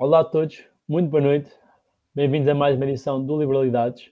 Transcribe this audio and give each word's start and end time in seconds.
Olá 0.00 0.20
a 0.20 0.24
todos, 0.24 0.64
muito 0.88 1.10
boa 1.10 1.20
noite. 1.22 1.50
Bem-vindos 2.14 2.48
a 2.48 2.54
mais 2.54 2.74
uma 2.74 2.86
edição 2.86 3.22
do 3.22 3.38
Liberalidades. 3.38 4.10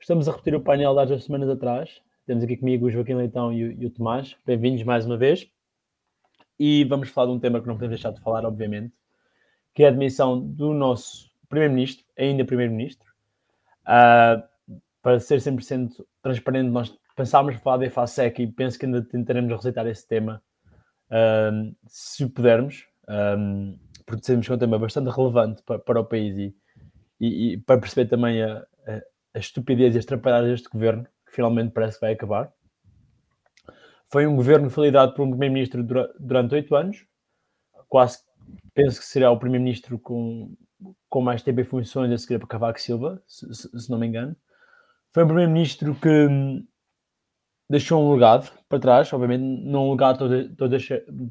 Estamos 0.00 0.28
a 0.28 0.32
repetir 0.32 0.56
o 0.56 0.60
painel 0.60 0.92
das 0.92 1.06
duas 1.06 1.22
semanas 1.22 1.48
atrás. 1.48 2.02
Temos 2.26 2.42
aqui 2.42 2.56
comigo 2.56 2.86
o 2.86 2.90
Joaquim 2.90 3.14
Leitão 3.14 3.52
e 3.52 3.62
o, 3.62 3.72
e 3.80 3.86
o 3.86 3.90
Tomás. 3.90 4.36
Bem-vindos 4.44 4.82
mais 4.82 5.06
uma 5.06 5.16
vez. 5.16 5.48
E 6.58 6.82
vamos 6.86 7.10
falar 7.10 7.28
de 7.28 7.32
um 7.34 7.38
tema 7.38 7.60
que 7.60 7.68
não 7.68 7.74
podemos 7.74 7.94
deixar 7.94 8.10
de 8.10 8.20
falar, 8.22 8.44
obviamente, 8.44 8.92
que 9.72 9.84
é 9.84 9.86
a 9.86 9.90
admissão 9.90 10.40
do 10.40 10.74
nosso 10.74 11.30
Primeiro-Ministro, 11.48 12.04
ainda 12.18 12.44
Primeiro-Ministro. 12.44 13.08
Uh, 13.86 14.42
para 15.00 15.20
ser 15.20 15.38
100% 15.38 16.04
transparente, 16.22 16.70
nós 16.70 16.92
pensámos 17.14 17.54
falar 17.58 17.76
da 17.76 17.86
EFASEC 17.86 18.42
e 18.42 18.46
penso 18.48 18.76
que 18.76 18.84
ainda 18.84 19.00
tentaremos 19.00 19.52
recitar 19.52 19.86
esse 19.86 20.08
tema, 20.08 20.42
uh, 21.08 21.72
se 21.86 22.28
pudermos. 22.28 22.88
Um, 23.08 23.78
que 24.06 24.32
é 24.32 24.54
um 24.54 24.58
tema 24.58 24.78
bastante 24.78 25.10
relevante 25.10 25.62
para, 25.62 25.78
para 25.78 26.00
o 26.00 26.04
país 26.04 26.36
e, 26.36 26.56
e, 27.20 27.52
e, 27.52 27.56
para 27.58 27.80
perceber 27.80 28.08
também 28.08 28.42
a, 28.42 28.58
a, 28.86 29.02
a 29.34 29.38
estupidez 29.38 29.94
e 29.94 29.98
as 29.98 30.04
atrapalhadas 30.04 30.50
deste 30.50 30.68
governo, 30.68 31.04
que 31.26 31.32
finalmente 31.32 31.72
parece 31.72 31.98
que 31.98 32.02
vai 32.02 32.12
acabar. 32.12 32.52
Foi 34.08 34.26
um 34.26 34.36
governo 34.36 34.68
liderado 34.68 35.14
por 35.14 35.22
um 35.22 35.30
primeiro-ministro 35.30 35.84
durante 36.18 36.54
oito 36.54 36.74
anos, 36.76 37.06
quase 37.88 38.18
penso 38.74 39.00
que 39.00 39.06
será 39.06 39.30
o 39.30 39.38
primeiro-ministro 39.38 39.98
com, 39.98 40.54
com 41.08 41.20
mais 41.20 41.42
tempo 41.42 41.60
em 41.60 41.64
funções 41.64 42.12
a 42.12 42.18
seguir 42.18 42.38
para 42.38 42.48
Cavaco 42.48 42.80
Silva, 42.80 43.22
se, 43.26 43.52
se, 43.54 43.80
se 43.80 43.90
não 43.90 43.98
me 43.98 44.06
engano. 44.06 44.36
Foi 45.12 45.24
um 45.24 45.26
primeiro-ministro 45.26 45.94
que 45.94 46.08
hum, 46.08 46.66
deixou 47.68 48.02
um 48.02 48.12
legado 48.12 48.50
para 48.68 48.80
trás, 48.80 49.12
obviamente, 49.12 49.42
não 49.42 49.88
um 49.88 49.92
legado 49.92 50.18
todos, 50.18 50.56
todos, 50.56 50.88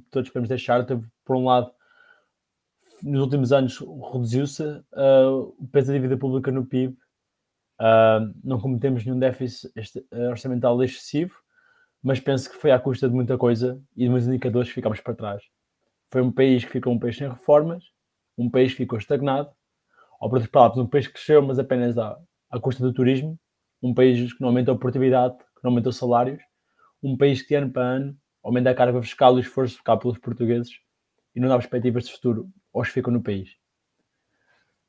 todos 0.10 0.30
podemos 0.30 0.50
deixar, 0.50 0.86
teve, 0.86 1.06
por 1.26 1.36
um 1.36 1.46
lado, 1.46 1.72
nos 3.04 3.22
últimos 3.22 3.52
anos 3.52 3.80
reduziu-se 4.12 4.64
uh, 4.64 5.54
o 5.60 5.68
peso 5.70 5.88
da 5.88 5.94
dívida 5.94 6.18
pública 6.18 6.52
no 6.52 6.66
PIB. 6.66 6.98
Uh, 7.80 8.34
não 8.42 8.60
cometemos 8.60 9.04
nenhum 9.04 9.20
déficit 9.20 9.74
uh, 10.14 10.30
orçamental 10.30 10.82
excessivo, 10.82 11.36
mas 12.02 12.22
penso 12.22 12.50
que 12.50 12.56
foi 12.56 12.72
à 12.72 12.80
custa 12.80 13.10
de 13.10 13.14
muita 13.14 13.38
coisa 13.38 13.82
e 13.96 14.06
de 14.06 14.10
muitos 14.10 14.28
indicadores 14.28 14.70
que 14.70 14.76
ficámos 14.76 15.02
para 15.02 15.14
trás. 15.14 15.44
Foi 16.10 16.22
um 16.22 16.32
país 16.32 16.64
que 16.64 16.72
ficou 16.72 16.94
um 16.94 17.00
país 17.00 17.18
sem 17.18 17.28
reformas, 17.28 17.84
um 18.38 18.50
país 18.50 18.72
que 18.72 18.78
ficou 18.78 18.98
estagnado, 18.98 19.50
ou 20.22 20.30
por 20.30 20.36
outras 20.36 20.50
palavras, 20.50 20.78
um 20.78 20.88
país 20.88 21.08
que 21.08 21.14
cresceu, 21.14 21.42
mas 21.42 21.60
apenas 21.60 21.98
à, 21.98 22.18
à 22.50 22.60
custa 22.60 22.82
do 22.82 22.94
turismo, 22.94 23.38
um 23.82 23.94
país 23.94 24.32
que 24.32 24.40
não 24.40 24.48
aumentou 24.48 24.76
a 24.76 24.78
produtividade, 24.78 25.38
que 25.38 25.64
não 25.64 25.72
aumentou 25.72 25.92
salários, 25.92 26.42
um 27.02 27.18
país 27.18 27.42
que 27.42 27.50
de 27.50 27.56
ano 27.56 27.70
para 27.70 27.84
ano 27.84 28.18
aumenta 28.42 28.70
a 28.70 28.76
carga 28.76 29.02
fiscal 29.02 29.34
e 29.34 29.38
o 29.38 29.42
esforço 29.42 29.76
fiscal 29.76 30.00
pelos 30.00 30.18
portugueses 30.20 30.72
e 31.36 31.40
não 31.40 31.50
dá 31.50 31.58
perspectivas 31.58 32.06
de 32.06 32.14
futuro 32.14 32.50
que 32.82 32.94
ficam 32.94 33.14
no 33.14 33.22
país. 33.22 33.56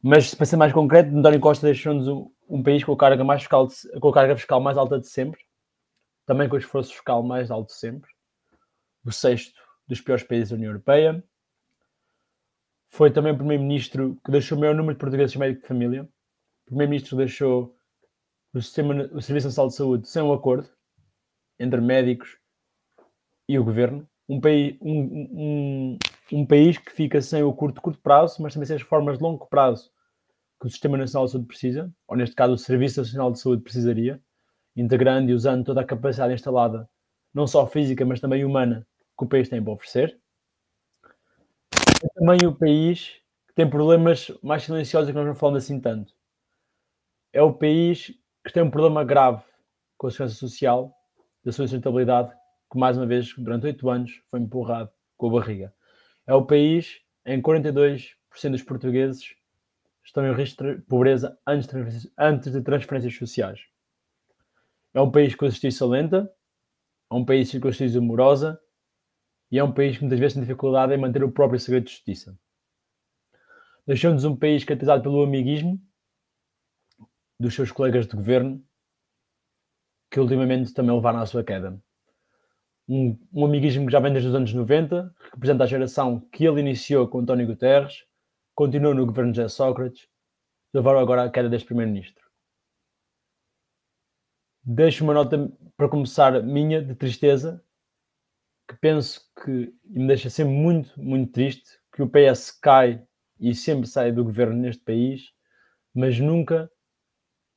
Mas, 0.03 0.35
para 0.35 0.47
ser 0.47 0.57
mais 0.57 0.73
concreto, 0.73 1.17
António 1.17 1.41
Costa 1.41 1.67
deixou-nos 1.67 2.09
um, 2.09 2.31
um, 2.49 2.63
país 2.63 2.85
com 2.85 2.93
a, 2.93 2.97
carga 2.97 3.25
mais 3.25 3.43
fiscal 3.43 3.67
de, 3.67 4.01
com 4.01 4.09
a 4.09 4.13
carga 4.13 4.37
fiscal 4.37 4.61
mais 4.61 4.77
alta 4.77 4.99
de 4.99 5.09
sempre, 5.09 5.41
também 6.27 6.49
com 6.49 6.57
o 6.57 6.59
esforço 6.59 6.93
fiscal 6.93 7.23
mais 7.23 7.51
alto 7.51 7.69
de 7.69 7.75
sempre, 7.75 8.11
o 9.05 9.13
sexto 9.13 9.59
dos 9.87 10.01
piores 10.01 10.25
países 10.25 10.51
da 10.51 10.57
União 10.57 10.71
Europeia. 10.71 11.25
Foi 12.89 13.11
também 13.11 13.33
o 13.33 13.37
primeiro-ministro 13.37 14.19
que 14.25 14.31
deixou 14.31 14.57
o 14.57 14.61
maior 14.61 14.75
número 14.75 14.95
de 14.95 15.01
portugueses 15.01 15.35
médicos 15.37 15.63
de 15.63 15.69
família. 15.69 16.03
O 16.03 16.67
primeiro-ministro 16.67 17.17
deixou 17.17 17.77
o, 18.53 18.61
sistema, 18.61 18.95
o 19.13 19.21
Serviço 19.21 19.48
Nacional 19.48 19.69
de 19.69 19.75
Saúde 19.75 20.09
sem 20.09 20.23
um 20.23 20.33
acordo 20.33 20.69
entre 21.59 21.81
médicos 21.81 22.39
e 23.48 23.59
o 23.59 23.65
governo 23.65 24.09
um 24.29 24.41
país, 24.41 24.77
um, 24.81 25.98
um, 26.33 26.47
país 26.47 26.78
que 26.78 26.91
fica 26.91 27.20
sem 27.20 27.42
o 27.42 27.53
curto, 27.53 27.80
curto 27.80 28.00
prazo, 28.00 28.42
mas 28.42 28.55
também 28.55 28.67
sem 28.67 28.77
as 28.77 28.83
formas 28.83 29.19
de 29.19 29.25
longo 29.25 29.47
prazo 29.47 29.91
que 30.61 30.67
o 30.67 30.70
Sistema 30.70 30.97
Nacional 30.97 31.27
de 31.27 31.33
Saúde 31.33 31.47
precisa, 31.47 31.92
ou 32.08 32.17
neste 32.17 32.34
caso 32.34 32.55
o 32.55 32.58
Serviço 32.58 33.00
Nacional 33.00 33.33
de 33.33 33.41
Saúde 33.41 33.62
precisaria, 33.62 34.20
integrando 34.77 35.30
e 35.30 35.34
usando 35.34 35.64
toda 35.64 35.80
a 35.80 35.84
capacidade 35.84 36.33
instalada, 36.33 36.89
não 37.33 37.46
só 37.46 37.67
física, 37.67 38.05
mas 38.05 38.20
também 38.20 38.45
humana, 38.45 38.86
que 39.18 39.24
o 39.24 39.29
país 39.29 39.48
tem 39.48 39.63
para 39.63 39.73
oferecer. 39.73 40.18
É 42.02 42.08
também 42.14 42.46
o 42.46 42.55
país 42.55 43.20
que 43.48 43.55
tem 43.55 43.68
problemas 43.68 44.30
mais 44.42 44.63
silenciosos 44.63 45.11
que 45.11 45.17
nós 45.17 45.27
não 45.27 45.34
falamos 45.34 45.64
assim 45.64 45.80
tanto. 45.80 46.14
É 47.33 47.42
o 47.42 47.52
país 47.52 48.13
que 48.45 48.52
tem 48.52 48.63
um 48.63 48.70
problema 48.70 49.05
grave 49.05 49.42
com 49.96 50.07
a 50.07 50.11
segurança 50.11 50.36
social, 50.36 50.95
da 51.45 51.52
sua 51.52 51.67
sustentabilidade, 51.67 52.33
que 52.70 52.79
mais 52.79 52.96
uma 52.96 53.07
vez, 53.07 53.34
durante 53.36 53.67
oito 53.67 53.89
anos, 53.89 54.23
foi 54.30 54.40
empurrado 54.40 54.90
com 55.17 55.29
a 55.29 55.33
barriga. 55.33 55.74
É 56.27 56.35
o 56.35 56.45
país 56.45 57.01
em 57.27 57.40
que 57.40 57.48
42% 57.48 58.14
dos 58.51 58.62
portugueses 58.62 59.35
estão 60.05 60.27
em 60.27 60.35
risco 60.35 60.62
de 60.62 60.80
pobreza 60.83 61.39
antes, 61.46 62.11
antes 62.18 62.52
de 62.52 62.62
transferências 62.62 63.17
sociais. 63.17 63.61
É 64.92 65.01
um 65.01 65.11
país 65.11 65.34
com 65.34 65.45
a 65.45 65.48
justiça 65.48 65.86
lenta, 65.86 66.30
é 67.11 67.14
um 67.14 67.24
país 67.24 67.51
com 67.51 67.68
a 67.68 67.70
justiça 67.70 68.01
morosa 68.01 68.61
e 69.51 69.58
é 69.58 69.64
um 69.64 69.73
país 69.73 69.96
que 69.96 70.02
muitas 70.02 70.18
vezes 70.18 70.34
tem 70.34 70.42
dificuldade 70.42 70.95
em 70.95 70.98
manter 70.98 71.23
o 71.23 71.33
próprio 71.33 71.61
segredo 71.61 71.84
de 71.84 71.92
justiça. 71.92 72.39
Deixou-nos 73.86 74.24
um 74.24 74.36
país 74.36 74.64
caracterizado 74.64 75.02
pelo 75.02 75.23
amiguismo 75.23 75.80
dos 77.39 77.55
seus 77.55 77.70
colegas 77.70 78.07
de 78.07 78.17
governo, 78.17 78.64
que 80.11 80.20
ultimamente 80.20 80.73
também 80.73 80.95
levaram 80.95 81.18
à 81.18 81.27
sua 81.27 81.45
queda 81.45 81.79
um, 82.89 83.18
um 83.33 83.45
amiguismo 83.45 83.86
que 83.86 83.92
já 83.92 84.00
vem 84.00 84.12
desde 84.12 84.28
os 84.28 84.34
anos 84.34 84.52
90, 84.52 85.14
que 85.18 85.30
representa 85.33 85.64
a 85.64 85.67
geração 85.67 86.20
que 86.33 86.45
ele 86.45 86.61
iniciou 86.61 87.08
com 87.08 87.20
António 87.20 87.46
Guterres, 87.46 88.05
continuou 88.55 88.95
no 88.95 89.06
governo 89.06 89.33
de 89.33 89.39
José 89.39 89.48
Sócrates, 89.48 90.08
levaram 90.72 90.98
agora 90.98 91.24
à 91.24 91.30
queda 91.30 91.48
deste 91.48 91.67
primeiro-ministro. 91.67 92.22
Deixo 94.62 95.05
uma 95.05 95.14
nota 95.14 95.50
para 95.77 95.89
começar 95.89 96.42
minha 96.42 96.83
de 96.83 96.95
tristeza, 96.95 97.62
que 98.68 98.77
penso 98.77 99.20
que 99.42 99.74
e 99.84 99.98
me 99.98 100.06
deixa 100.06 100.30
sempre 100.30 100.55
muito, 100.55 101.01
muito 101.01 101.33
triste 101.33 101.78
que 101.95 102.02
o 102.02 102.08
PS 102.08 102.51
cai 102.51 103.02
e 103.39 103.55
sempre 103.55 103.86
sai 103.86 104.11
do 104.11 104.24
governo 104.24 104.56
neste 104.56 104.83
país, 104.83 105.33
mas 105.95 106.18
nunca, 106.18 106.70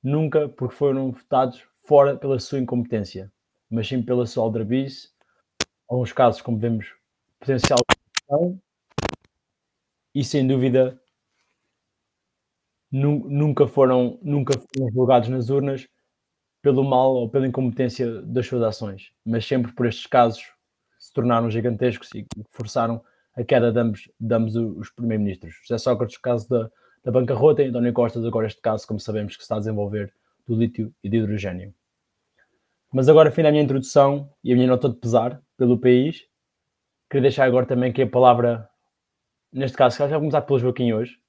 nunca 0.03 0.49
porque 0.49 0.75
foram 0.75 1.11
votados 1.11 1.65
fora 1.83 2.17
pela 2.17 2.39
sua 2.39 2.59
incompetência, 2.59 3.31
mas 3.69 3.87
sim 3.87 4.03
pela 4.03 4.25
sua 4.25 4.43
aldrabice 4.43 5.09
alguns 5.89 6.11
casos, 6.11 6.41
como 6.41 6.57
vemos, 6.57 6.93
potencial 7.39 7.79
e 10.13 10.23
sem 10.23 10.47
dúvida 10.47 10.99
nunca 12.91 13.67
foram 13.67 14.17
nunca 14.21 14.53
foram 14.57 14.91
julgados 14.91 15.29
nas 15.29 15.49
urnas 15.49 15.87
pelo 16.61 16.83
mal 16.83 17.13
ou 17.13 17.29
pela 17.29 17.47
incompetência 17.47 18.21
das 18.21 18.47
suas 18.47 18.63
ações, 18.63 19.11
mas 19.25 19.45
sempre 19.45 19.71
por 19.73 19.85
estes 19.85 20.07
casos 20.07 20.43
se 20.97 21.13
tornaram 21.13 21.49
gigantescos 21.49 22.09
e 22.15 22.25
forçaram 22.49 23.01
a 23.35 23.43
queda 23.43 23.71
de 23.71 23.79
ambos, 23.79 24.09
de 24.19 24.35
ambos 24.35 24.55
os 24.55 24.89
primeiros-ministros. 24.89 25.55
José 25.61 25.77
Sócrates, 25.77 26.17
caso 26.17 26.49
da, 26.49 26.71
da 27.03 27.11
bancarrota, 27.11 27.61
e 27.61 27.67
António 27.67 27.93
Costa, 27.93 28.19
agora 28.19 28.47
este 28.47 28.59
caso, 28.59 28.87
como 28.87 28.99
sabemos, 28.99 29.33
que 29.33 29.43
se 29.43 29.45
está 29.45 29.55
a 29.55 29.59
desenvolver 29.59 30.11
do 30.47 30.55
lítio 30.55 30.91
e 31.03 31.09
de 31.09 31.17
hidrogênio. 31.17 31.73
Mas 32.93 33.09
agora, 33.09 33.31
fim 33.31 33.43
da 33.43 33.51
minha 33.51 33.63
introdução 33.63 34.29
e 34.43 34.53
a 34.53 34.55
minha 34.55 34.67
nota 34.67 34.89
de 34.89 34.95
pesar 34.95 35.41
pelo 35.57 35.79
país, 35.79 36.25
queria 37.09 37.23
deixar 37.23 37.45
agora 37.45 37.65
também 37.65 37.91
que 37.91 38.01
a 38.01 38.09
palavra, 38.09 38.69
neste 39.51 39.75
caso, 39.75 39.97
já 39.97 40.07
vou 40.07 40.19
começar 40.19 40.41
pelo 40.41 40.59
Joaquim 40.59 40.93
hoje, 40.93 41.19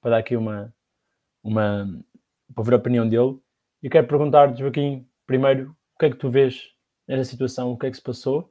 para 0.00 0.12
dar 0.12 0.18
aqui 0.18 0.36
uma, 0.36 0.74
uma 1.42 1.86
para 2.54 2.64
ver 2.64 2.74
a 2.74 2.76
opinião 2.76 3.08
dele. 3.08 3.38
E 3.82 3.88
quero 3.88 4.06
perguntar, 4.06 4.54
Joaquim, 4.56 5.08
primeiro, 5.26 5.70
o 5.94 5.98
que 5.98 6.06
é 6.06 6.10
que 6.10 6.16
tu 6.16 6.30
vês 6.30 6.70
nesta 7.08 7.24
situação, 7.24 7.72
o 7.72 7.78
que 7.78 7.86
é 7.86 7.90
que 7.90 7.96
se 7.96 8.02
passou 8.02 8.50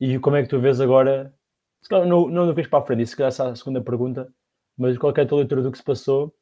e 0.00 0.18
como 0.18 0.36
é 0.36 0.42
que 0.42 0.48
tu 0.48 0.60
vês 0.60 0.80
agora, 0.80 1.34
se 1.82 1.88
calhar 1.88 2.06
não, 2.06 2.28
não 2.28 2.52
vês 2.54 2.66
para 2.68 2.78
a 2.78 2.86
frente, 2.86 3.06
se 3.06 3.16
calhar 3.16 3.28
essa 3.28 3.44
é 3.44 3.50
a 3.50 3.56
segunda 3.56 3.82
pergunta, 3.82 4.32
mas 4.76 4.96
qual 4.98 5.12
é 5.16 5.20
a 5.20 5.26
tua 5.26 5.38
leitura 5.38 5.62
do 5.62 5.72
que 5.72 5.78
se 5.78 5.84
passou 5.84 6.34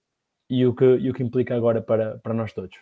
e 0.49 0.67
o 0.67 0.75
que, 0.75 0.85
e 0.85 1.11
o 1.11 1.15
que 1.15 1.23
implica 1.23 1.55
agora 1.57 1.81
para, 1.81 2.19
para 2.19 2.35
nós 2.35 2.53
todos? 2.53 2.77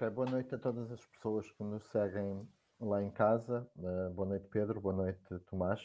Ok, 0.00 0.08
boa 0.14 0.30
noite 0.30 0.54
a 0.54 0.58
todas 0.58 0.90
as 0.90 1.04
pessoas 1.04 1.50
que 1.52 1.62
nos 1.62 1.84
seguem 1.90 2.48
lá 2.80 3.02
em 3.02 3.10
casa. 3.10 3.68
Uh, 3.76 4.08
boa 4.14 4.26
noite, 4.26 4.48
Pedro. 4.48 4.80
Boa 4.80 4.94
noite, 4.94 5.20
Tomás. 5.50 5.78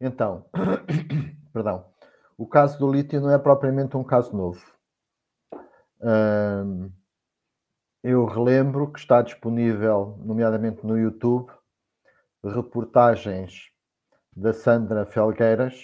Então, 0.00 0.48
perdão, 1.52 1.84
o 2.34 2.46
caso 2.46 2.78
do 2.78 2.90
lítio 2.90 3.20
não 3.20 3.30
é 3.30 3.36
propriamente 3.36 3.94
um 3.94 4.02
caso 4.02 4.34
novo. 4.34 4.64
Eu 8.02 8.24
relembro 8.24 8.90
que 8.90 9.00
está 9.00 9.20
disponível, 9.20 10.18
nomeadamente 10.24 10.86
no 10.86 10.98
YouTube, 10.98 11.52
reportagens 12.42 13.70
da 14.34 14.54
Sandra 14.54 15.04
Felgueiras, 15.04 15.78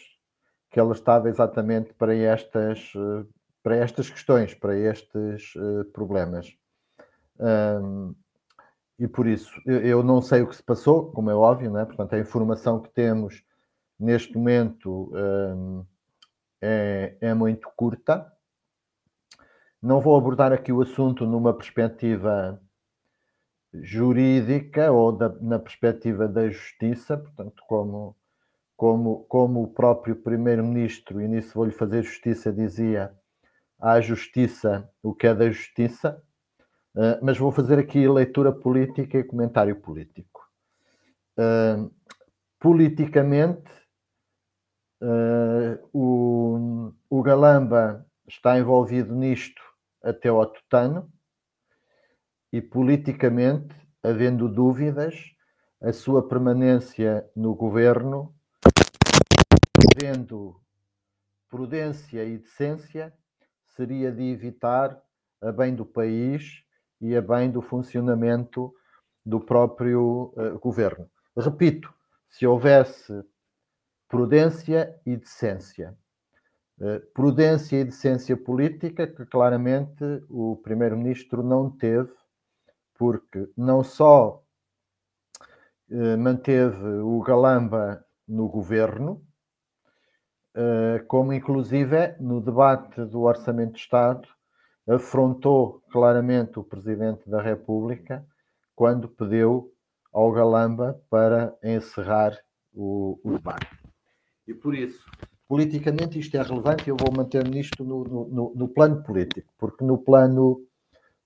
que 0.71 0.81
ela 0.81 0.95
estava 0.95 1.29
exatamente 1.29 1.93
para 1.93 2.15
estas 2.15 2.95
uh, 2.95 3.29
para 3.63 3.77
estas 3.77 4.09
questões, 4.09 4.55
para 4.55 4.77
estes 4.77 5.55
uh, 5.55 5.85
problemas. 5.93 6.62
Um, 7.43 8.15
e 8.99 9.09
por 9.09 9.27
isso, 9.27 9.51
eu, 9.67 9.81
eu, 9.81 10.03
não 10.03 10.23
sei 10.23 10.43
o 10.43 10.47
que 10.47 10.55
se 10.55 10.63
passou, 10.63 11.11
como 11.11 11.29
é 11.29 11.35
óbvio, 11.35 11.73
né? 11.73 11.85
portanto, 11.85 12.15
a 12.15 12.19
informação 12.21 12.81
que 12.81 12.89
temos 12.91 13.43
neste 13.99 14.37
momento 14.37 15.11
um, 15.13 15.85
é, 16.61 17.17
é 17.21 17.35
muito 17.35 17.69
curta. 17.75 18.33
Não 19.83 20.01
vou 20.01 20.17
abordar 20.17 20.53
aqui 20.53 20.73
o 20.73 20.81
assunto 20.81 21.27
numa 21.27 21.53
perspectiva 21.53 22.63
jurídica 23.75 24.93
ou 24.93 25.11
da, 25.11 25.29
na 25.41 25.59
perspectiva 25.59 26.29
da 26.29 26.49
justiça, 26.49 27.17
portanto, 27.17 27.63
como, 27.67 28.17
como, 28.77 29.25
como 29.25 29.63
o 29.65 29.69
próprio 29.69 30.15
primeiro-ministro, 30.15 31.21
e 31.21 31.27
nisso 31.27 31.55
vou-lhe 31.55 31.73
fazer 31.73 32.03
justiça, 32.03 32.53
dizia 32.53 33.13
à 33.81 34.01
justiça 34.01 34.89
o 35.03 35.13
que 35.13 35.27
é 35.27 35.35
da 35.35 35.51
justiça, 35.51 36.23
uh, 36.95 37.19
mas 37.23 37.39
vou 37.39 37.53
fazer 37.53 37.79
aqui 37.79 38.07
leitura 38.09 38.53
política 38.53 39.19
e 39.19 39.25
comentário 39.25 39.77
político. 39.77 40.49
Uh, 41.39 41.91
politicamente, 42.59 43.71
uh, 45.03 45.89
o, 45.93 46.93
o 47.09 47.23
Galamba 47.23 48.07
está 48.27 48.59
envolvido 48.59 49.15
nisto 49.15 49.63
até 50.03 50.29
ao 50.29 50.47
tutano, 50.47 51.11
e 52.53 52.61
politicamente, 52.61 53.75
havendo 54.03 54.49
dúvidas, 54.49 55.15
a 55.81 55.93
sua 55.93 56.29
permanência 56.29 57.29
no 57.35 57.55
governo, 57.55 58.35
havendo 59.97 60.61
prudência 61.49 62.25
e 62.25 62.39
decência, 62.39 63.13
seria 63.69 64.13
de 64.13 64.23
evitar 64.23 65.01
a 65.41 65.51
bem 65.51 65.75
do 65.75 65.85
país 65.85 66.63
e 67.03 67.17
a 67.17 67.21
bem 67.21 67.51
do 67.51 67.61
funcionamento 67.61 68.73
do 69.27 69.41
próprio 69.41 70.33
uh, 70.37 70.59
governo. 70.61 71.11
Repito, 71.37 71.93
se 72.31 72.47
houvesse 72.47 73.25
prudência 74.09 74.97
e 75.05 75.17
decência. 75.17 75.99
Uh, 76.79 77.01
prudência 77.13 77.81
e 77.81 77.85
decência 77.85 78.37
política 78.37 79.07
que 79.07 79.27
claramente 79.27 80.05
o 80.29 80.57
primeiro-ministro 80.63 81.43
não 81.43 81.69
teve 81.69 82.13
porque 82.95 83.51
não 83.57 83.83
só 83.83 84.45
eh, 85.91 86.17
manteve 86.17 86.87
o 86.87 87.21
Galamba 87.21 88.05
no 88.29 88.49
governo, 88.49 89.27
como 91.09 91.33
inclusive 91.33 92.15
no 92.21 92.41
debate 92.41 93.05
do 93.07 93.23
Orçamento 93.23 93.73
de 93.73 93.81
Estado 93.81 94.29
afrontou 94.89 95.83
claramente 95.91 96.59
o 96.59 96.65
Presidente 96.65 97.29
da 97.29 97.41
República 97.41 98.25
quando 98.75 99.09
pediu 99.09 99.73
ao 100.13 100.33
Galamba 100.33 101.01
para 101.09 101.57
encerrar 101.63 102.39
o, 102.73 103.19
o 103.23 103.33
debate. 103.33 103.67
E 104.47 104.53
por 104.53 104.75
isso, 104.75 105.09
politicamente 105.49 106.19
isto 106.19 106.37
é 106.37 106.43
relevante 106.43 106.85
e 106.87 106.91
eu 106.91 106.97
vou 106.97 107.13
manter 107.15 107.47
nisto 107.49 107.85
no, 107.85 108.05
no, 108.05 108.53
no 108.55 108.69
plano 108.69 109.03
político, 109.03 109.53
porque 109.59 109.85
no 109.85 109.99
plano 109.99 110.61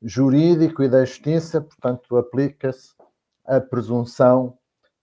jurídico 0.03 0.83
e 0.83 0.89
da 0.89 1.05
justiça, 1.05 1.61
portanto, 1.61 2.17
aplica-se 2.17 2.95
a 3.45 3.61
presunção 3.61 4.59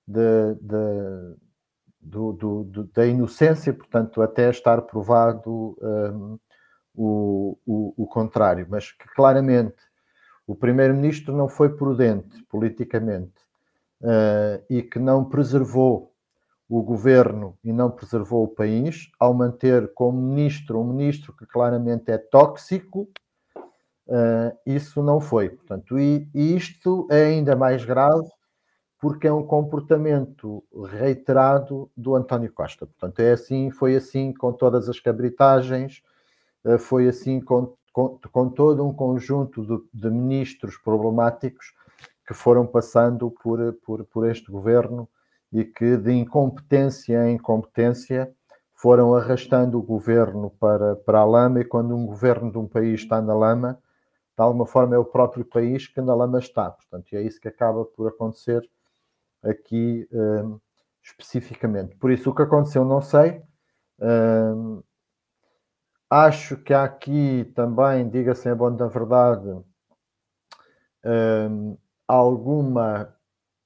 de, 0.07 0.55
de, 0.55 1.35
do, 1.99 2.33
do, 2.33 2.63
do, 2.65 2.83
da 2.85 3.05
inocência, 3.05 3.73
portanto, 3.73 4.21
até 4.21 4.49
estar 4.49 4.81
provado 4.83 5.77
um, 5.81 6.37
o, 6.95 7.57
o, 7.65 7.93
o, 7.97 8.07
contrário. 8.07 8.67
Mas 8.69 8.91
que 8.91 9.07
claramente 9.15 9.77
o 10.45 10.55
primeiro-ministro 10.55 11.35
não 11.35 11.47
foi 11.47 11.69
prudente 11.69 12.43
politicamente 12.43 13.33
uh, 14.01 14.63
e 14.69 14.81
que 14.81 14.99
não 14.99 15.25
preservou 15.25 16.13
o 16.69 16.81
governo 16.81 17.57
e 17.63 17.71
não 17.71 17.91
preservou 17.91 18.43
o 18.43 18.47
país 18.47 19.11
ao 19.19 19.33
manter 19.33 19.93
como 19.93 20.21
ministro 20.21 20.79
um 20.79 20.83
ministro 20.85 21.33
que 21.33 21.45
claramente 21.45 22.11
é 22.11 22.17
tóxico 22.17 23.07
Uh, 24.07 24.51
isso 24.65 25.01
não 25.01 25.19
foi. 25.19 25.49
Portanto, 25.49 25.97
e, 25.97 26.27
e, 26.33 26.55
isto 26.55 27.07
é 27.09 27.25
ainda 27.25 27.55
mais 27.55 27.85
grave 27.85 28.27
porque 28.99 29.27
é 29.27 29.33
um 29.33 29.45
comportamento 29.45 30.63
reiterado 30.85 31.89
do 31.95 32.15
António 32.15 32.51
Costa. 32.53 32.85
Portanto, 32.85 33.19
é 33.19 33.31
assim, 33.31 33.69
foi 33.69 33.95
assim 33.95 34.33
com 34.33 34.53
todas 34.53 34.87
as 34.87 34.99
cabritagens, 34.99 36.01
foi 36.79 37.07
assim 37.07 37.41
com, 37.41 37.75
com, 37.91 38.19
com, 38.31 38.49
todo 38.49 38.85
um 38.85 38.93
conjunto 38.93 39.65
de, 39.65 40.01
de, 40.01 40.09
ministros 40.09 40.77
problemáticos 40.77 41.73
que 42.25 42.33
foram 42.33 42.65
passando 42.65 43.29
por, 43.29 43.73
por, 43.85 44.05
por 44.05 44.29
este 44.29 44.51
governo 44.51 45.07
e 45.51 45.65
que 45.65 45.97
de 45.97 46.11
incompetência 46.11 47.27
em 47.27 47.35
incompetência 47.35 48.33
foram 48.73 49.13
arrastando 49.13 49.77
o 49.77 49.83
governo 49.83 50.49
para, 50.59 50.95
para 50.95 51.19
a 51.19 51.25
lama 51.25 51.61
e 51.61 51.65
quando 51.65 51.95
um 51.95 52.05
governo 52.05 52.51
de 52.51 52.57
um 52.57 52.67
país 52.67 53.01
está 53.01 53.21
na 53.21 53.33
lama, 53.33 53.79
de 54.35 54.43
alguma 54.43 54.65
forma 54.65 54.95
é 54.95 54.97
o 54.97 55.05
próprio 55.05 55.45
país 55.45 55.87
que 55.87 56.01
na 56.01 56.15
lama 56.15 56.39
está. 56.39 56.71
Portanto, 56.71 57.13
e 57.13 57.15
é 57.15 57.21
isso 57.21 57.39
que 57.39 57.47
acaba 57.47 57.85
por 57.85 58.07
acontecer 58.07 58.67
aqui 59.43 60.07
um, 60.11 60.59
especificamente. 61.03 61.95
Por 61.95 62.11
isso, 62.11 62.29
o 62.29 62.35
que 62.35 62.41
aconteceu, 62.41 62.83
não 62.83 63.01
sei. 63.01 63.41
Um, 63.99 64.81
acho 66.13 66.57
que 66.57 66.73
há 66.73 66.83
aqui 66.83 67.51
também, 67.55 68.07
diga-se 68.07 68.47
em 68.47 68.53
bom 68.53 68.75
da 68.75 68.85
verdade, 68.87 69.49
um, 71.03 71.75
alguma 72.07 73.15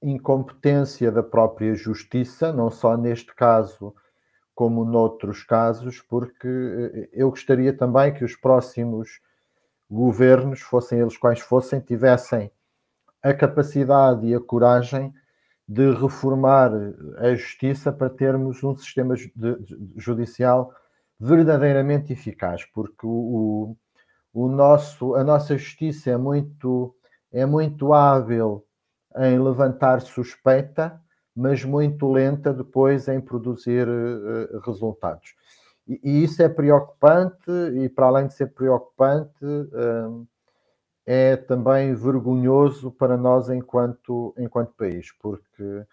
incompetência 0.02 1.12
da 1.12 1.22
própria 1.22 1.74
justiça, 1.74 2.50
não 2.50 2.70
só 2.70 2.96
neste 2.96 3.34
caso 3.34 3.94
como 4.54 4.84
noutros 4.84 5.44
casos, 5.44 6.00
porque 6.00 6.48
eh, 6.48 7.08
eu 7.12 7.30
gostaria 7.30 7.72
também 7.76 8.14
que 8.14 8.24
os 8.24 8.34
próximos 8.34 9.20
governos, 9.90 10.60
fossem 10.60 11.00
eles 11.00 11.16
quais 11.16 11.40
fossem, 11.40 11.80
tivessem 11.80 12.50
a 13.22 13.34
capacidade 13.34 14.26
e 14.26 14.34
a 14.34 14.40
coragem 14.40 15.12
de 15.68 15.92
reformar 15.92 16.72
a 17.18 17.34
justiça 17.34 17.92
para 17.92 18.08
termos 18.08 18.64
um 18.64 18.74
sistema 18.76 19.14
judicial 19.96 20.72
verdadeiramente 21.18 22.12
eficaz, 22.12 22.64
porque 22.66 23.06
o, 23.06 23.76
o 24.32 24.48
nosso, 24.48 25.14
a 25.14 25.24
nossa 25.24 25.56
justiça 25.56 26.10
é 26.10 26.16
muito, 26.16 26.94
é 27.32 27.44
muito 27.44 27.92
hábil 27.92 28.64
em 29.16 29.38
levantar 29.38 30.00
suspeita, 30.00 31.00
mas 31.34 31.64
muito 31.64 32.10
lenta 32.10 32.52
depois 32.52 33.08
em 33.08 33.20
produzir 33.20 33.88
uh, 33.88 34.58
resultados. 34.64 35.34
E, 35.86 36.00
e, 36.02 36.24
isso 36.24 36.42
é 36.42 36.48
preocupante, 36.48 37.50
e 37.74 37.88
para 37.88 38.06
além 38.06 38.26
de 38.26 38.34
ser 38.34 38.48
preocupante, 38.52 39.44
hum, 39.44 40.26
é 41.06 41.36
também 41.36 41.94
vergonhoso 41.94 42.92
para 42.92 43.16
nós 43.16 43.48
enquanto, 43.48 44.34
enquanto 44.36 44.74
país, 44.74 45.10
porque 45.22 45.86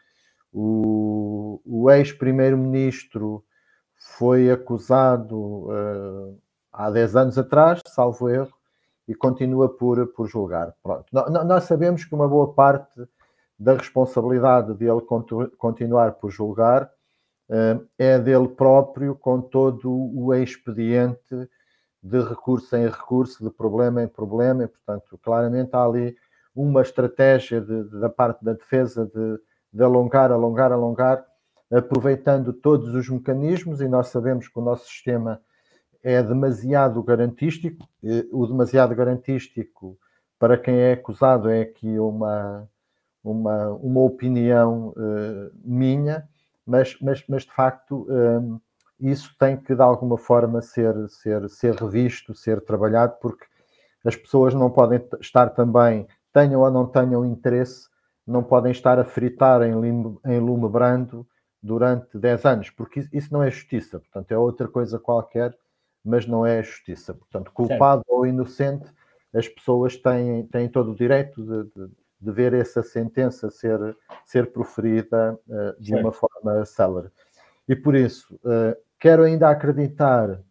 o, 0.52 1.62
o 1.66 1.90
ex-primeiro-ministro 1.90 3.44
foi 4.06 4.52
acusado 4.52 5.36
uh, 5.36 6.40
há 6.72 6.92
10 6.92 7.16
anos 7.16 7.38
atrás, 7.38 7.82
salvo 7.88 8.30
erro, 8.30 8.54
e 9.08 9.16
continua 9.16 9.68
por, 9.70 10.08
por 10.14 10.28
julgar. 10.28 10.74
Pronto. 10.82 11.06
Nós 11.12 11.64
sabemos 11.66 12.06
que 12.06 12.16
uma 12.16 12.28
boa 12.28 12.54
parte 12.54 13.08
da 13.58 13.74
responsabilidade 13.74 14.74
de 14.74 14.86
ele 14.86 15.02
continuar 15.58 16.14
por 16.14 16.30
julgar 16.32 16.90
é 17.98 18.18
dele 18.18 18.48
próprio, 18.48 19.16
com 19.16 19.40
todo 19.40 19.92
o 19.92 20.34
expediente 20.34 21.48
de 22.02 22.22
recurso 22.22 22.76
em 22.76 22.88
recurso, 22.88 23.44
de 23.44 23.50
problema 23.50 24.04
em 24.04 24.08
problema, 24.08 24.64
e, 24.64 24.68
portanto, 24.68 25.20
claramente 25.22 25.70
há 25.74 25.84
ali 25.84 26.16
uma 26.56 26.82
estratégia 26.82 27.60
de, 27.60 27.84
de, 27.84 28.00
da 28.00 28.10
parte 28.10 28.44
da 28.44 28.54
defesa 28.54 29.06
de, 29.06 29.40
de 29.74 29.84
alongar, 29.84 30.32
alongar, 30.32 30.72
alongar, 30.72 31.26
aproveitando 31.72 32.54
todos 32.54 32.94
os 32.94 33.10
mecanismos, 33.10 33.82
e 33.82 33.88
nós 33.88 34.08
sabemos 34.08 34.48
que 34.48 34.60
o 34.60 34.64
nosso 34.64 34.88
sistema 34.88 35.42
é 36.04 36.22
demasiado 36.22 37.02
garantístico. 37.04 37.88
O 38.32 38.46
demasiado 38.46 38.94
garantístico, 38.96 39.98
para 40.38 40.58
quem 40.58 40.76
é 40.76 40.94
acusado, 40.94 41.50
é 41.50 41.62
aqui 41.62 41.98
uma, 41.98 42.70
uma, 43.24 43.70
uma 43.70 44.02
opinião 44.02 44.90
uh, 44.90 45.52
minha 45.64 46.28
mas, 46.66 46.98
mas, 47.00 47.24
mas 47.28 47.44
de 47.44 47.54
facto 47.54 48.08
um, 48.10 48.60
isso 49.00 49.36
tem 49.38 49.56
que 49.58 49.76
de 49.76 49.82
alguma 49.82 50.18
forma 50.18 50.62
ser, 50.62 50.96
ser, 51.10 51.48
ser 51.50 51.76
revisto, 51.76 52.34
ser 52.34 52.62
trabalhado, 52.62 53.16
porque 53.22 53.46
as 54.04 54.16
pessoas 54.16 54.54
não 54.54 54.70
podem 54.70 55.06
estar 55.20 55.50
também, 55.50 56.08
tenham 56.34 56.62
ou 56.62 56.72
não 56.72 56.88
tenham 56.88 57.26
interesse, 57.26 57.88
não 58.26 58.44
podem 58.44 58.72
estar 58.72 58.98
a 58.98 59.04
fritar 59.04 59.62
em 59.62 59.76
lume, 59.76 60.18
em 60.26 60.40
lume 60.40 60.70
brando 60.70 61.28
durante 61.66 62.18
10 62.18 62.46
anos, 62.46 62.70
porque 62.70 63.08
isso 63.12 63.34
não 63.34 63.42
é 63.44 63.50
justiça, 63.50 64.00
portanto 64.00 64.32
é 64.32 64.38
outra 64.38 64.68
coisa 64.68 65.00
qualquer, 65.00 65.58
mas 66.04 66.28
não 66.28 66.46
é 66.46 66.62
justiça. 66.62 67.14
Portanto, 67.14 67.52
culpado 67.52 68.04
certo. 68.06 68.16
ou 68.16 68.28
inocente, 68.28 68.86
as 69.34 69.48
pessoas 69.48 69.98
têm, 69.98 70.46
têm 70.48 70.70
todo 70.70 70.92
o 70.92 70.96
direito 70.96 71.44
de, 71.44 71.64
de 71.72 71.92
de 72.26 72.32
ver 72.32 72.54
essa 72.54 72.82
sentença 72.82 73.50
ser, 73.50 73.96
ser 74.26 74.52
proferida 74.52 75.40
uh, 75.48 75.80
de 75.80 75.90
certo. 75.90 76.02
uma 76.02 76.12
forma 76.12 76.66
célere. 76.66 77.10
E 77.68 77.76
por 77.76 77.96
isso, 77.96 78.36
uh, 78.44 78.76
quero 79.00 79.24
ainda 79.24 79.50
acreditar 79.50 80.42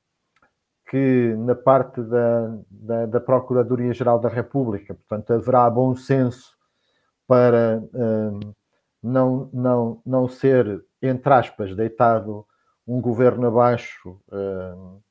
que 0.88 1.34
na 1.38 1.54
parte 1.54 2.00
da, 2.02 2.58
da, 2.70 3.06
da 3.06 3.20
Procuradoria-Geral 3.20 4.20
da 4.20 4.28
República, 4.28 4.94
portanto, 4.94 5.32
haverá 5.32 5.68
bom 5.68 5.96
senso 5.96 6.54
para 7.26 7.82
uh, 7.82 8.54
não, 9.02 9.50
não, 9.52 10.02
não 10.04 10.28
ser, 10.28 10.84
entre 11.06 11.32
aspas, 11.32 11.74
deitado 11.74 12.46
um 12.86 13.00
governo 13.00 13.46
abaixo 13.46 14.20
uh, 14.28 15.02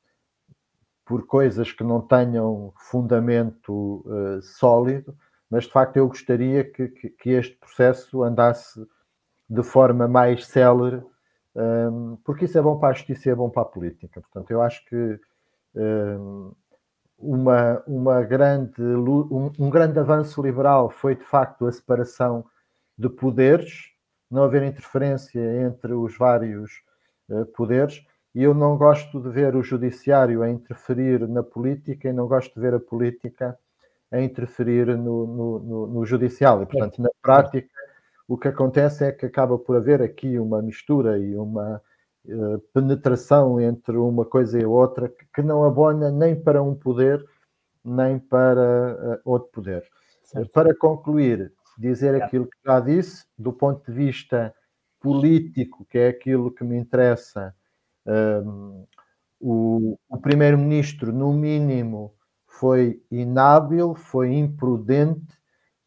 por 1.05 1.25
coisas 1.25 1.71
que 1.71 1.83
não 1.83 2.01
tenham 2.01 2.73
fundamento 2.75 4.03
uh, 4.05 4.41
sólido, 4.41 5.15
mas 5.49 5.65
de 5.65 5.71
facto 5.71 5.97
eu 5.97 6.07
gostaria 6.07 6.63
que, 6.63 6.87
que, 6.87 7.29
este 7.29 7.55
processo 7.57 8.23
andasse 8.23 8.85
de 9.49 9.61
forma 9.61 10.07
mais 10.07 10.47
célere, 10.47 11.03
um, 11.55 12.17
porque 12.23 12.45
isso 12.45 12.57
é 12.57 12.61
bom 12.61 12.79
para 12.79 12.89
a 12.89 12.93
justiça 12.93 13.29
e 13.29 13.31
é 13.31 13.35
bom 13.35 13.49
para 13.49 13.61
a 13.61 13.65
política. 13.65 14.21
Portanto, 14.21 14.49
eu 14.49 14.61
acho 14.61 14.83
que 14.85 15.19
um, 15.75 16.53
uma, 17.19 17.83
uma 17.85 18.21
grande, 18.23 18.81
um, 18.81 19.51
um 19.59 19.69
grande 19.69 19.99
avanço 19.99 20.41
liberal 20.41 20.89
foi 20.89 21.15
de 21.15 21.23
facto 21.23 21.67
a 21.67 21.71
separação 21.71 22.45
de 22.97 23.09
poderes, 23.09 23.92
não 24.29 24.43
haver 24.43 24.63
interferência 24.63 25.39
entre 25.65 25.93
os 25.93 26.17
vários 26.17 26.81
uh, 27.29 27.45
poderes. 27.47 28.03
E 28.33 28.43
eu 28.43 28.53
não 28.53 28.77
gosto 28.77 29.21
de 29.21 29.29
ver 29.29 29.55
o 29.55 29.63
judiciário 29.63 30.41
a 30.41 30.49
interferir 30.49 31.27
na 31.27 31.43
política 31.43 32.09
e 32.09 32.13
não 32.13 32.27
gosto 32.27 32.53
de 32.53 32.59
ver 32.59 32.73
a 32.73 32.79
política 32.79 33.57
a 34.11 34.21
interferir 34.21 34.87
no, 34.97 35.27
no, 35.27 35.59
no, 35.59 35.87
no 35.87 36.05
judicial. 36.05 36.61
E, 36.61 36.65
portanto, 36.65 37.01
na 37.01 37.09
prática, 37.21 37.67
o 38.27 38.37
que 38.37 38.47
acontece 38.47 39.05
é 39.05 39.11
que 39.11 39.25
acaba 39.25 39.57
por 39.57 39.75
haver 39.75 40.01
aqui 40.01 40.37
uma 40.37 40.61
mistura 40.61 41.17
e 41.17 41.35
uma 41.35 41.81
uh, 42.25 42.59
penetração 42.73 43.59
entre 43.59 43.97
uma 43.97 44.25
coisa 44.25 44.59
e 44.59 44.65
outra 44.65 45.09
que, 45.09 45.25
que, 45.33 45.41
não 45.41 45.63
abona 45.63 46.11
nem 46.11 46.35
para 46.35 46.61
um 46.61 46.75
poder 46.75 47.23
nem 47.83 48.17
para 48.17 49.19
uh, 49.25 49.29
outro 49.29 49.49
poder. 49.51 49.83
Certo. 50.23 50.51
Para 50.51 50.75
concluir, 50.75 51.51
dizer 51.77 52.21
aquilo 52.21 52.45
que 52.45 52.57
já 52.65 52.79
disse, 52.79 53.25
do 53.37 53.51
ponto 53.51 53.89
de 53.89 53.97
vista 53.97 54.53
político, 54.99 55.85
que 55.89 55.97
é 55.97 56.07
aquilo 56.07 56.51
que 56.51 56.63
me 56.63 56.77
interessa, 56.77 57.53
um, 58.05 58.85
o, 59.39 59.97
o 60.07 60.17
primeiro-ministro, 60.17 61.11
no 61.11 61.33
mínimo, 61.33 62.13
foi 62.47 63.01
inábil, 63.11 63.95
foi 63.95 64.33
imprudente 64.33 65.33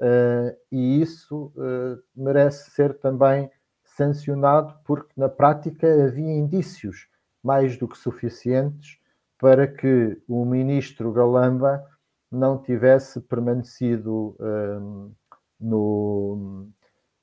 uh, 0.01 0.55
e 0.71 1.01
isso 1.01 1.53
uh, 1.57 2.03
merece 2.15 2.71
ser 2.71 2.99
também 2.99 3.51
sancionado, 3.85 4.79
porque 4.85 5.13
na 5.17 5.29
prática 5.29 5.87
havia 6.05 6.33
indícios 6.33 7.09
mais 7.43 7.79
do 7.79 7.89
que 7.89 7.97
suficientes 7.97 8.99
para 9.39 9.67
que 9.67 10.21
o 10.29 10.45
ministro 10.45 11.13
Galamba 11.13 11.83
não 12.31 12.59
tivesse 12.59 13.21
permanecido 13.21 14.37
um, 14.41 15.13
no, 15.61 16.69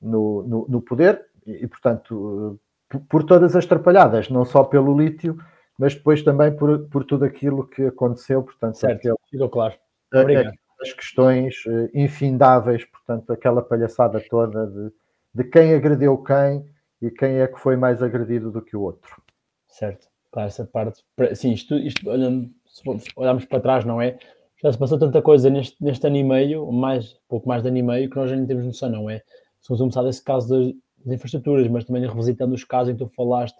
no, 0.01 0.43
no, 0.43 0.65
no, 0.67 0.81
poder 0.81 1.25
e, 1.45 1.67
portanto, 1.67 2.59
por, 2.89 2.99
por, 3.01 3.23
todas 3.23 3.55
as 3.55 3.65
trapalhadas, 3.65 4.29
não 4.29 4.45
só 4.45 4.63
pelo 4.63 4.97
lítio, 4.97 5.37
mas 5.77 5.95
depois 5.95 6.21
também 6.21 6.55
por, 6.55 6.87
por 6.89 7.03
tudo 7.03 7.25
aquilo 7.25 7.67
que 7.67 7.83
aconteceu, 7.83 8.43
portanto, 8.43 8.75
certo, 8.75 8.97
aquele, 8.97 9.15
ficou 9.29 9.49
claro. 9.49 9.75
Obrigado. 10.13 10.53
As 10.81 10.91
questões 10.91 11.63
eh, 11.65 11.89
infindáveis, 11.93 12.83
portanto, 12.85 13.31
aquela 13.31 13.61
palhaçada 13.61 14.21
toda 14.29 14.67
de, 14.67 14.91
de 15.33 15.43
quem 15.45 15.73
agrediu 15.73 16.17
quem 16.17 16.65
e 17.01 17.09
quem 17.09 17.39
é 17.39 17.47
que 17.47 17.59
foi 17.59 17.77
mais 17.77 18.03
agredido 18.03 18.51
do 18.51 18.61
que 18.61 18.75
o 18.75 18.81
outro. 18.81 19.21
Certo, 19.67 20.07
claro, 20.31 20.47
essa 20.47 20.65
parte. 20.65 21.03
Sim, 21.35 21.53
isto, 21.53 21.75
isto 21.75 22.09
olhando, 22.09 22.49
se 22.67 22.83
olharmos 23.15 23.45
para 23.45 23.61
trás, 23.61 23.85
não 23.85 24.01
é? 24.01 24.17
Já 24.63 24.72
se 24.72 24.79
passou 24.79 24.98
tanta 24.98 25.22
coisa 25.22 25.50
neste, 25.50 25.75
neste 25.84 26.08
ano 26.08 26.15
e 26.15 26.24
meio, 26.24 26.72
mais, 26.72 27.20
pouco 27.27 27.48
mais 27.48 27.62
de 27.62 27.67
ano 27.67 27.77
e 27.77 27.84
meio, 27.84 28.10
que 28.10 28.15
nós 28.15 28.29
já 28.29 28.36
nem 28.36 28.46
temos 28.46 28.65
noção, 28.65 28.89
não 28.89 29.10
é? 29.10 29.20
Se 29.60 29.67
vamos 29.67 29.79
começar 29.79 30.03
desse 30.03 30.24
caso 30.24 30.48
das, 30.48 30.74
das 31.05 31.15
infraestruturas, 31.15 31.67
mas 31.67 31.84
também 31.84 32.08
revisitando 32.08 32.55
os 32.55 32.63
casos 32.63 32.93
em 32.93 32.98
que 32.98 33.03
tu 33.03 33.12
falaste 33.13 33.58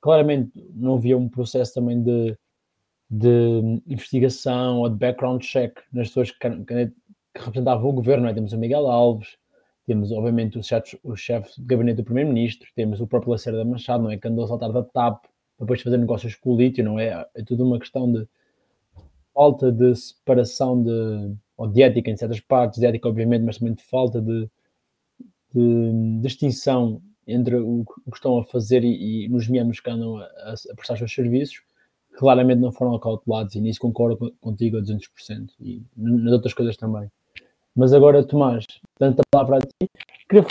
claramente 0.00 0.50
não 0.74 0.96
havia 0.96 1.16
um 1.16 1.28
processo 1.28 1.72
também 1.72 2.02
de, 2.02 2.36
de 3.08 3.80
investigação 3.86 4.80
ou 4.80 4.88
de 4.88 4.96
background 4.96 5.40
check 5.40 5.78
nas 5.92 6.08
pessoas 6.08 6.32
que, 6.32 6.38
que, 6.38 6.86
que 6.86 6.92
representavam 7.36 7.88
o 7.88 7.92
governo. 7.92 8.26
É? 8.26 8.34
Temos 8.34 8.52
o 8.52 8.58
Miguel 8.58 8.88
Alves, 8.88 9.36
temos 9.86 10.10
obviamente 10.10 10.58
o 10.58 10.62
chefe, 10.62 10.98
o 11.04 11.14
chefe 11.14 11.60
de 11.60 11.64
gabinete 11.64 11.98
do 11.98 12.04
primeiro-ministro, 12.04 12.68
temos 12.74 13.00
o 13.00 13.06
próprio 13.06 13.30
Lacerda 13.30 13.64
Machado, 13.64 14.02
não 14.02 14.10
é? 14.10 14.16
Que 14.16 14.26
andou 14.26 14.44
a 14.44 14.48
saltar 14.48 14.72
da 14.72 14.82
TAP 14.82 15.24
depois 15.60 15.78
de 15.78 15.84
fazer 15.84 15.98
negócios 15.98 16.34
com 16.34 16.52
o 16.52 16.56
lítio, 16.56 16.82
não 16.82 16.98
é? 16.98 17.24
É 17.32 17.44
tudo 17.44 17.64
uma 17.64 17.78
questão 17.78 18.12
de 18.12 18.26
falta 19.34 19.72
de 19.72 19.94
separação 19.94 20.82
de, 20.82 21.36
ou 21.56 21.66
de 21.68 21.82
ética 21.82 22.10
em 22.10 22.16
certas 22.16 22.40
partes, 22.40 22.80
de 22.80 22.86
ética 22.86 23.08
obviamente, 23.08 23.44
mas 23.44 23.58
também 23.58 23.74
de 23.74 23.82
falta 23.82 24.20
de, 24.20 24.48
de 25.54 26.20
distinção 26.20 27.02
entre 27.26 27.56
o, 27.56 27.84
que 27.84 28.16
estão 28.16 28.38
a 28.38 28.44
fazer 28.44 28.84
e, 28.84 29.24
e 29.24 29.28
nos 29.28 29.48
membros 29.48 29.80
que 29.80 29.90
andam 29.90 30.16
a, 30.16 30.24
a, 30.24 30.74
prestar 30.74 30.94
os 30.94 30.98
seus 30.98 31.14
serviços, 31.14 31.62
claramente 32.14 32.60
não 32.60 32.72
foram 32.72 32.94
acautelados 32.94 33.54
e 33.54 33.60
nisso 33.60 33.80
concordo 33.80 34.34
contigo 34.40 34.76
a 34.76 34.82
200% 34.82 35.50
e 35.60 35.82
nas 35.96 36.32
outras 36.32 36.52
coisas 36.52 36.76
também. 36.76 37.10
Mas 37.74 37.92
agora, 37.94 38.22
Tomás, 38.22 38.66
dando 39.00 39.20
a 39.20 39.22
palavra 39.30 39.56
a 39.56 39.60
ti, 39.60 39.90
queria 40.28 40.46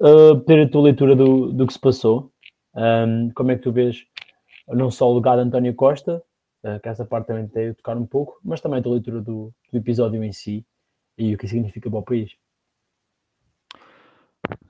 uh, 0.00 0.40
pedir 0.40 0.62
a 0.62 0.68
tua 0.70 0.82
leitura 0.82 1.14
do, 1.14 1.52
do 1.52 1.66
que 1.66 1.72
se 1.74 1.78
passou. 1.78 2.32
Um, 2.74 3.30
como 3.34 3.50
é 3.50 3.56
que 3.56 3.62
tu 3.62 3.72
vês 3.72 4.06
não 4.68 4.90
só 4.90 5.10
o 5.10 5.14
legado 5.14 5.40
de 5.40 5.48
António 5.48 5.74
Costa, 5.74 6.22
uh, 6.64 6.80
que 6.80 6.88
essa 6.88 7.04
parte 7.04 7.26
também 7.26 7.46
tem 7.48 7.70
a 7.70 7.74
tocar 7.74 7.96
um 7.96 8.06
pouco, 8.06 8.38
mas 8.44 8.60
também 8.60 8.80
a 8.80 8.82
tua 8.82 8.92
leitura 8.92 9.20
do, 9.20 9.52
do 9.72 9.78
episódio 9.78 10.22
em 10.22 10.32
si 10.32 10.66
e 11.16 11.34
o 11.34 11.38
que 11.38 11.48
significa 11.48 11.90
para 11.90 11.98
o 11.98 12.02
país. 12.02 12.32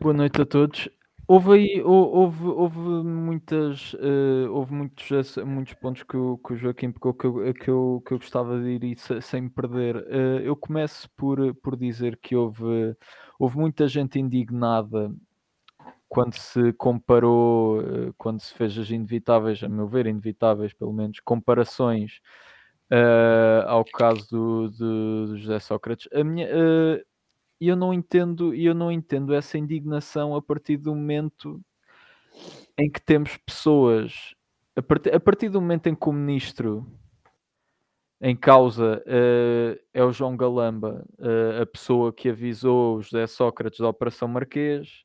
Boa 0.00 0.14
noite 0.14 0.40
a 0.40 0.46
todos. 0.46 0.88
Houve 1.30 1.52
aí, 1.52 1.82
houve, 1.82 2.46
houve 2.46 2.78
muitas, 2.78 3.92
uh, 3.92 4.50
houve 4.50 4.72
muitos, 4.72 5.36
muitos 5.44 5.74
pontos 5.74 6.02
que 6.02 6.16
o, 6.16 6.38
que 6.38 6.54
o 6.54 6.56
Joaquim 6.56 6.90
pegou 6.90 7.12
que 7.12 7.26
eu, 7.26 7.52
que, 7.52 7.68
eu, 7.68 8.02
que 8.06 8.12
eu 8.14 8.18
gostava 8.18 8.58
de 8.58 8.86
ir 8.86 8.96
sem 9.20 9.42
me 9.42 9.50
perder. 9.50 9.96
Uh, 9.96 10.40
eu 10.42 10.56
começo 10.56 11.06
por, 11.14 11.54
por 11.56 11.76
dizer 11.76 12.18
que 12.22 12.34
houve, 12.34 12.96
houve 13.38 13.58
muita 13.58 13.86
gente 13.86 14.18
indignada 14.18 15.14
quando 16.08 16.34
se 16.34 16.72
comparou, 16.74 17.80
uh, 17.80 18.14
quando 18.16 18.40
se 18.40 18.54
fez 18.54 18.76
as 18.78 18.90
inevitáveis, 18.90 19.62
a 19.62 19.68
meu 19.68 19.86
ver, 19.88 20.06
inevitáveis 20.06 20.72
pelo 20.72 20.92
menos, 20.92 21.20
comparações 21.20 22.20
ao 23.66 23.84
caso 23.84 24.26
do, 24.30 24.70
do, 24.70 25.26
do 25.26 25.36
José 25.36 25.58
Sócrates. 25.58 26.08
A 26.10 26.24
minha, 26.24 26.48
e 27.60 27.68
eu 27.68 27.76
não 27.76 27.92
entendo, 27.92 28.54
eu 28.54 28.74
não 28.74 28.90
entendo 28.90 29.34
essa 29.34 29.58
indignação 29.58 30.34
a 30.34 30.40
partir 30.40 30.78
do 30.78 30.94
momento 30.94 31.60
em 32.78 32.90
que 32.90 33.00
temos 33.00 33.36
pessoas 33.36 34.34
a 34.78 34.82
partir, 34.82 35.12
a 35.12 35.18
partir 35.18 35.48
do 35.48 35.60
momento 35.60 35.88
em 35.88 35.94
que 35.94 36.08
o 36.08 36.12
ministro 36.12 36.86
em 38.20 38.36
causa 38.36 39.02
uh, 39.06 39.78
é 39.92 40.04
o 40.04 40.12
João 40.12 40.36
Galamba, 40.36 41.04
uh, 41.18 41.62
a 41.62 41.66
pessoa 41.66 42.12
que 42.12 42.28
avisou 42.28 42.96
o 42.96 43.02
José 43.02 43.26
Sócrates 43.26 43.80
da 43.80 43.88
Operação 43.88 44.28
Marquês, 44.28 45.04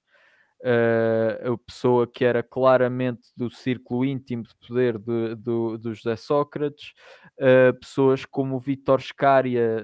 uh, 0.64 1.54
a 1.54 1.58
pessoa 1.58 2.08
que 2.08 2.26
era 2.26 2.42
claramente 2.42 3.30
do 3.36 3.50
círculo 3.50 4.06
íntimo 4.06 4.44
de 4.44 4.56
poder 4.68 4.98
do, 4.98 5.36
do, 5.36 5.78
do 5.78 5.94
José 5.94 6.16
Sócrates, 6.16 6.94
pessoas 7.80 8.26
como 8.26 8.56
o 8.56 8.60
Vítor 8.60 9.02
Scária, 9.02 9.84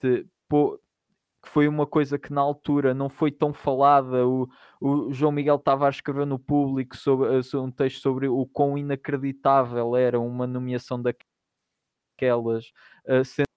te, 0.00 0.26
que 1.42 1.48
foi 1.48 1.68
uma 1.68 1.86
coisa 1.86 2.18
que 2.18 2.32
na 2.32 2.40
altura 2.40 2.92
não 2.94 3.08
foi 3.08 3.30
tão 3.30 3.52
falada. 3.52 4.26
O, 4.26 4.48
o 4.80 5.12
João 5.12 5.32
Miguel 5.32 5.58
Tavares 5.58 5.96
escreveu 5.96 6.26
no 6.26 6.38
público 6.38 6.96
sobre, 6.96 7.28
um 7.56 7.70
texto 7.70 8.00
sobre 8.00 8.28
o 8.28 8.46
quão 8.46 8.76
inacreditável 8.76 9.96
era 9.96 10.20
uma 10.20 10.46
nomeação 10.46 11.00
daquelas, 11.00 12.66
uh, 13.06 13.24
sendo 13.24 13.47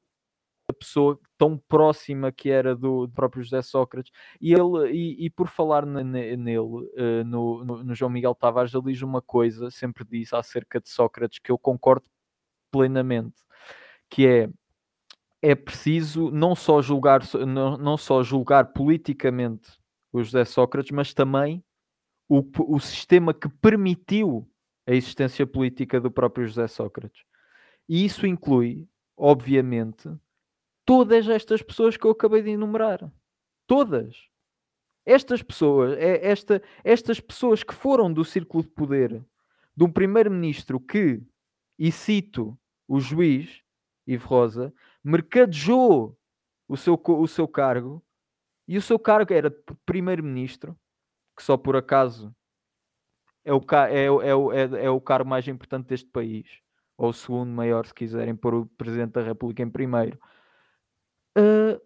pessoa 0.82 1.20
tão 1.38 1.58
próxima 1.58 2.32
que 2.32 2.50
era 2.50 2.76
do, 2.76 3.06
do 3.06 3.14
próprio 3.14 3.44
José 3.44 3.62
Sócrates. 3.62 4.12
E, 4.40 4.52
ele, 4.52 4.92
e, 4.92 5.26
e 5.26 5.30
por 5.30 5.48
falar 5.48 5.86
nele, 5.86 6.58
uh, 6.60 7.24
no, 7.26 7.64
no, 7.64 7.84
no, 7.84 7.96
João 7.96 8.10
Miguel 8.10 8.34
Tavares, 8.34 8.74
ele 8.74 8.92
diz 8.92 9.02
uma 9.02 9.22
coisa, 9.22 9.70
sempre 9.70 10.04
disse 10.04 10.36
acerca 10.36 10.82
de 10.82 10.90
Sócrates, 10.90 11.40
que 11.40 11.52
eu 11.52 11.58
concordo 11.58 12.10
plenamente, 12.72 13.36
que 14.10 14.28
é 14.28 14.50
é 15.42 15.56
preciso 15.56 16.30
não 16.30 16.54
só 16.54 16.82
julgar, 16.84 17.22
não, 17.48 17.76
não 17.76 17.98
só 17.98 18.22
julgar 18.22 18.74
politicamente 18.74 19.72
o 20.14 20.22
José 20.22 20.46
Sócrates, 20.46 20.92
mas 20.92 21.16
também 21.16 21.64
o, 22.30 22.44
o 22.60 22.80
sistema 22.80 23.34
que 23.34 23.50
permitiu 23.50 24.48
a 24.86 24.94
existência 24.94 25.48
política 25.48 26.00
do 26.00 26.12
próprio 26.12 26.46
José 26.46 26.68
Sócrates. 26.68 27.24
E 27.90 28.06
isso 28.06 28.28
inclui, 28.28 28.88
obviamente, 29.18 30.08
todas 30.86 31.28
estas 31.28 31.62
pessoas 31.62 31.98
que 31.98 32.06
eu 32.06 32.12
acabei 32.12 32.42
de 32.42 32.52
enumerar. 32.52 33.12
Todas. 33.68 34.16
Estas 35.06 35.42
pessoas, 35.42 35.98
é 35.98 36.26
esta, 36.28 36.62
estas 36.84 37.20
pessoas 37.20 37.64
que 37.64 37.74
foram 37.74 38.12
do 38.12 38.24
círculo 38.24 38.64
de 38.64 38.70
poder 38.70 39.26
de 39.76 39.84
um 39.84 39.92
primeiro-ministro 39.92 40.80
que, 40.80 41.22
e 41.80 41.92
cito 41.92 42.58
o 42.88 43.00
juiz 43.00 43.62
Ivo 44.06 44.28
Rosa, 44.28 44.74
mercadejou 45.04 46.18
o 46.68 46.78
seu, 46.78 47.02
o 47.06 47.28
seu 47.28 47.48
cargo 47.48 48.04
e 48.68 48.78
o 48.78 48.82
seu 48.82 49.00
cargo 49.00 49.34
era 49.34 49.54
primeiro-ministro, 49.86 50.78
que 51.36 51.44
só 51.44 51.58
por 51.58 51.76
acaso 51.76 52.34
é 53.44 53.54
o, 53.54 53.62
é, 53.70 54.06
é, 54.06 54.82
é, 54.82 54.86
é 54.86 54.90
o 54.90 55.02
cargo 55.02 55.30
mais 55.30 55.48
importante 55.48 55.88
deste 55.88 56.10
país, 56.10 56.48
ou 56.98 57.10
o 57.10 57.14
segundo 57.14 57.50
maior, 57.50 57.86
se 57.86 57.94
quiserem 57.94 58.36
pôr 58.36 58.54
o 58.54 58.66
Presidente 58.66 59.14
da 59.14 59.22
República 59.22 59.64
em 59.64 59.70
primeiro. 59.70 60.20
Uh, 61.38 61.80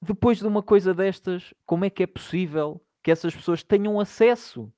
depois 0.00 0.38
de 0.38 0.46
uma 0.46 0.62
coisa 0.62 0.94
destas, 0.94 1.52
como 1.66 1.84
é 1.84 1.90
que 1.90 2.02
é 2.02 2.06
possível 2.06 2.80
que 3.02 3.10
essas 3.10 3.34
pessoas 3.34 3.62
tenham 3.62 4.00
acesso 4.00 4.72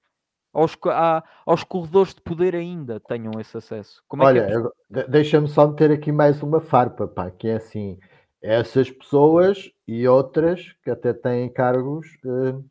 aos, 0.52 0.76
a, 0.86 1.22
aos 1.46 1.62
corredores 1.62 2.14
de 2.14 2.20
poder 2.20 2.54
ainda? 2.54 2.98
Tenham 2.98 3.32
esse 3.40 3.56
acesso? 3.56 4.02
Como 4.08 4.22
é 4.22 4.26
Olha, 4.26 4.48
é 4.90 5.08
deixa-me 5.08 5.48
só 5.48 5.68
meter 5.68 5.92
aqui 5.92 6.10
mais 6.10 6.42
uma 6.42 6.60
farpa, 6.60 7.06
pá, 7.06 7.30
que 7.30 7.48
é 7.48 7.54
assim: 7.54 7.98
essas 8.40 8.90
pessoas 8.90 9.70
e 9.86 10.06
outras 10.08 10.72
que 10.82 10.90
até 10.90 11.12
têm 11.12 11.48
cargos 11.48 12.06
uh, 12.24 12.64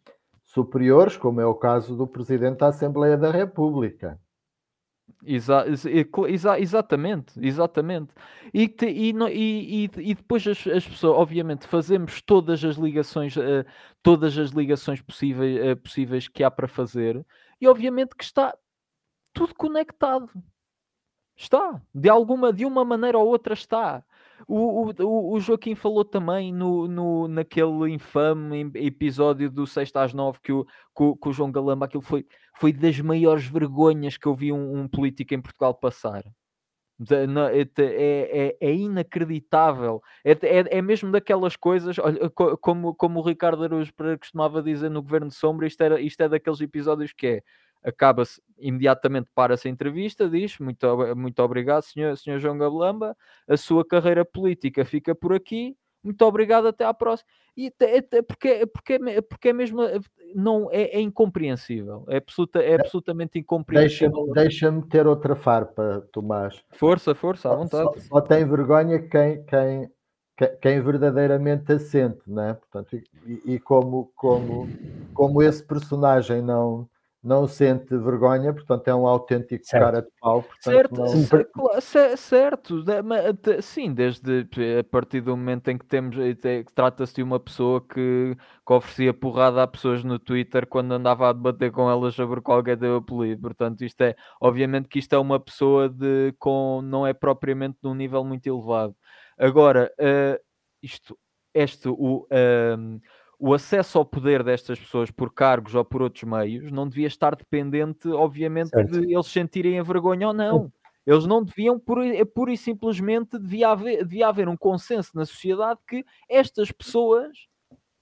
superiores, 0.44 1.16
como 1.16 1.40
é 1.40 1.46
o 1.46 1.56
caso 1.56 1.96
do 1.96 2.06
Presidente 2.06 2.60
da 2.60 2.68
Assembleia 2.68 3.18
da 3.18 3.32
República. 3.32 4.20
Exa 5.24 5.66
exa 6.28 6.60
exatamente, 6.60 7.34
exatamente. 7.40 8.14
E, 8.54 8.68
te, 8.68 8.86
e, 8.88 9.14
e, 9.30 9.90
e, 9.98 10.16
depois 10.16 10.46
as, 10.48 10.66
as, 10.68 10.88
pessoas, 10.88 11.18
obviamente, 11.18 11.68
fazemos 11.68 12.22
todas 12.22 12.64
as 12.64 12.76
ligações, 12.76 13.36
uh, 13.36 13.66
todas 14.02 14.38
as 14.38 14.52
ligações 14.52 15.02
possíveis, 15.02 15.72
uh, 15.72 15.78
possíveis 15.78 16.28
que 16.28 16.44
há 16.44 16.52
para 16.52 16.68
fazer, 16.68 17.26
e 17.60 17.68
obviamente 17.68 18.16
que 18.16 18.24
está 18.24 18.56
tudo 19.34 19.56
conectado. 19.56 20.30
Está, 21.36 21.82
de 21.94 22.10
alguma, 22.10 22.54
de 22.54 22.66
uma 22.66 22.86
maneira 22.86 23.18
ou 23.18 23.28
outra 23.28 23.54
está. 23.54 24.04
O, 24.48 24.92
o, 24.92 25.34
o 25.34 25.40
Joaquim 25.40 25.76
falou 25.76 26.04
também 26.06 26.54
no, 26.54 26.88
no, 26.88 27.28
naquele 27.28 27.92
infame 27.92 28.72
episódio 28.76 29.50
do 29.50 29.66
6 29.66 29.92
às 29.96 30.14
9 30.14 30.40
que 30.42 30.52
o, 30.52 30.66
que, 30.66 31.16
que 31.22 31.30
o 31.30 31.34
João 31.34 31.52
Galamba, 31.52 31.86
aquilo 31.86 32.04
foi, 32.04 32.26
foi 32.58 32.74
das 32.74 33.00
maiores 33.00 33.46
vergonhas 33.46 34.18
que 34.18 34.28
eu 34.28 34.36
vi 34.36 34.52
um, 34.52 34.82
um 34.82 34.88
político 34.88 35.34
em 35.34 35.42
Portugal 35.42 35.74
passar. 35.74 36.24
É, 37.10 37.68
é, 37.80 38.58
é, 38.60 38.74
inacreditável. 38.74 40.02
É, 40.24 40.32
é, 40.34 40.78
é, 40.78 40.82
mesmo 40.82 41.12
daquelas 41.12 41.56
coisas, 41.56 41.98
olha, 41.98 42.30
como, 42.30 42.94
como 42.94 43.20
o 43.20 43.24
Ricardo 43.24 43.64
Araújo 43.64 43.92
costumava 44.20 44.62
dizer 44.62 44.90
no 44.90 45.02
Governo 45.02 45.30
de 45.30 45.36
Sombra, 45.36 45.66
isto, 45.66 45.82
era, 45.82 46.00
isto 46.00 46.22
é 46.22 46.30
daqueles 46.30 46.62
episódios 46.62 47.12
que 47.12 47.28
é 47.28 47.44
acaba-se 47.84 48.42
imediatamente 48.58 49.30
para-se 49.34 49.68
a 49.68 49.72
entrevista, 49.72 50.30
diz 50.30 50.60
muito, 50.60 50.86
muito 51.16 51.42
obrigado, 51.42 51.82
senhor, 51.84 52.16
senhor 52.18 52.40
João 52.40 52.58
Gablamba, 52.58 53.16
a 53.48 53.58
sua 53.58 53.86
carreira 53.86 54.24
política 54.24 54.86
fica 54.86 55.16
por 55.16 55.34
aqui, 55.34 55.76
muito 56.04 56.24
obrigado, 56.26 56.68
até 56.68 56.84
à 56.84 56.94
próxima. 56.94 57.30
E 57.56 57.72
porque, 58.28 58.66
porque, 58.68 59.00
porque 59.22 59.50
é 59.50 59.54
mesmo 59.54 59.82
não 60.34 60.70
é, 60.72 60.84
é 60.84 61.02
incompreensível, 61.02 62.06
é, 62.08 62.18
absoluta, 62.18 62.60
é 62.60 62.76
absolutamente 62.76 63.38
incompreensível. 63.38 64.32
Deixa-me 64.34 64.80
deixa 64.80 64.90
ter 64.90 65.06
outra 65.06 65.36
farpa, 65.36 66.08
Tomás. 66.12 66.64
Força, 66.72 67.14
força, 67.14 67.52
à 67.52 67.56
vontade. 67.56 68.02
Só, 68.02 68.16
só 68.16 68.22
tem 68.22 68.48
vergonha 68.48 69.00
quem, 69.00 69.44
quem, 69.44 69.92
quem 70.62 70.82
verdadeiramente 70.82 71.74
assente, 71.74 72.22
né? 72.26 72.54
Portanto, 72.54 72.96
e, 73.26 73.54
e 73.54 73.60
como, 73.60 74.12
como, 74.16 74.68
como 75.14 75.44
esse 75.44 75.64
personagem 75.64 76.42
não 76.42 76.90
não 77.24 77.48
sente 77.48 77.96
vergonha, 77.98 78.52
portanto 78.52 78.88
é 78.88 78.96
um 78.96 79.06
autêntico 79.06 79.64
certo. 79.64 79.84
cara 79.84 80.02
de 80.02 80.08
pau. 80.20 80.42
Portanto, 80.42 80.64
certo, 80.64 81.54
não... 81.56 81.82
certo, 82.18 82.84
sim, 83.62 83.94
desde 83.94 84.48
a 84.80 84.84
partir 84.84 85.22
do 85.22 85.38
momento 85.38 85.68
em 85.68 85.78
que 85.78 85.86
temos, 85.86 86.16
que 86.16 86.74
trata-se 86.74 87.16
de 87.16 87.24
uma 87.24 87.40
pessoa 87.40 87.80
que, 87.80 88.36
que 88.66 88.74
oferecia 88.74 89.14
porrada 89.14 89.62
a 89.62 89.68
pessoas 89.68 90.04
no 90.04 90.18
Twitter 90.18 90.66
quando 90.66 90.94
andava 90.94 91.30
a 91.30 91.34
debater 91.34 91.72
com 91.72 91.90
elas 91.90 92.16
sobre 92.16 92.42
qualquer 92.42 92.78
teu 92.78 92.96
apelido, 92.96 93.42
portanto 93.42 93.84
isto 93.84 94.02
é, 94.02 94.16
obviamente 94.42 94.88
que 94.88 94.98
isto 94.98 95.14
é 95.14 95.20
uma 95.20 95.40
pessoa 95.40 95.88
de, 95.88 96.34
com, 96.40 96.82
não 96.84 97.06
é 97.06 97.14
propriamente 97.14 97.78
de 97.84 97.88
um 97.88 97.94
nível 97.94 98.24
muito 98.24 98.48
elevado. 98.48 98.96
Agora, 99.38 99.92
uh, 100.00 100.42
isto, 100.82 101.16
este, 101.54 101.88
o... 101.88 102.28
Uh, 102.32 103.00
o 103.44 103.56
acesso 103.56 103.98
ao 103.98 104.06
poder 104.06 104.44
destas 104.44 104.80
pessoas 104.80 105.10
por 105.10 105.34
cargos 105.34 105.74
ou 105.74 105.84
por 105.84 106.04
outros 106.04 106.24
meios 106.24 106.72
não 106.72 106.88
devia 106.88 107.08
estar 107.08 107.36
dependente, 107.36 108.08
obviamente, 108.08 108.70
certo. 108.70 109.02
de 109.02 109.12
eles 109.12 109.26
sentirem 109.26 109.80
a 109.80 109.84
vergonha 109.84 110.28
ou 110.28 110.34
não. 110.34 110.72
Eles 111.08 111.26
não 111.26 111.44
deviam, 111.44 111.80
pura, 111.80 112.04
pura 112.28 112.54
e 112.54 112.58
simplesmente, 112.58 113.40
devia 113.40 113.70
haver, 113.70 114.06
devia 114.06 114.28
haver 114.28 114.48
um 114.48 114.56
consenso 114.56 115.10
na 115.16 115.26
sociedade 115.26 115.80
que 115.88 116.06
estas 116.30 116.72
pessoas, 116.72 117.36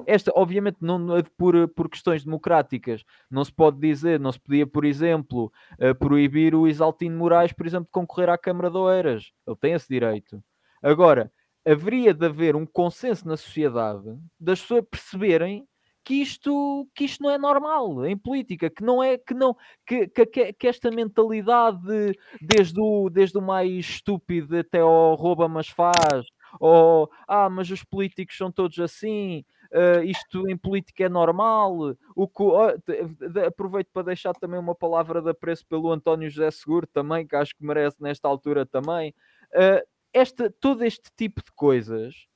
esta, 0.06 0.30
obviamente, 0.36 0.80
não, 0.82 1.08
por, 1.38 1.70
por 1.70 1.90
questões 1.90 2.26
democráticas, 2.26 3.06
não 3.32 3.46
se 3.46 3.54
pode 3.54 3.80
dizer, 3.80 4.20
não 4.20 4.34
se 4.34 4.40
podia, 4.42 4.68
por 4.68 4.84
exemplo, 4.84 5.50
uh, 5.80 5.96
proibir 5.96 6.54
o 6.54 6.68
Isaltino 6.68 7.18
Moraes, 7.18 7.54
por 7.54 7.66
exemplo, 7.66 7.86
de 7.86 7.92
concorrer 7.92 8.28
à 8.28 8.38
Câmara 8.38 8.70
de 8.70 8.78
Oeiras. 8.78 9.32
Ele 9.48 9.56
tem 9.56 9.72
esse 9.72 9.88
direito. 9.88 10.44
Agora, 10.84 11.32
haveria 11.70 12.14
de 12.14 12.26
haver 12.26 12.56
um 12.56 12.66
consenso 12.66 13.28
na 13.28 13.38
sociedade 13.38 14.18
das 14.40 14.62
pessoas 14.62 14.86
perceberem 14.90 15.68
que 16.04 16.16
isto, 16.16 16.88
que 16.96 17.06
isto 17.06 17.22
não 17.22 17.30
é 17.30 17.38
normal 17.38 18.06
em 18.06 18.18
política, 18.18 18.70
que 18.70 18.84
não 18.84 19.04
é 19.04 19.18
que 19.18 19.34
não 19.34 19.56
que, 19.86 20.08
que, 20.08 20.54
que 20.54 20.68
esta 20.68 20.90
mentalidade 20.90 22.16
desde 22.42 22.82
o, 22.82 23.10
desde 23.10 23.38
o 23.38 23.42
mais 23.42 23.72
estúpido 23.72 24.58
até 24.58 24.80
ao 24.80 25.14
rouba 25.16 25.48
mas 25.48 25.68
faz, 25.68 26.26
ou 26.60 27.10
ah, 27.28 27.50
mas 27.50 27.70
os 27.70 27.84
políticos 27.84 28.38
são 28.38 28.52
todos 28.52 28.80
assim, 28.80 29.46
uh, 29.72 30.04
isto 30.04 30.50
em 30.50 30.58
política 30.58 31.04
é 31.04 31.10
normal. 31.10 31.96
O 32.16 32.24
uh, 32.24 33.46
aproveito 33.46 33.90
para 33.94 34.04
deixar 34.04 34.34
também 34.34 34.60
uma 34.60 34.76
palavra 34.76 35.22
de 35.22 35.30
apreço 35.30 35.66
pelo 35.68 35.92
António 35.92 36.30
José 36.30 36.50
Seguro 36.52 36.88
também, 36.88 37.28
que 37.28 37.36
acho 37.36 37.56
que 37.56 37.64
merece 37.64 38.02
nesta 38.02 38.28
altura 38.28 38.66
também. 38.66 39.14
Uh, 39.54 39.86
esta, 40.14 40.50
todo 40.50 40.84
este 40.84 41.10
tipo 41.16 41.44
de 41.44 41.52
coisas 41.52 42.28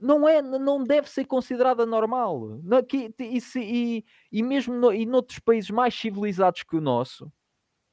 não 0.00 0.28
é 0.28 0.40
não 0.40 0.84
deve 0.84 1.10
ser 1.10 1.24
considerada 1.24 1.84
normal 1.84 2.60
que, 2.88 3.12
e, 3.18 3.40
e, 3.56 4.04
e 4.30 4.42
mesmo 4.42 4.74
no, 4.74 4.92
e 4.92 5.04
noutros 5.04 5.40
países 5.40 5.70
mais 5.70 5.94
civilizados 5.94 6.62
que 6.62 6.76
o 6.76 6.80
nosso 6.80 7.32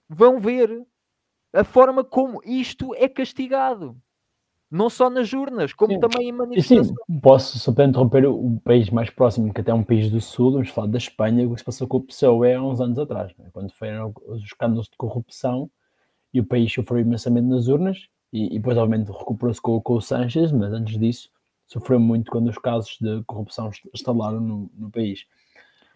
vão 0.07 0.39
ver 0.39 0.85
a 1.51 1.63
forma 1.63 2.03
como 2.03 2.41
isto 2.43 2.93
é 2.95 3.09
castigado 3.09 3.99
não 4.69 4.89
só 4.89 5.09
nas 5.09 5.31
urnas, 5.31 5.73
como 5.73 5.93
sim. 5.93 5.99
também 5.99 6.29
em 6.29 6.31
manifestações. 6.31 6.87
Sim, 6.87 7.19
posso 7.21 7.59
só 7.59 7.71
para 7.71 7.85
interromper 7.85 8.25
o 8.25 8.59
país 8.63 8.89
mais 8.89 9.09
próximo, 9.09 9.53
que 9.53 9.61
até 9.61 9.71
é 9.71 9.73
um 9.73 9.83
país 9.83 10.09
do 10.09 10.19
Sul, 10.19 10.53
vamos 10.53 10.69
falar 10.69 10.87
da 10.87 10.97
Espanha, 10.97 11.47
o 11.47 11.53
que 11.53 11.59
se 11.59 11.65
passou 11.65 11.87
com 11.87 11.97
o 11.97 12.01
PSOE 12.01 12.53
há 12.53 12.61
uns 12.61 12.81
anos 12.81 12.99
atrás, 12.99 13.31
né? 13.37 13.47
quando 13.53 13.71
foram 13.71 14.13
os 14.25 14.43
escândalos 14.43 14.87
de 14.89 14.97
corrupção 14.97 15.69
e 16.33 16.41
o 16.41 16.45
país 16.45 16.73
sofreu 16.73 16.99
imensamente 16.99 17.47
nas 17.47 17.67
urnas 17.67 18.09
e, 18.35 18.47
e 18.47 18.59
depois, 18.59 18.77
obviamente, 18.77 19.07
recuperou-se 19.07 19.61
com, 19.61 19.79
com, 19.79 19.93
o 19.93 20.01
Sanchez, 20.01 20.51
mas 20.51 20.73
antes 20.73 20.99
disso 20.99 21.29
sofreu 21.65 21.99
muito 21.99 22.29
quando 22.29 22.49
os 22.49 22.57
casos 22.57 22.97
de 22.99 23.23
corrupção 23.23 23.71
instalaram 23.93 24.41
no, 24.41 24.69
no 24.75 24.91
país. 24.91 25.25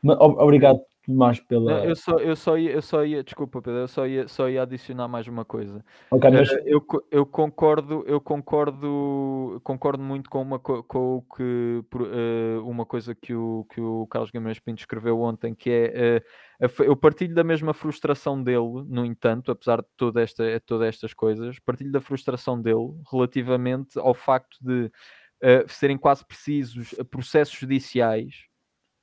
Obrigado 0.04 0.80
mais 1.10 1.40
pela. 1.40 1.84
Eu 1.84 1.96
só, 1.96 2.18
eu 2.18 2.36
só, 2.36 2.58
ia, 2.58 2.72
eu 2.72 2.82
só 2.82 3.04
ia, 3.04 3.24
desculpa, 3.24 3.62
Pedro, 3.62 3.80
eu 3.80 3.88
só 3.88 4.06
ia, 4.06 4.28
só 4.28 4.48
ia 4.48 4.62
adicionar 4.62 5.08
mais 5.08 5.28
uma 5.28 5.44
coisa. 5.44 5.84
Okay, 6.12 6.30
mas... 6.30 6.52
Eh, 6.52 6.64
eu, 6.68 6.86
eu 7.10 7.26
concordo, 7.26 8.04
eu 8.06 8.22
concordo, 8.22 9.60
concordo 9.64 10.04
muito 10.04 10.30
com 10.30 10.42
uma 10.42 10.60
com 10.60 11.18
o 11.18 11.22
que 11.36 11.84
uh, 11.96 12.70
uma 12.70 12.86
coisa 12.86 13.16
que 13.16 13.34
o, 13.34 13.66
que 13.74 13.82
o 13.82 14.06
Carlos 14.08 14.30
Guimarães 14.30 14.60
Pinto 14.60 14.82
escreveu 14.82 15.20
ontem, 15.20 15.56
que 15.56 15.70
é 15.72 16.22
uh, 16.62 16.84
eu 16.84 16.96
partilho 16.96 17.34
da 17.34 17.44
mesma 17.44 17.74
frustração 17.74 18.42
dele, 18.42 18.86
no 18.88 19.04
entanto, 19.04 19.52
apesar 19.52 19.82
de 19.82 19.88
toda 19.98 20.22
esta, 20.22 20.44
todas 20.66 20.88
estas 20.88 21.14
coisas, 21.14 21.58
partilho 21.60 21.92
da 21.92 22.02
frustração 22.02 22.62
dele 22.62 22.94
relativamente 23.12 23.98
ao 23.98 24.14
facto 24.14 24.58
de 24.62 24.86
uh, 24.86 25.68
serem 25.68 25.98
quase 25.98 26.24
precisos 26.26 26.94
processos 27.10 27.58
judiciais 27.58 28.49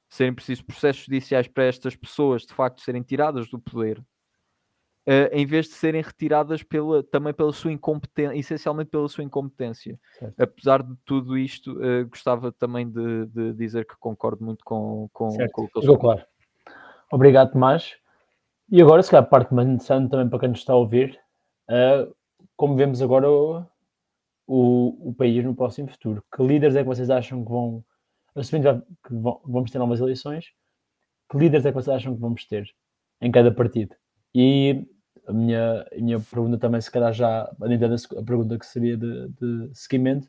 serem 0.08 0.34
precisos 0.34 0.62
processos 0.62 1.04
judiciais 1.04 1.48
para 1.48 1.64
estas 1.64 1.96
pessoas 1.96 2.42
de 2.42 2.54
facto 2.54 2.80
serem 2.80 3.02
tiradas 3.02 3.48
do 3.48 3.58
poder, 3.58 3.98
uh, 5.06 5.28
em 5.32 5.46
vez 5.46 5.66
de 5.66 5.72
serem 5.72 6.02
retiradas 6.02 6.62
pela, 6.62 7.02
também 7.02 7.32
pela 7.32 7.52
sua 7.52 7.72
incompetência, 7.72 8.36
essencialmente 8.36 8.90
pela 8.90 9.08
sua 9.08 9.24
incompetência. 9.24 9.98
Certo. 10.18 10.40
Apesar 10.40 10.82
de 10.82 10.94
tudo 11.04 11.36
isto, 11.36 11.72
uh, 11.72 12.06
gostava 12.08 12.52
também 12.52 12.88
de, 12.88 13.26
de, 13.26 13.52
dizer 13.54 13.86
que 13.86 13.96
concordo 13.98 14.44
muito 14.44 14.64
com, 14.64 15.08
com, 15.12 15.28
com 15.52 15.62
o 15.62 15.68
que 15.68 15.80
Ficou 15.80 15.98
claro. 15.98 16.24
Obrigado, 17.10 17.52
Tomás. 17.52 17.96
E 18.70 18.82
agora, 18.82 19.02
se 19.02 19.10
calhar, 19.10 19.28
parte 19.28 19.54
mais 19.54 19.68
interessante 19.68 20.10
também 20.10 20.28
para 20.28 20.40
quem 20.40 20.48
nos 20.48 20.58
está 20.58 20.72
a 20.72 20.76
ouvir, 20.76 21.18
uh, 21.70 22.12
como 22.56 22.74
vemos 22.74 23.00
agora 23.00 23.30
o, 23.30 23.64
o, 24.46 25.10
o 25.10 25.14
país 25.14 25.44
no 25.44 25.54
próximo 25.54 25.88
futuro. 25.88 26.24
Que 26.34 26.42
líderes 26.42 26.74
é 26.74 26.82
que 26.82 26.88
vocês 26.88 27.10
acham 27.10 27.44
que 27.44 27.50
vão 27.50 27.84
assumindo 28.36 28.82
que 29.06 29.14
vamos 29.14 29.70
ter 29.70 29.78
novas 29.78 30.00
eleições, 30.00 30.46
que 31.30 31.38
líderes 31.38 31.66
é 31.66 31.70
que 31.70 31.74
vocês 31.74 31.96
acham 31.96 32.14
que 32.14 32.20
vamos 32.20 32.44
ter 32.46 32.68
em 33.20 33.30
cada 33.30 33.52
partido? 33.52 33.96
E 34.34 34.86
a 35.26 35.32
minha, 35.32 35.82
a 35.82 35.96
minha 35.96 36.20
pergunta 36.20 36.58
também, 36.58 36.80
se 36.80 36.90
calhar 36.90 37.12
já 37.12 37.42
a 37.42 38.22
pergunta 38.24 38.58
que 38.58 38.66
seria 38.66 38.96
de, 38.96 39.28
de 39.28 39.70
seguimento, 39.74 40.28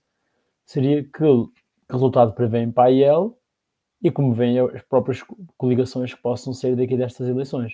seria 0.66 1.04
que, 1.04 1.10
que 1.12 1.92
resultado 1.92 2.34
prevêem 2.34 2.72
para 2.72 2.86
a 2.86 2.92
IEL 2.92 3.38
e 4.02 4.12
como 4.12 4.34
veem 4.34 4.60
as 4.60 4.82
próprias 4.84 5.24
coligações 5.58 6.14
que 6.14 6.22
possam 6.22 6.54
sair 6.54 6.76
daqui 6.76 6.96
destas 6.96 7.28
eleições. 7.28 7.74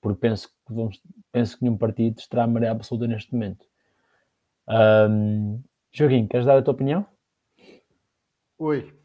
Porque 0.00 0.20
penso 0.20 0.48
que, 0.48 0.74
vamos, 0.74 1.00
penso 1.32 1.56
que 1.56 1.64
nenhum 1.64 1.76
partido 1.76 2.18
estará 2.18 2.44
a 2.44 2.46
maré 2.46 2.68
absoluta 2.68 3.06
neste 3.06 3.32
momento. 3.32 3.66
Um, 4.68 5.62
Joaquim, 5.92 6.26
queres 6.26 6.46
dar 6.46 6.58
a 6.58 6.62
tua 6.62 6.74
opinião? 6.74 7.06
Oi. 8.58 9.03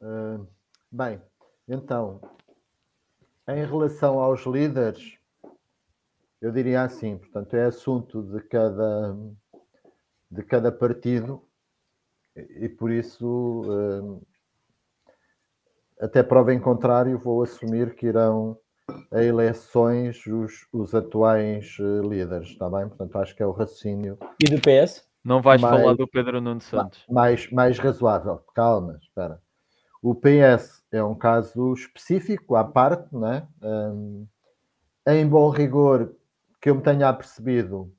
Uh, 0.00 0.46
bem, 0.90 1.20
então, 1.68 2.20
em 3.48 3.64
relação 3.64 4.18
aos 4.18 4.44
líderes, 4.44 5.18
eu 6.40 6.52
diria 6.52 6.82
assim, 6.82 7.18
portanto, 7.18 7.54
é 7.54 7.64
assunto 7.64 8.22
de 8.22 8.40
cada, 8.42 9.16
de 10.30 10.42
cada 10.42 10.70
partido 10.70 11.42
e 12.36 12.68
por 12.68 12.90
isso, 12.90 13.62
eh, 16.00 16.04
até 16.04 16.22
prova 16.22 16.52
em 16.52 16.60
contrário, 16.60 17.18
vou 17.18 17.42
assumir 17.42 17.94
que 17.94 18.06
irão 18.06 18.58
a 19.10 19.22
eleições 19.22 20.26
os, 20.26 20.66
os 20.72 20.94
atuais 20.94 21.78
eh, 21.80 22.06
líderes, 22.06 22.50
está 22.50 22.68
bem? 22.68 22.88
Portanto, 22.88 23.16
acho 23.16 23.34
que 23.34 23.42
é 23.42 23.46
o 23.46 23.52
raciocínio. 23.52 24.18
E 24.38 24.50
do 24.50 24.60
PS? 24.60 25.08
Não 25.24 25.40
vais 25.40 25.60
mais, 25.60 25.80
falar 25.80 25.94
do 25.94 26.06
Pedro 26.06 26.40
Nuno 26.40 26.60
Santos. 26.60 27.04
Mais, 27.08 27.50
mais 27.50 27.78
razoável. 27.78 28.38
Calma, 28.54 28.98
espera. 29.00 29.40
O 30.08 30.14
PS 30.14 30.84
é 30.92 31.02
um 31.02 31.16
caso 31.16 31.72
específico, 31.72 32.54
à 32.54 32.62
parte, 32.62 33.12
né? 33.12 33.44
Um, 33.60 34.24
em 35.04 35.26
bom 35.26 35.50
rigor, 35.50 36.14
que 36.60 36.70
eu 36.70 36.76
me 36.76 36.80
tenha 36.80 37.08
apercebido, 37.08 37.92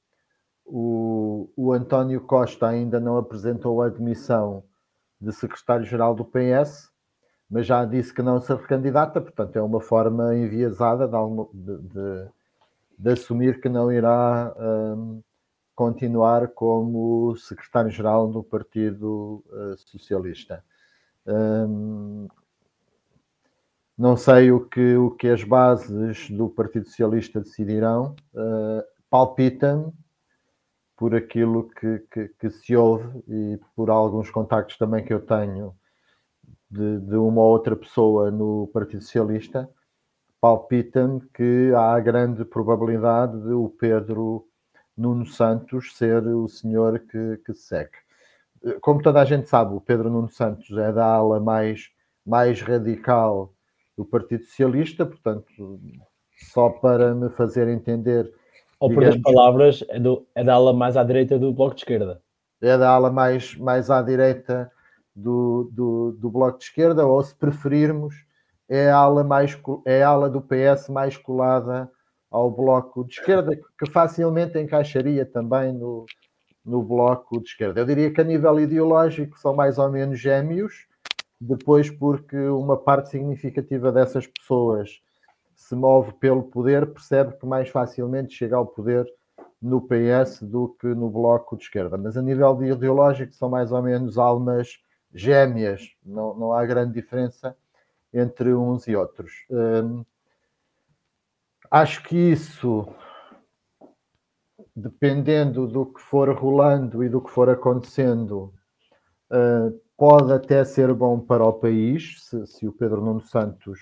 o, 0.65 1.51
o 1.57 1.73
António 1.73 2.21
Costa 2.21 2.65
ainda 2.65 2.97
não 2.97 3.17
apresentou 3.17 3.81
a 3.81 3.87
admissão 3.87 4.63
de 5.19 5.33
secretário-geral 5.33 6.15
do 6.15 6.23
PS, 6.23 6.89
mas 7.49 7.67
já 7.67 7.83
disse 7.83 8.13
que 8.13 8.21
não 8.21 8.39
se 8.39 8.53
recandidata, 8.53 9.19
portanto 9.19 9.57
é 9.57 9.61
uma 9.61 9.81
forma 9.81 10.33
enviesada 10.33 11.09
de, 11.09 11.77
de, 11.77 12.29
de 12.99 13.11
assumir 13.11 13.59
que 13.59 13.67
não 13.67 13.91
irá 13.91 14.55
um, 14.57 15.21
continuar 15.75 16.47
como 16.47 17.35
secretário-geral 17.35 18.29
do 18.29 18.41
Partido 18.41 19.43
uh, 19.49 19.77
Socialista. 19.77 20.63
Não 23.97 24.15
sei 24.15 24.51
o 24.51 24.65
que, 24.65 24.95
o 24.95 25.11
que 25.11 25.27
as 25.27 25.43
bases 25.43 26.29
do 26.29 26.49
Partido 26.49 26.87
Socialista 26.87 27.39
decidirão. 27.41 28.15
Uh, 28.33 28.83
Palpita-me, 29.09 29.91
por 30.95 31.15
aquilo 31.15 31.69
que, 31.69 31.99
que, 32.11 32.27
que, 32.39 32.49
se 32.49 32.75
ouve 32.75 33.23
e 33.27 33.59
por 33.75 33.89
alguns 33.89 34.29
contactos 34.29 34.77
também 34.77 35.05
que 35.05 35.13
eu 35.13 35.19
tenho 35.19 35.75
de, 36.69 36.99
de 36.99 37.15
uma 37.15 37.41
outra 37.41 37.75
pessoa 37.75 38.31
no 38.31 38.67
Partido 38.73 39.01
Socialista, 39.03 39.69
palpita-me 40.41 41.21
que 41.33 41.71
há 41.75 41.99
grande 41.99 42.43
probabilidade 42.43 43.39
de 43.41 43.51
o 43.51 43.69
Pedro 43.69 44.47
Nuno 44.95 45.25
Santos 45.25 45.95
ser 45.95 46.25
o 46.27 46.47
senhor 46.47 46.99
que, 46.99 47.37
que 47.45 47.53
segue. 47.53 48.06
Como 48.81 49.01
toda 49.01 49.21
a 49.21 49.25
gente 49.25 49.47
sabe, 49.47 49.73
o 49.73 49.81
Pedro 49.81 50.09
Nuno 50.09 50.29
Santos 50.29 50.69
é 50.77 50.91
da 50.91 51.05
ala 51.05 51.39
mais, 51.39 51.89
mais 52.25 52.61
radical 52.61 53.53
do 53.97 54.05
Partido 54.05 54.43
Socialista, 54.45 55.05
portanto, 55.05 55.79
só 56.51 56.69
para 56.69 57.13
me 57.15 57.29
fazer 57.29 57.67
entender. 57.67 58.31
Ou 58.79 58.89
por 58.89 59.03
outras 59.03 59.21
palavras, 59.21 59.83
é, 59.89 59.99
do, 59.99 60.25
é 60.35 60.43
da 60.43 60.53
ala 60.53 60.71
mais 60.71 60.95
à 60.95 61.03
direita 61.03 61.39
do 61.39 61.51
Bloco 61.51 61.75
de 61.75 61.81
Esquerda. 61.81 62.21
É 62.61 62.77
da 62.77 62.89
ala 62.89 63.11
mais, 63.11 63.55
mais 63.55 63.89
à 63.89 64.01
direita 64.01 64.71
do, 65.15 65.69
do, 65.71 66.11
do 66.13 66.29
Bloco 66.29 66.59
de 66.59 66.65
Esquerda, 66.65 67.05
ou 67.05 67.21
se 67.23 67.35
preferirmos, 67.35 68.15
é 68.69 68.89
a 68.89 68.97
ala, 68.97 69.23
mais, 69.23 69.59
é 69.85 70.03
a 70.03 70.09
ala 70.09 70.29
do 70.29 70.41
PS 70.41 70.89
mais 70.89 71.17
colada 71.17 71.89
ao 72.29 72.51
Bloco 72.51 73.05
de 73.05 73.13
Esquerda, 73.13 73.55
que 73.55 73.91
facilmente 73.91 74.59
encaixaria 74.59 75.25
também 75.25 75.73
no, 75.73 76.05
no 76.67 76.83
Bloco 76.83 77.39
de 77.39 77.47
Esquerda. 77.47 77.79
Eu 77.79 77.85
diria 77.85 78.11
que 78.11 78.19
a 78.19 78.25
nível 78.25 78.59
ideológico 78.59 79.39
são 79.39 79.55
mais 79.55 79.77
ou 79.77 79.89
menos 79.89 80.19
gêmeos, 80.19 80.85
depois 81.39 81.89
porque 81.89 82.37
uma 82.37 82.75
parte 82.75 83.09
significativa 83.09 83.91
dessas 83.91 84.27
pessoas 84.27 85.01
se 85.55 85.73
move 85.75 86.13
pelo 86.13 86.43
poder, 86.43 86.85
percebe 86.87 87.37
que 87.37 87.45
mais 87.45 87.69
facilmente 87.69 88.35
chega 88.35 88.57
ao 88.57 88.65
poder 88.65 89.07
no 89.61 89.81
PS 89.81 90.43
do 90.43 90.75
que 90.79 90.87
no 90.87 91.09
Bloco 91.09 91.55
de 91.57 91.63
Esquerda. 91.63 91.97
Mas 91.97 92.17
a 92.17 92.21
nível 92.21 92.53
de 92.55 92.65
ideológico 92.65 93.33
são 93.33 93.49
mais 93.49 93.71
ou 93.71 93.81
menos 93.81 94.17
almas 94.17 94.79
gêmeas, 95.13 95.95
não, 96.05 96.35
não 96.35 96.53
há 96.53 96.65
grande 96.65 96.93
diferença 96.93 97.55
entre 98.13 98.53
uns 98.53 98.87
e 98.87 98.95
outros. 98.95 99.31
Hum, 99.49 100.05
acho 101.71 102.03
que 102.03 102.15
isso, 102.15 102.87
dependendo 104.77 105.65
do 105.65 105.87
que 105.87 105.99
for 105.99 106.29
rolando 106.37 107.03
e 107.03 107.09
do 107.09 107.19
que 107.19 107.31
for 107.31 107.49
acontecendo, 107.49 108.53
uh, 109.31 109.75
pode 109.97 110.31
até 110.31 110.63
ser 110.63 110.93
bom 110.93 111.19
para 111.19 111.43
o 111.43 111.53
país, 111.53 112.23
se, 112.23 112.45
se 112.45 112.67
o 112.67 112.71
Pedro 112.71 113.01
Nuno 113.01 113.21
Santos 113.21 113.79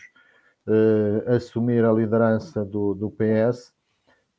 uh, 0.65 1.33
assumir 1.33 1.83
a 1.83 1.91
liderança 1.91 2.63
do, 2.63 2.93
do 2.93 3.11
PS, 3.11 3.73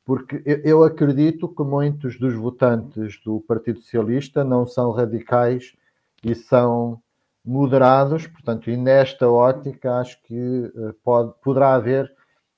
porque 0.03 0.41
eu, 0.43 0.57
eu 0.63 0.83
acredito 0.83 1.47
que 1.47 1.61
muitos 1.61 2.17
dos 2.17 2.33
votantes 2.33 3.21
do 3.23 3.39
Partido 3.41 3.79
Socialista 3.79 4.43
não 4.43 4.65
são 4.65 4.89
radicais 4.91 5.75
e 6.23 6.33
são 6.33 6.99
moderados, 7.45 8.25
portanto, 8.25 8.71
e 8.71 8.75
nesta 8.75 9.29
ótica 9.29 9.99
acho 9.99 10.19
que 10.23 10.71
uh, 10.73 10.91
pode, 11.03 11.35
poderá 11.43 11.75
haver 11.75 12.11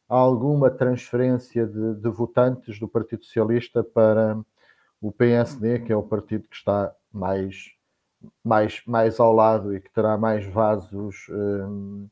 alguma 0.10 0.72
transferência 0.72 1.68
de, 1.68 1.96
de, 1.96 2.10
votantes 2.10 2.80
do 2.80 2.88
Partido 2.88 3.24
Socialista 3.24 3.84
para 3.84 4.38
o 5.00 5.12
PSD, 5.12 5.80
que 5.80 5.94
é 5.94 5.96
o 5.96 6.04
partido 6.04 6.48
que 6.50 6.56
está 6.56 6.94
mais 7.14 7.72
mais, 8.44 8.82
mais 8.86 9.20
ao 9.20 9.34
lado 9.34 9.74
e 9.74 9.80
que 9.80 9.90
terá 9.92 10.18
mais 10.18 10.46
vasos 10.46 11.28
um, 11.30 12.08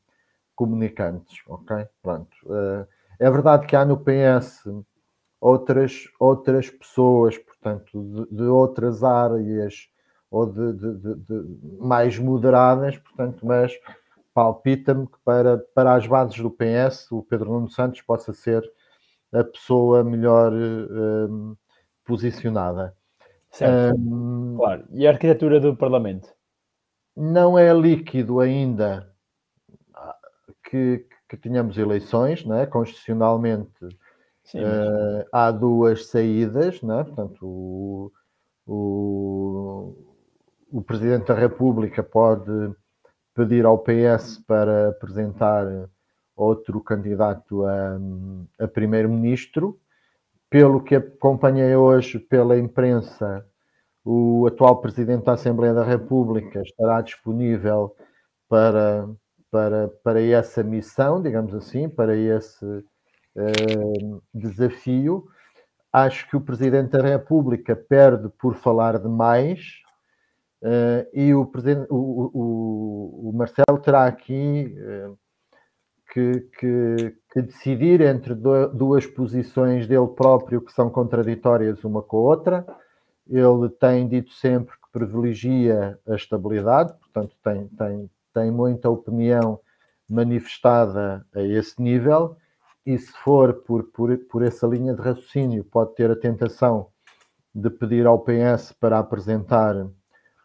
comunicantes, 0.54 1.42
ok? 1.46 1.86
Pronto. 2.02 2.34
Uh, 2.44 2.86
é 3.18 3.30
verdade 3.30 3.66
que 3.66 3.76
há 3.76 3.84
no 3.84 3.98
PS 3.98 4.64
outras, 5.40 6.08
outras 6.18 6.70
pessoas, 6.70 7.36
portanto, 7.36 8.02
de, 8.02 8.36
de 8.36 8.42
outras 8.44 9.04
áreas 9.04 9.88
ou 10.30 10.46
de, 10.46 10.72
de, 10.72 11.14
de, 11.14 11.58
mais 11.78 12.18
moderadas, 12.18 12.96
portanto, 12.98 13.46
mas 13.46 13.72
palpita-me 14.38 15.08
que 15.08 15.18
para, 15.24 15.58
para 15.74 15.94
as 15.94 16.06
bases 16.06 16.38
do 16.38 16.48
PS 16.48 17.10
o 17.10 17.24
Pedro 17.24 17.50
Nuno 17.50 17.68
Santos 17.68 18.00
possa 18.02 18.32
ser 18.32 18.62
a 19.32 19.42
pessoa 19.42 20.04
melhor 20.04 20.52
um, 20.52 21.56
posicionada. 22.04 22.96
Certo. 23.50 23.98
Um, 23.98 24.54
claro. 24.56 24.84
E 24.92 25.08
a 25.08 25.10
arquitetura 25.10 25.58
do 25.58 25.74
Parlamento? 25.76 26.28
Não 27.16 27.58
é 27.58 27.74
líquido 27.74 28.38
ainda 28.38 29.12
que, 30.62 31.04
que 31.28 31.36
tenhamos 31.36 31.76
eleições, 31.76 32.44
não 32.44 32.54
é? 32.54 32.64
constitucionalmente 32.64 33.84
Sim, 34.44 34.60
uh, 34.60 35.26
há 35.32 35.50
duas 35.50 36.06
saídas, 36.06 36.80
não 36.80 37.00
é? 37.00 37.02
portanto 37.02 37.44
o, 37.44 38.12
o, 38.64 39.96
o 40.70 40.80
Presidente 40.80 41.26
da 41.26 41.34
República 41.34 42.04
pode 42.04 42.72
pedir 43.38 43.64
ao 43.64 43.78
PS 43.78 44.42
para 44.48 44.88
apresentar 44.88 45.64
outro 46.34 46.80
candidato 46.80 47.64
a, 47.64 47.96
a 48.58 48.66
primeiro-ministro 48.66 49.78
pelo 50.50 50.82
que 50.82 50.96
acompanhei 50.96 51.76
hoje 51.76 52.18
pela 52.18 52.58
imprensa, 52.58 53.46
o 54.04 54.44
atual 54.48 54.80
Presidente 54.80 55.24
da 55.24 55.34
Assembleia 55.34 55.72
da 55.72 55.84
República 55.84 56.62
estará 56.62 57.00
disponível 57.00 57.94
para, 58.48 59.08
para, 59.52 59.88
para 60.02 60.20
essa 60.20 60.64
missão, 60.64 61.22
digamos 61.22 61.54
assim, 61.54 61.88
para 61.88 62.16
esse 62.16 62.64
uh, 62.64 64.22
desafio. 64.34 65.28
Acho 65.92 66.28
que 66.28 66.36
o 66.36 66.40
Presidente 66.40 66.90
da 66.90 67.02
República 67.02 67.76
perde 67.76 68.28
por 68.30 68.56
falar 68.56 68.98
demais 68.98 69.60
e 71.12 71.32
o, 71.34 71.50
o, 71.90 73.28
o, 73.28 73.32
Marcelo 73.32 73.78
terá 73.80 74.06
aqui 74.06 74.74
uh, 74.76 75.16
que, 76.12 76.40
que, 76.58 77.16
que, 77.32 77.42
decidir 77.42 78.00
entre 78.00 78.34
duas 78.34 79.06
posições 79.06 79.86
dele 79.86 80.08
próprio 80.08 80.60
que 80.60 80.72
são 80.72 80.90
contraditórias 80.90 81.84
uma 81.84 82.02
com 82.02 82.16
a 82.16 82.20
outra. 82.20 82.66
Ele 83.28 83.68
tem 83.78 84.08
dito 84.08 84.32
sempre 84.32 84.74
que 84.74 84.90
privilegia 84.90 85.98
a 86.08 86.14
estabilidade, 86.14 86.94
portanto, 86.94 87.36
tem, 87.44 87.68
tem, 87.68 88.10
tem 88.34 88.50
muita 88.50 88.88
opinião 88.88 89.60
manifestada 90.10 91.24
a 91.34 91.42
esse 91.42 91.80
nível 91.80 92.36
e 92.86 92.96
se 92.96 93.12
for 93.12 93.52
por, 93.52 93.84
por, 93.92 94.16
por 94.30 94.42
essa 94.42 94.66
linha 94.66 94.94
de 94.94 95.02
raciocínio, 95.02 95.62
pode 95.62 95.94
ter 95.94 96.10
a 96.10 96.16
tentação 96.16 96.88
de 97.54 97.68
pedir 97.68 98.06
ao 98.06 98.18
PS 98.20 98.72
para 98.72 98.98
apresentar 98.98 99.86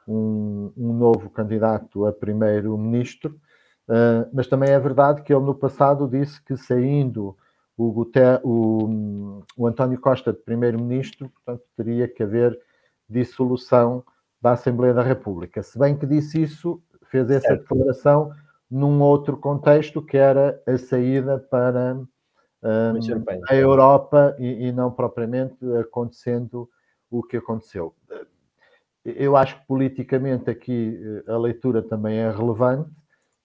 um, 0.08 0.72
um 0.76 0.94
novo 0.94 1.30
candidato 1.30 2.06
a 2.06 2.12
primeiro-ministro, 2.12 3.40
uh, 3.88 4.30
mas 4.34 4.48
também 4.48 4.70
é 4.70 4.80
verdade 4.80 5.22
que 5.22 5.34
ele 5.34 5.46
no 5.46 5.56
passado 5.56 6.08
disse 6.08 6.44
que 6.44 6.56
saindo 6.58 7.38
o, 7.78 7.92
Guter, 7.92 8.40
o, 8.44 9.42
o 9.58 9.68
António 9.68 10.00
Costa 10.00 10.32
de 10.32 10.40
primeiro-ministro, 10.40 11.30
portanto, 11.30 11.64
teria 11.76 12.08
que 12.08 12.24
haver 12.24 12.60
dissolução 13.10 14.04
da 14.42 14.52
Assembleia 14.52 14.94
da 14.94 15.04
República. 15.04 15.64
Se 15.64 15.78
bem 15.80 15.98
que 15.98 16.06
disse 16.06 16.42
isso, 16.42 16.82
fez 17.06 17.30
essa 17.30 17.48
certo. 17.48 17.62
declaração 17.62 18.32
num 18.70 19.02
outro 19.02 19.38
contexto, 19.38 20.02
que 20.02 20.18
era 20.18 20.62
a 20.68 20.78
saída 20.78 21.38
para 21.40 21.96
um, 21.96 22.08
a 23.48 23.56
Europa 23.56 24.36
e, 24.40 24.68
e, 24.68 24.72
não 24.72 24.92
propriamente 24.92 25.56
acontecendo 25.80 26.70
o 27.10 27.22
que 27.22 27.38
aconteceu. 27.38 27.94
Eu 29.06 29.36
acho 29.36 29.60
que 29.60 29.68
politicamente 29.68 30.50
aqui 30.50 31.00
eh, 31.28 31.32
a 31.32 31.38
leitura 31.38 31.82
também 31.82 32.18
é 32.18 32.32
relevante. 32.32 32.90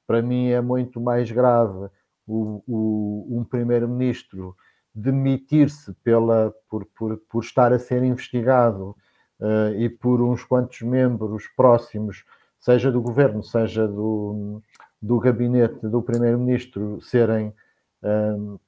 Para 0.06 0.22
mim 0.22 0.48
é 0.48 0.60
muito 0.60 1.00
mais 1.00 1.30
grave 1.30 1.88
o, 2.26 2.62
o, 2.66 3.38
um 3.38 3.44
primeiro-ministro 3.44 4.54
demitir-se 4.94 5.92
pela 6.04 6.54
por, 6.68 6.84
por, 6.86 7.16
por 7.28 7.42
estar 7.42 7.72
a 7.72 7.78
ser 7.78 8.02
investigado 8.02 8.96
uh, 9.40 9.74
e 9.76 9.88
por 9.88 10.20
uns 10.20 10.44
quantos 10.44 10.80
membros 10.82 11.46
próximos, 11.56 12.24
seja 12.58 12.90
do 12.90 13.00
governo, 13.00 13.42
seja 13.42 13.86
do, 13.86 14.60
do 15.00 15.18
gabinete 15.18 15.86
do 15.86 16.02
primeiro-ministro, 16.02 17.00
serem 17.00 17.54
um, 18.02 18.54
eh, 18.54 18.58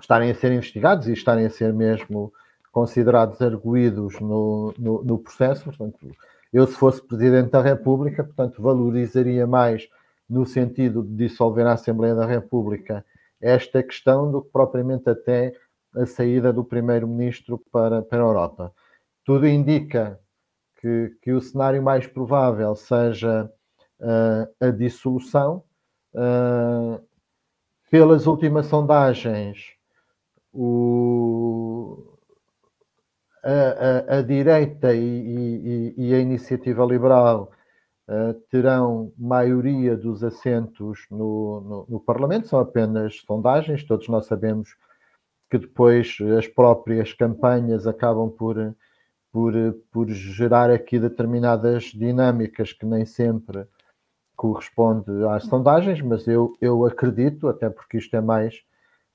estarem 0.00 0.30
a 0.30 0.34
ser 0.34 0.52
investigados 0.52 1.08
e 1.08 1.12
estarem 1.12 1.46
a 1.46 1.50
ser 1.50 1.72
mesmo 1.72 2.32
considerados 2.72 3.40
arguídos 3.40 4.18
no, 4.20 4.74
no, 4.78 5.02
no, 5.02 5.18
processo. 5.18 5.64
Portanto, 5.64 5.98
eu, 6.52 6.66
se 6.66 6.74
fosse 6.74 7.02
Presidente 7.02 7.50
da 7.50 7.60
República, 7.60 8.24
portanto, 8.24 8.62
valorizaria 8.62 9.46
mais 9.46 9.88
no 10.28 10.44
sentido 10.46 11.02
de 11.02 11.14
dissolver 11.14 11.66
a 11.66 11.72
Assembleia 11.72 12.14
da 12.14 12.26
República 12.26 13.04
esta 13.40 13.82
questão 13.82 14.30
do 14.30 14.42
que 14.42 14.50
propriamente 14.50 15.08
até 15.08 15.52
a 15.94 16.04
saída 16.06 16.52
do 16.52 16.64
Primeiro-Ministro 16.64 17.62
para, 17.72 18.02
para 18.02 18.18
a 18.18 18.26
Europa. 18.26 18.74
Tudo 19.24 19.46
indica 19.46 20.18
que, 20.80 21.16
que 21.22 21.32
o 21.32 21.40
cenário 21.40 21.82
mais 21.82 22.06
provável 22.06 22.74
seja 22.74 23.50
uh, 24.00 24.66
a 24.66 24.70
dissolução. 24.70 25.62
Uh, 26.14 27.00
pelas 27.90 28.26
últimas 28.26 28.66
sondagens, 28.66 29.74
o, 30.52 32.07
a, 33.48 34.14
a, 34.14 34.18
a 34.18 34.22
direita 34.22 34.94
e, 34.94 34.98
e, 34.98 35.94
e, 35.96 36.14
a 36.14 36.18
iniciativa 36.18 36.84
liberal 36.84 37.50
uh, 38.06 38.34
terão 38.50 39.10
maioria 39.16 39.96
dos 39.96 40.22
assentos 40.22 41.06
no, 41.10 41.60
no, 41.60 41.86
no, 41.88 42.00
Parlamento, 42.00 42.48
são 42.48 42.60
apenas 42.60 43.22
sondagens, 43.26 43.84
todos 43.84 44.06
nós 44.08 44.26
sabemos 44.26 44.76
que 45.50 45.56
depois 45.56 46.18
as 46.36 46.46
próprias 46.46 47.14
campanhas 47.14 47.86
acabam 47.86 48.28
por, 48.30 48.76
por, 49.32 49.54
por 49.90 50.08
gerar 50.10 50.70
aqui 50.70 50.98
determinadas 50.98 51.84
dinâmicas 51.84 52.74
que 52.74 52.84
nem 52.84 53.06
sempre 53.06 53.66
corresponde 54.36 55.10
às 55.30 55.44
sondagens, 55.44 56.02
mas 56.02 56.28
eu, 56.28 56.54
eu 56.60 56.84
acredito, 56.84 57.48
até 57.48 57.70
porque 57.70 57.96
isto 57.96 58.14
é 58.14 58.20
mais 58.20 58.62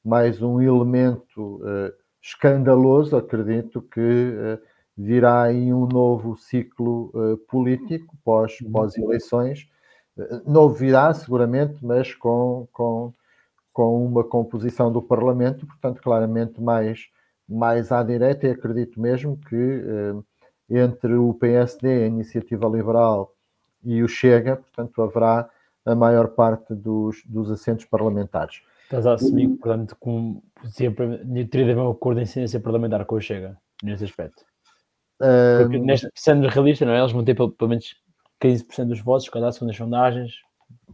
mais 0.04 0.42
um 0.42 0.62
elemento 0.62 1.62
uh, 1.64 2.03
escandaloso, 2.24 3.18
acredito 3.18 3.82
que 3.82 4.00
uh, 4.00 4.60
virá 4.98 5.44
aí 5.44 5.74
um 5.74 5.86
novo 5.86 6.38
ciclo 6.38 7.12
uh, 7.14 7.38
político 7.50 8.16
pós, 8.24 8.60
uhum. 8.62 8.72
pós 8.72 8.98
eleições. 8.98 9.68
novo 10.46 10.74
virá, 10.74 11.14
seguramente, 11.14 11.86
mas 11.86 12.16
com, 12.16 12.66
com, 12.72 13.14
com 13.74 14.06
uma 14.06 14.24
composição 14.24 14.92
do 14.92 15.02
Parlamento, 15.02 15.68
portanto, 15.68 16.02
claramente 16.02 16.62
mais, 16.62 17.10
mais 17.48 17.92
à 17.92 18.02
direita, 18.02 18.48
e 18.48 18.52
acredito 18.52 19.02
mesmo 19.02 19.38
que 19.38 19.84
entre 20.70 21.14
o 21.16 21.34
PSD, 21.34 22.04
a 22.04 22.08
Iniciativa 22.08 22.68
Liberal 22.68 23.34
e 23.84 24.02
o 24.02 24.08
Chega, 24.08 24.56
portanto, 24.56 25.02
haverá 25.02 25.50
a 25.86 25.96
maior 25.96 26.30
parte 26.30 26.74
dos, 26.74 27.22
dos 27.26 27.52
assentos 27.52 27.86
parlamentares. 27.86 28.62
Estás 28.84 29.06
a 29.06 29.14
assumir, 29.14 29.50
portanto, 29.50 29.96
com, 30.00 30.42
sempre, 30.66 31.18
teria 31.48 31.66
de 31.66 31.72
haver 31.72 31.78
um 31.78 31.92
acordo 31.92 32.18
de 32.18 32.24
incidência 32.24 32.60
parlamentar 32.60 33.06
com 33.06 33.16
o 33.16 33.22
Chega, 33.22 33.58
nesse 33.82 34.04
aspecto. 34.04 34.44
Porque, 35.18 35.78
um, 35.78 35.86
neste, 35.86 36.10
sendo 36.16 36.48
realista, 36.48 36.86
não 36.86 36.94
é? 36.94 37.00
eles 37.00 37.12
vão 37.12 37.24
ter 37.24 37.34
pelo, 37.34 37.52
pelo 37.52 37.70
menos 37.70 37.96
15% 38.42 38.86
dos 38.86 39.02
votos, 39.02 39.30
cada 39.30 39.52
segundo 39.52 39.72
as 39.72 39.78
sondagens. 39.78 40.34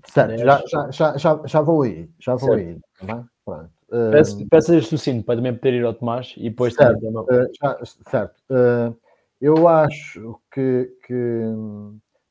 Certo, 0.05 0.37
já, 0.37 0.63
já, 0.91 1.17
já, 1.17 1.41
já, 1.45 1.61
vou 1.61 1.81
aí, 1.81 2.09
já 2.19 2.35
vou 2.35 2.49
certo. 2.49 2.69
aí. 2.69 3.07
Tá 3.07 3.25
Pronto. 3.43 3.71
Peço, 4.11 4.47
peço 4.47 4.73
este 4.75 4.89
sucinto 4.89 5.25
para 5.25 5.35
também 5.35 5.55
poder 5.55 5.73
ir 5.73 5.83
ao 5.83 5.93
Tomás 5.93 6.35
e 6.37 6.49
depois 6.49 6.75
certo, 6.75 6.99
também, 6.99 7.17
uh, 7.17 7.49
já, 7.59 7.79
certo. 8.07 8.35
Uh, 8.49 8.95
eu 9.41 9.67
acho 9.67 10.39
que, 10.53 10.91
que 11.07 11.41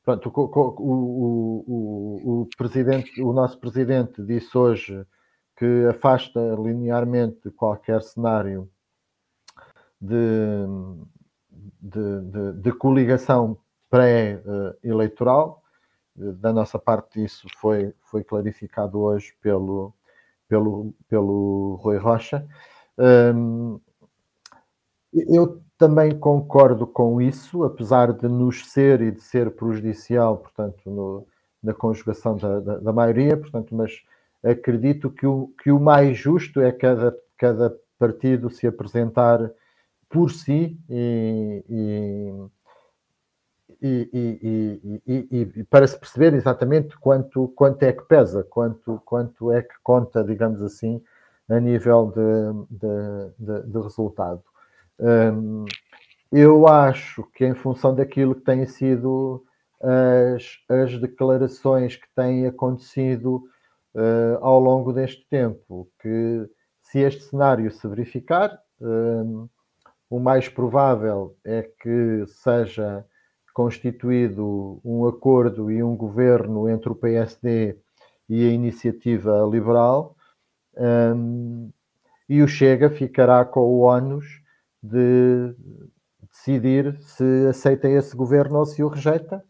pronto, 0.05 0.31
o, 0.33 0.41
o, 0.79 1.63
o, 1.67 2.41
o, 2.41 2.49
presidente, 2.57 3.21
o 3.21 3.33
nosso 3.33 3.59
presidente 3.59 4.23
disse 4.23 4.57
hoje 4.57 5.05
que 5.59 5.85
afasta 5.89 6.39
linearmente 6.57 7.51
qualquer 7.51 8.01
cenário 8.01 8.69
de, 9.99 10.15
de, 11.81 12.21
de, 12.21 12.53
de 12.53 12.71
coligação 12.71 13.57
pré-eleitoral. 13.89 15.61
Da 16.15 16.53
nossa 16.53 16.79
parte, 16.79 17.21
isso 17.21 17.45
foi, 17.57 17.93
foi 17.99 18.23
clarificado 18.23 19.01
hoje 19.01 19.35
pelo, 19.41 19.93
pelo, 20.47 20.93
pelo 21.09 21.75
Rui 21.81 21.97
Rocha. 21.97 22.47
Hum, 22.97 23.81
eu 25.11 25.61
também 25.77 26.17
concordo 26.17 26.87
com 26.87 27.21
isso, 27.21 27.65
apesar 27.65 28.13
de 28.13 28.29
nos 28.29 28.65
ser 28.69 29.01
e 29.01 29.11
de 29.11 29.21
ser 29.21 29.51
prejudicial, 29.51 30.37
portanto, 30.37 30.89
no, 30.89 31.27
na 31.61 31.73
conjugação 31.73 32.37
da, 32.37 32.61
da, 32.61 32.77
da 32.77 32.93
maioria, 32.93 33.35
portanto, 33.35 33.75
mas 33.75 34.01
acredito 34.43 35.09
que 35.09 35.25
o, 35.25 35.53
que 35.61 35.71
o 35.71 35.79
mais 35.79 36.17
justo 36.17 36.61
é 36.61 36.71
cada, 36.71 37.15
cada 37.37 37.75
partido 37.97 38.49
se 38.49 38.65
apresentar 38.67 39.51
por 40.09 40.31
si 40.31 40.79
e, 40.89 41.63
e, 41.69 42.49
e, 43.81 45.51
e, 45.55 45.63
para 45.65 45.87
se 45.87 45.97
perceber 45.97 46.33
exatamente 46.33 46.97
quanto, 46.99 47.47
quanto 47.49 47.83
é 47.83 47.93
que 47.93 48.03
pesa, 48.03 48.43
quanto, 48.43 49.01
quanto 49.05 49.51
é 49.51 49.61
que 49.61 49.75
conta, 49.83 50.23
digamos 50.23 50.61
assim, 50.61 51.01
a 51.47 51.59
nível 51.59 52.11
de, 52.15 52.77
de, 52.77 53.61
de, 53.61 53.71
de 53.71 53.79
resultado. 53.79 54.43
Um, 54.99 55.65
eu 56.31 56.67
acho 56.67 57.23
que 57.33 57.45
em 57.45 57.55
função 57.55 57.95
daquilo 57.95 58.35
que 58.35 58.41
têm 58.41 58.65
sido 58.67 59.43
as, 59.81 60.59
as 60.67 60.99
declarações 60.99 61.95
que 61.95 62.07
têm 62.15 62.45
acontecido 62.45 63.43
uh, 63.95 64.37
ao 64.41 64.59
longo 64.59 64.93
deste 64.93 65.27
tempo 65.29 65.89
que, 66.01 66.49
se 66.81 66.99
este 66.99 67.23
cenário 67.23 67.71
se 67.71 67.87
verificar, 67.87 68.57
uh, 68.81 69.49
o 70.09 70.19
mais 70.19 70.49
provável 70.49 71.35
é 71.45 71.61
que 71.61 72.25
seja 72.27 73.05
constituído 73.53 74.79
um 74.83 75.05
acordo 75.05 75.69
e 75.69 75.83
um 75.83 75.95
governo 75.95 76.69
entre 76.69 76.89
o 76.89 76.95
PSD 76.95 77.77
e 78.27 78.47
a 78.47 78.51
iniciativa 78.51 79.47
liberal, 79.51 80.15
um, 80.77 81.71
e 82.27 82.41
o 82.41 82.47
Chega 82.47 82.89
ficará 82.89 83.43
com 83.43 83.61
o 83.61 83.81
ónus 83.81 84.25
de 84.81 85.53
decidir 86.31 86.97
se 87.01 87.47
aceita 87.47 87.89
esse 87.89 88.15
governo 88.15 88.59
ou 88.59 88.65
se 88.65 88.83
o 88.83 88.87
rejeita. 88.87 89.43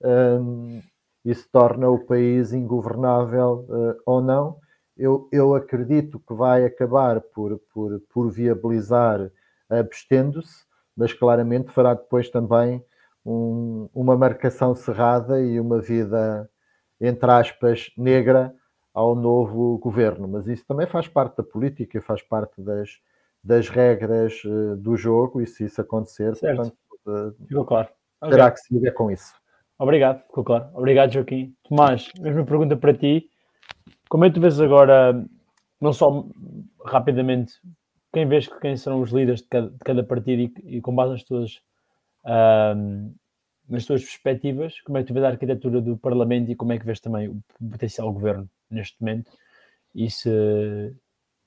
Um, 0.00 0.80
isso 1.26 1.48
torna 1.50 1.90
o 1.90 1.98
país 1.98 2.52
ingovernável 2.52 3.66
uh, 3.68 4.00
ou 4.06 4.22
não. 4.22 4.58
Eu, 4.96 5.28
eu 5.32 5.56
acredito 5.56 6.20
que 6.20 6.32
vai 6.32 6.64
acabar 6.64 7.20
por, 7.20 7.58
por, 7.74 8.00
por 8.08 8.30
viabilizar 8.30 9.28
abstendo-se, 9.68 10.64
mas 10.96 11.12
claramente 11.12 11.72
fará 11.72 11.94
depois 11.94 12.30
também 12.30 12.82
um, 13.24 13.88
uma 13.92 14.16
marcação 14.16 14.72
cerrada 14.72 15.42
e 15.42 15.58
uma 15.58 15.80
vida, 15.80 16.48
entre 17.00 17.28
aspas, 17.28 17.90
negra 17.98 18.54
ao 18.94 19.16
novo 19.16 19.76
governo. 19.78 20.28
Mas 20.28 20.46
isso 20.46 20.64
também 20.64 20.86
faz 20.86 21.08
parte 21.08 21.38
da 21.38 21.42
política, 21.42 22.00
faz 22.00 22.22
parte 22.22 22.62
das, 22.62 23.00
das 23.42 23.68
regras 23.68 24.44
uh, 24.44 24.76
do 24.76 24.96
jogo, 24.96 25.42
e 25.42 25.46
se 25.48 25.64
isso 25.64 25.80
acontecer, 25.80 26.36
certo. 26.36 26.72
portanto, 27.04 27.34
uh, 27.50 27.64
claro. 27.64 27.88
terá 28.20 28.44
okay. 28.44 28.54
que 28.54 28.60
se 28.60 28.74
viver 28.74 28.92
com 28.92 29.10
isso. 29.10 29.34
Obrigado, 29.78 30.22
ficou 30.26 30.44
claro. 30.44 30.68
Obrigado, 30.74 31.12
Joaquim. 31.12 31.54
Tomás, 31.68 32.10
mesma 32.18 32.44
pergunta 32.44 32.76
para 32.76 32.94
ti. 32.94 33.28
Como 34.08 34.24
é 34.24 34.28
que 34.28 34.34
tu 34.34 34.40
vês 34.40 34.60
agora 34.60 35.24
não 35.80 35.92
só 35.92 36.24
rapidamente, 36.84 37.54
quem 38.12 38.26
vês 38.26 38.48
quem 38.60 38.76
serão 38.76 39.00
os 39.00 39.10
líderes 39.10 39.42
de 39.42 39.48
cada, 39.48 39.70
de 39.70 39.78
cada 39.78 40.04
partido 40.04 40.42
e, 40.42 40.76
e, 40.76 40.80
com 40.80 40.94
base 40.94 41.12
nas 41.12 41.24
tuas, 41.24 41.56
uh, 42.24 43.14
nas 43.68 43.84
tuas 43.84 44.02
perspectivas, 44.02 44.80
como 44.82 44.98
é 44.98 45.02
que 45.02 45.08
tu 45.08 45.14
vês 45.14 45.24
a 45.24 45.28
arquitetura 45.28 45.80
do 45.80 45.96
Parlamento 45.96 46.50
e 46.50 46.56
como 46.56 46.72
é 46.72 46.78
que 46.78 46.86
vês 46.86 47.00
também 47.00 47.28
o 47.28 47.42
potencial 47.70 48.12
governo 48.12 48.48
neste 48.70 48.96
momento? 49.00 49.30
E 49.94 50.10
se, 50.10 50.30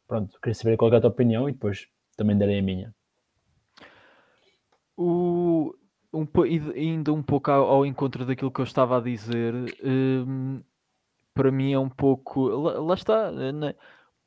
pronto, 0.07 0.39
queria 0.41 0.55
saber 0.55 0.77
qual 0.77 0.93
é 0.93 0.97
a 0.97 1.01
tua 1.01 1.09
opinião 1.09 1.49
e 1.49 1.53
depois 1.53 1.87
também 2.15 2.37
darei 2.37 2.59
a 2.59 2.63
minha. 2.63 2.93
O, 4.97 5.38
um, 6.13 6.27
indo 6.75 7.13
um 7.13 7.23
pouco 7.23 7.51
ao, 7.51 7.65
ao, 7.65 7.85
encontro 7.85 8.25
daquilo 8.25 8.51
que 8.51 8.61
eu 8.61 8.65
estava 8.65 8.97
a 8.97 9.01
dizer, 9.01 9.53
um, 9.83 10.61
para 11.33 11.51
mim 11.51 11.73
é 11.73 11.79
um 11.79 11.89
pouco. 11.89 12.47
Lá, 12.47 12.79
lá 12.79 12.93
está, 12.93 13.31
né? 13.31 13.75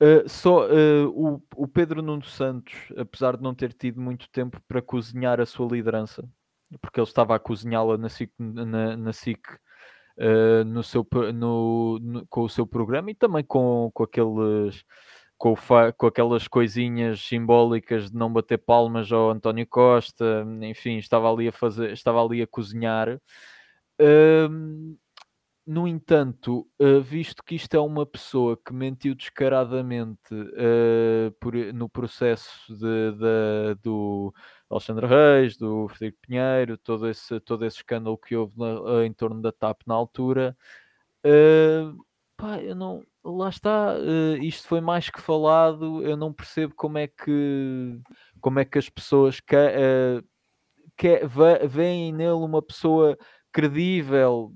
Uh, 0.03 0.29
só 0.29 0.67
uh, 0.67 1.09
o, 1.15 1.43
o, 1.55 1.69
Pedro 1.69 2.03
Nuno 2.03 2.25
Santos, 2.25 2.75
apesar 2.97 3.37
de 3.37 3.43
não 3.43 3.55
ter 3.55 3.73
tido 3.73 4.01
muito 4.01 4.29
tempo 4.31 4.61
para 4.67 4.83
cozinhar 4.83 5.41
a 5.41 5.47
sua 5.47 5.69
liderança, 5.69 6.29
porque 6.81 6.99
ele 6.99 7.07
estava 7.07 7.37
a 7.37 7.39
cozinhá-la 7.39 7.97
na 7.97 8.09
SIC, 8.09 8.33
na, 8.39 8.97
na 8.97 9.13
SIC 9.13 9.41
uh, 10.19 10.65
no 10.65 10.83
seu, 10.83 11.07
no, 11.33 11.99
no, 12.01 12.27
com 12.27 12.43
o 12.43 12.49
seu 12.49 12.67
programa 12.67 13.13
e 13.13 13.15
também 13.15 13.45
com, 13.45 13.91
com 13.95 14.03
aqueles 14.03 14.85
com, 15.43 15.57
com, 15.99 16.07
aquelas 16.07 16.47
coisinhas 16.47 17.21
simbólicas 17.21 18.13
de 18.13 18.17
não 18.17 18.33
bater 18.33 18.59
palmas 18.59 19.11
ao 19.11 19.29
António 19.29 19.67
Costa, 19.67 20.47
enfim, 20.61 20.99
estava 20.99 21.29
ali 21.33 21.49
a 21.49 21.53
fazer, 21.53 21.91
estava 21.93 22.25
ali 22.25 22.41
a 22.41 22.47
cozinhar. 22.47 23.21
Uh, 24.01 24.97
no 25.67 25.89
entanto, 25.89 26.69
uh, 26.81 27.01
visto 27.01 27.43
que 27.43 27.57
isto 27.57 27.75
é 27.75 27.81
uma 27.81 28.07
pessoa 28.07 28.57
que 28.57 28.73
mentiu 28.73 29.17
descaradamente 29.17 30.33
uh, 30.33 31.33
por, 31.41 31.55
no 31.75 31.89
processo 31.89 32.73
de, 32.73 33.11
de, 33.13 33.75
do 33.83 34.33
Alexandre 34.71 35.09
Reis, 35.09 35.57
do 35.57 35.89
Frederico 35.89 36.21
Pinheiro, 36.23 36.79
todo 36.79 37.09
esse, 37.09 37.41
todo 37.41 37.65
esse 37.65 37.79
escândalo 37.79 38.17
que 38.17 38.37
houve 38.37 38.57
na, 38.57 39.05
em 39.05 39.13
torno 39.13 39.43
da 39.43 39.51
TAP 39.51 39.83
na 39.89 39.95
altura, 39.95 40.57
uh, 41.27 42.05
pá, 42.37 42.61
eu 42.61 42.77
não, 42.77 43.03
lá 43.25 43.49
está, 43.49 43.95
isto 44.41 44.67
foi 44.69 44.81
mais 44.81 45.09
que 45.11 45.21
falado, 45.21 46.03
eu 46.03 46.17
não 46.17 46.33
percebo 46.33 46.75
como 46.75 46.99
é 46.99 47.07
que, 47.07 48.01
como 48.41 48.59
é 48.59 48.65
que 48.65 48.79
as 48.79 48.89
pessoas 48.89 49.41
que, 49.41 49.57
que, 50.97 51.21
veem 51.69 52.13
nele 52.13 52.33
uma 52.33 52.63
pessoa 52.63 53.17
credível 53.53 54.53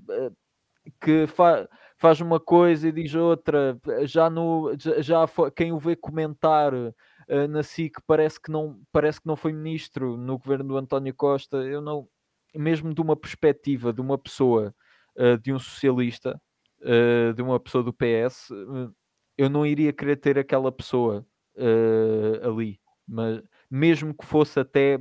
que 1.01 1.27
fa 1.27 1.67
faz 1.97 2.21
uma 2.21 2.39
coisa 2.39 2.87
e 2.87 2.91
diz 2.91 3.15
outra, 3.15 3.79
já 4.03 4.29
no 4.29 4.73
já, 4.77 5.01
já 5.01 5.25
quem 5.55 5.71
o 5.71 5.79
vê 5.79 5.95
comentar 5.95 6.73
uh, 6.73 6.93
na 7.49 7.63
SIC 7.63 7.99
parece 8.05 8.39
que 8.41 8.51
não 8.51 8.79
parece 8.91 9.19
que 9.19 9.27
não 9.27 9.35
foi 9.35 9.51
ministro 9.51 10.15
no 10.15 10.37
governo 10.37 10.69
do 10.69 10.77
António 10.77 11.13
Costa. 11.15 11.57
Eu 11.57 11.81
não, 11.81 12.07
mesmo 12.55 12.93
de 12.93 13.01
uma 13.01 13.15
perspectiva 13.15 13.91
de 13.91 14.01
uma 14.01 14.17
pessoa 14.17 14.73
uh, 15.17 15.37
de 15.39 15.51
um 15.51 15.59
socialista, 15.59 16.39
uh, 16.81 17.33
de 17.33 17.41
uma 17.41 17.59
pessoa 17.59 17.83
do 17.83 17.93
PS, 17.93 18.49
eu 19.37 19.49
não 19.49 19.65
iria 19.65 19.93
querer 19.93 20.17
ter 20.17 20.37
aquela 20.37 20.71
pessoa 20.71 21.25
ali, 22.43 22.79
mas 23.07 23.41
mesmo 23.69 24.13
que 24.13 24.25
fosse 24.25 24.59
até 24.59 24.99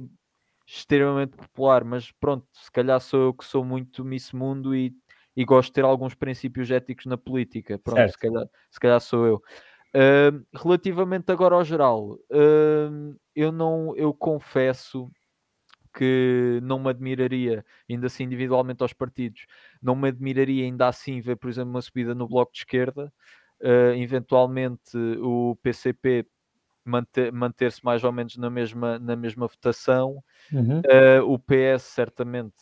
extremamente 0.66 1.36
popular, 1.36 1.84
mas 1.84 2.10
pronto, 2.12 2.46
se 2.52 2.70
calhar 2.72 2.98
sou 3.00 3.20
eu 3.20 3.34
que 3.34 3.44
sou 3.44 3.62
muito 3.62 4.04
Miss 4.04 4.32
Mundo 4.32 4.74
e 4.74 4.94
e 5.36 5.44
gosto 5.44 5.68
de 5.68 5.74
ter 5.74 5.84
alguns 5.84 6.14
princípios 6.14 6.70
éticos 6.70 7.04
na 7.06 7.18
política. 7.18 7.78
Pronto, 7.78 8.10
se 8.10 8.18
calhar, 8.18 8.48
se 8.70 8.80
calhar, 8.80 9.00
sou 9.00 9.26
eu. 9.26 9.42
Uh, 9.94 10.44
relativamente 10.54 11.30
agora 11.30 11.54
ao 11.54 11.64
geral, 11.64 12.12
uh, 12.12 13.16
eu 13.34 13.52
não, 13.52 13.94
eu 13.96 14.12
confesso 14.14 15.10
que 15.96 16.60
não 16.62 16.78
me 16.78 16.90
admiraria, 16.90 17.64
ainda 17.88 18.06
assim 18.06 18.24
individualmente 18.24 18.82
aos 18.82 18.92
partidos, 18.92 19.46
não 19.82 19.96
me 19.96 20.08
admiraria 20.08 20.64
ainda 20.64 20.88
assim 20.88 21.20
ver, 21.20 21.36
por 21.36 21.48
exemplo, 21.48 21.70
uma 21.70 21.82
subida 21.82 22.14
no 22.14 22.28
bloco 22.28 22.52
de 22.52 22.58
esquerda, 22.58 23.12
uh, 23.62 23.94
eventualmente 23.96 24.96
o 25.20 25.56
PCP 25.62 26.26
manter, 26.84 27.32
manter-se 27.32 27.84
mais 27.84 28.04
ou 28.04 28.12
menos 28.12 28.36
na 28.36 28.50
mesma, 28.50 28.98
na 28.98 29.16
mesma 29.16 29.46
votação, 29.46 30.22
uhum. 30.52 30.82
o 31.26 31.38
PS 31.38 31.82
certamente 31.82 32.54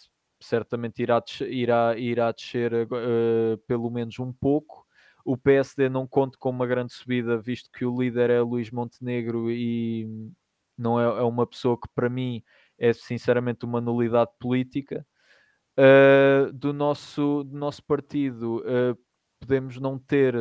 certamente 0.44 1.02
irá, 1.02 1.22
irá, 1.48 1.98
irá 1.98 2.32
descer 2.32 2.72
uh, 2.72 3.58
pelo 3.66 3.90
menos 3.90 4.18
um 4.18 4.32
pouco. 4.32 4.84
O 5.24 5.36
PSD 5.36 5.88
não 5.88 6.06
conta 6.06 6.36
com 6.38 6.50
uma 6.50 6.66
grande 6.66 6.92
subida, 6.92 7.38
visto 7.38 7.70
que 7.72 7.84
o 7.84 7.98
líder 7.98 8.28
é 8.30 8.40
Luís 8.40 8.70
Montenegro 8.70 9.50
e 9.50 10.06
não 10.76 11.00
é, 11.00 11.04
é 11.04 11.22
uma 11.22 11.46
pessoa 11.46 11.78
que, 11.80 11.88
para 11.94 12.10
mim, 12.10 12.42
é 12.78 12.92
sinceramente 12.92 13.64
uma 13.64 13.80
nulidade 13.80 14.30
política. 14.38 15.06
Uh, 15.76 16.52
do, 16.52 16.72
nosso, 16.72 17.42
do 17.44 17.58
nosso 17.58 17.82
partido, 17.84 18.58
uh, 18.58 18.96
podemos 19.40 19.78
não 19.78 19.98
ter, 19.98 20.34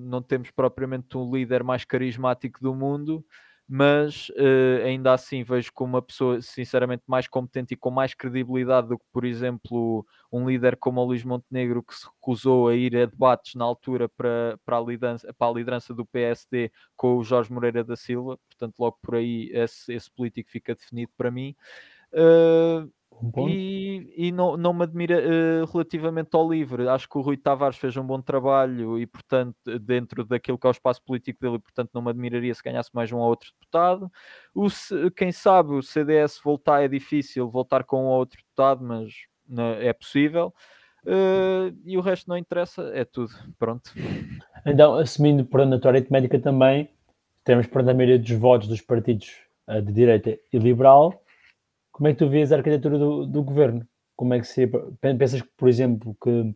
não 0.00 0.20
temos 0.20 0.50
propriamente 0.50 1.16
um 1.16 1.32
líder 1.32 1.62
mais 1.62 1.84
carismático 1.84 2.60
do 2.60 2.74
mundo, 2.74 3.24
mas 3.74 4.28
uh, 4.28 4.84
ainda 4.84 5.14
assim 5.14 5.42
vejo 5.42 5.72
como 5.72 5.94
uma 5.94 6.02
pessoa 6.02 6.42
sinceramente 6.42 7.04
mais 7.06 7.26
competente 7.26 7.72
e 7.72 7.76
com 7.76 7.90
mais 7.90 8.12
credibilidade 8.12 8.88
do 8.88 8.98
que, 8.98 9.04
por 9.10 9.24
exemplo, 9.24 10.06
um 10.30 10.46
líder 10.46 10.76
como 10.76 11.00
o 11.00 11.04
Luís 11.06 11.24
Montenegro 11.24 11.82
que 11.82 11.94
se 11.94 12.04
recusou 12.04 12.68
a 12.68 12.74
ir 12.74 12.94
a 12.94 13.06
debates 13.06 13.54
na 13.54 13.64
altura 13.64 14.10
para, 14.10 14.58
para, 14.66 14.76
a, 14.76 14.80
liderança, 14.82 15.32
para 15.32 15.50
a 15.50 15.54
liderança 15.54 15.94
do 15.94 16.04
PSD 16.04 16.70
com 16.94 17.16
o 17.16 17.24
Jorge 17.24 17.50
Moreira 17.50 17.82
da 17.82 17.96
Silva, 17.96 18.38
portanto 18.46 18.78
logo 18.78 18.98
por 19.00 19.14
aí 19.14 19.48
esse, 19.54 19.90
esse 19.90 20.10
político 20.10 20.50
fica 20.50 20.74
definido 20.74 21.10
para 21.16 21.30
mim. 21.30 21.56
Uh, 22.12 22.92
um 23.20 23.48
e, 23.48 24.12
e 24.16 24.32
não, 24.32 24.56
não 24.56 24.72
me 24.72 24.82
admira 24.82 25.18
uh, 25.18 25.64
relativamente 25.72 26.30
ao 26.32 26.50
livre. 26.50 26.88
Acho 26.88 27.08
que 27.08 27.18
o 27.18 27.20
Rui 27.20 27.36
Tavares 27.36 27.76
fez 27.76 27.96
um 27.96 28.06
bom 28.06 28.20
trabalho 28.20 28.98
e, 28.98 29.06
portanto, 29.06 29.56
dentro 29.80 30.24
daquilo 30.24 30.58
que 30.58 30.66
é 30.66 30.70
o 30.70 30.72
espaço 30.72 31.02
político 31.02 31.40
dele, 31.40 31.58
portanto, 31.58 31.90
não 31.92 32.02
me 32.02 32.10
admiraria 32.10 32.54
se 32.54 32.62
ganhasse 32.62 32.90
mais 32.92 33.12
um 33.12 33.18
ou 33.18 33.28
outro 33.28 33.50
deputado. 33.52 34.10
O, 34.54 34.68
quem 35.16 35.32
sabe 35.32 35.72
o 35.72 35.82
CDS 35.82 36.40
voltar 36.42 36.82
é 36.82 36.88
difícil, 36.88 37.50
voltar 37.50 37.84
com 37.84 38.04
um 38.04 38.06
ou 38.06 38.18
outro 38.18 38.38
deputado, 38.38 38.84
mas 38.84 39.12
é 39.80 39.92
possível. 39.92 40.52
Uh, 41.04 41.76
e 41.84 41.98
o 41.98 42.00
resto 42.00 42.28
não 42.28 42.36
interessa, 42.36 42.90
é 42.94 43.04
tudo. 43.04 43.32
Pronto. 43.58 43.92
Então, 44.64 44.94
assumindo 44.94 45.44
por 45.44 45.60
anatória 45.60 45.98
aritmética 45.98 46.38
também, 46.38 46.88
temos 47.44 47.66
para 47.66 47.82
a 47.82 47.94
maioria 47.94 48.18
dos 48.18 48.30
votos 48.30 48.68
dos 48.68 48.80
partidos 48.80 49.32
uh, 49.68 49.82
de 49.82 49.92
direita 49.92 50.38
e 50.52 50.58
liberal 50.58 51.21
como 51.92 52.08
é 52.08 52.12
que 52.12 52.18
tu 52.18 52.28
vês 52.28 52.50
a 52.52 52.56
arquitetura 52.56 52.98
do, 52.98 53.26
do 53.26 53.42
governo? 53.42 53.86
Como 54.16 54.34
é 54.34 54.40
que 54.40 54.46
se 54.46 54.66
pensas 55.00 55.42
que, 55.42 55.50
por 55.56 55.68
exemplo, 55.68 56.16
que 56.22 56.54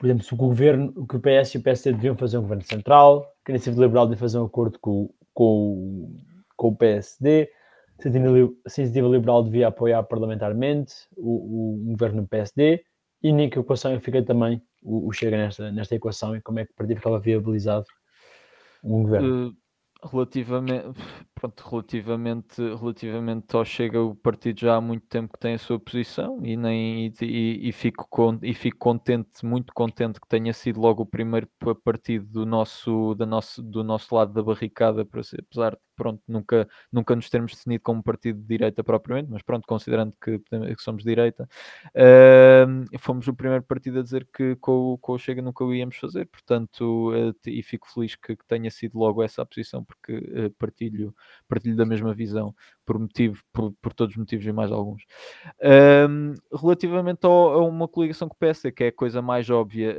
por 0.00 0.06
exemplo, 0.06 0.24
se 0.24 0.32
o 0.32 0.36
governo, 0.36 1.06
que 1.06 1.16
o 1.16 1.20
PS 1.20 1.54
e 1.54 1.58
o 1.58 1.62
PSD 1.62 1.92
deviam 1.92 2.16
fazer 2.16 2.38
um 2.38 2.42
governo 2.42 2.64
central, 2.64 3.34
que 3.44 3.52
a 3.52 3.54
Iniciativa 3.54 3.84
Liberal 3.84 4.06
deve 4.06 4.18
fazer 4.18 4.38
um 4.38 4.46
acordo 4.46 4.78
com, 4.80 5.12
com, 5.34 6.16
com 6.56 6.68
o 6.68 6.74
PSD, 6.74 7.50
se 8.00 8.08
a 8.08 8.10
Iniciativa 8.10 9.08
Liberal 9.08 9.44
devia 9.44 9.68
apoiar 9.68 10.02
parlamentarmente 10.04 10.94
o, 11.18 11.82
o, 11.82 11.90
governo 11.90 12.22
do 12.22 12.28
PSD, 12.28 12.82
e 13.22 13.30
nem 13.30 13.50
que 13.50 13.58
equação 13.58 14.00
fica 14.00 14.22
também 14.22 14.62
o, 14.82 15.06
o, 15.06 15.12
Chega 15.12 15.36
nesta, 15.36 15.70
nesta 15.70 15.94
equação 15.94 16.34
e 16.34 16.40
como 16.40 16.60
é 16.60 16.64
que 16.64 16.72
o 16.72 16.74
partido 16.74 16.96
ficava 16.96 17.20
viabilizado 17.20 17.84
um 18.82 19.02
governo. 19.02 19.48
Uh, 19.48 19.56
Relativamente, 20.02 20.86
pronto, 21.34 21.62
relativamente, 21.68 22.56
relativamente 22.62 23.54
ao 23.54 23.64
Chega, 23.64 24.00
o 24.00 24.14
partido 24.14 24.60
já 24.60 24.76
há 24.76 24.80
muito 24.80 25.06
tempo 25.06 25.32
que 25.34 25.38
tem 25.38 25.54
a 25.54 25.58
sua 25.58 25.78
posição 25.78 26.40
e, 26.44 26.56
nem, 26.56 27.12
e, 27.20 27.68
e, 27.68 27.72
fico, 27.72 28.06
con, 28.08 28.38
e 28.42 28.54
fico 28.54 28.78
contente, 28.78 29.44
muito 29.44 29.72
contente 29.74 30.18
que 30.20 30.26
tenha 30.28 30.52
sido 30.54 30.80
logo 30.80 31.02
o 31.02 31.06
primeiro 31.06 31.48
partido 31.84 32.26
do 32.26 32.46
nosso, 32.46 33.14
da 33.14 33.26
nosso, 33.26 33.62
do 33.62 33.84
nosso 33.84 34.14
lado 34.14 34.32
da 34.32 34.42
barricada, 34.42 35.04
para 35.04 35.22
ser, 35.22 35.40
apesar 35.42 35.72
de 35.72 35.78
pronto, 36.00 36.22
nunca, 36.26 36.66
nunca 36.90 37.14
nos 37.14 37.28
termos 37.28 37.54
definido 37.54 37.82
como 37.82 38.02
partido 38.02 38.40
de 38.40 38.46
direita 38.46 38.82
propriamente, 38.82 39.30
mas 39.30 39.42
pronto, 39.42 39.66
considerando 39.68 40.16
que, 40.18 40.38
que 40.38 40.82
somos 40.82 41.04
direita, 41.04 41.46
uh, 41.88 42.98
fomos 42.98 43.28
o 43.28 43.34
primeiro 43.34 43.62
partido 43.62 43.98
a 43.98 44.02
dizer 44.02 44.26
que 44.34 44.56
com, 44.56 44.96
com 44.98 45.12
o 45.12 45.18
Chega 45.18 45.42
nunca 45.42 45.62
o 45.62 45.74
íamos 45.74 45.98
fazer, 45.98 46.24
portanto, 46.24 47.10
uh, 47.12 47.36
e 47.46 47.62
fico 47.62 47.86
feliz 47.92 48.16
que, 48.16 48.34
que, 48.34 48.46
tenha 48.46 48.70
sido 48.70 48.98
logo 48.98 49.22
essa 49.22 49.42
a 49.42 49.46
posição, 49.46 49.84
porque 49.84 50.16
uh, 50.16 50.50
partilho, 50.58 51.14
partilho 51.46 51.76
da 51.76 51.84
mesma 51.84 52.14
visão, 52.14 52.54
por 52.86 52.98
motivo, 52.98 53.42
por, 53.52 53.70
por 53.82 53.92
todos 53.92 54.14
os 54.14 54.18
motivos 54.18 54.46
e 54.46 54.52
mais 54.52 54.72
alguns. 54.72 55.04
relativamente 56.50 57.26
ao, 57.26 57.50
a 57.52 57.62
uma 57.62 57.86
coligação 57.86 58.26
com 58.26 58.34
o 58.34 58.38
PS, 58.38 58.70
que 58.74 58.84
é 58.84 58.86
a 58.86 58.92
coisa 58.92 59.20
mais 59.20 59.50
óbvia, 59.50 59.94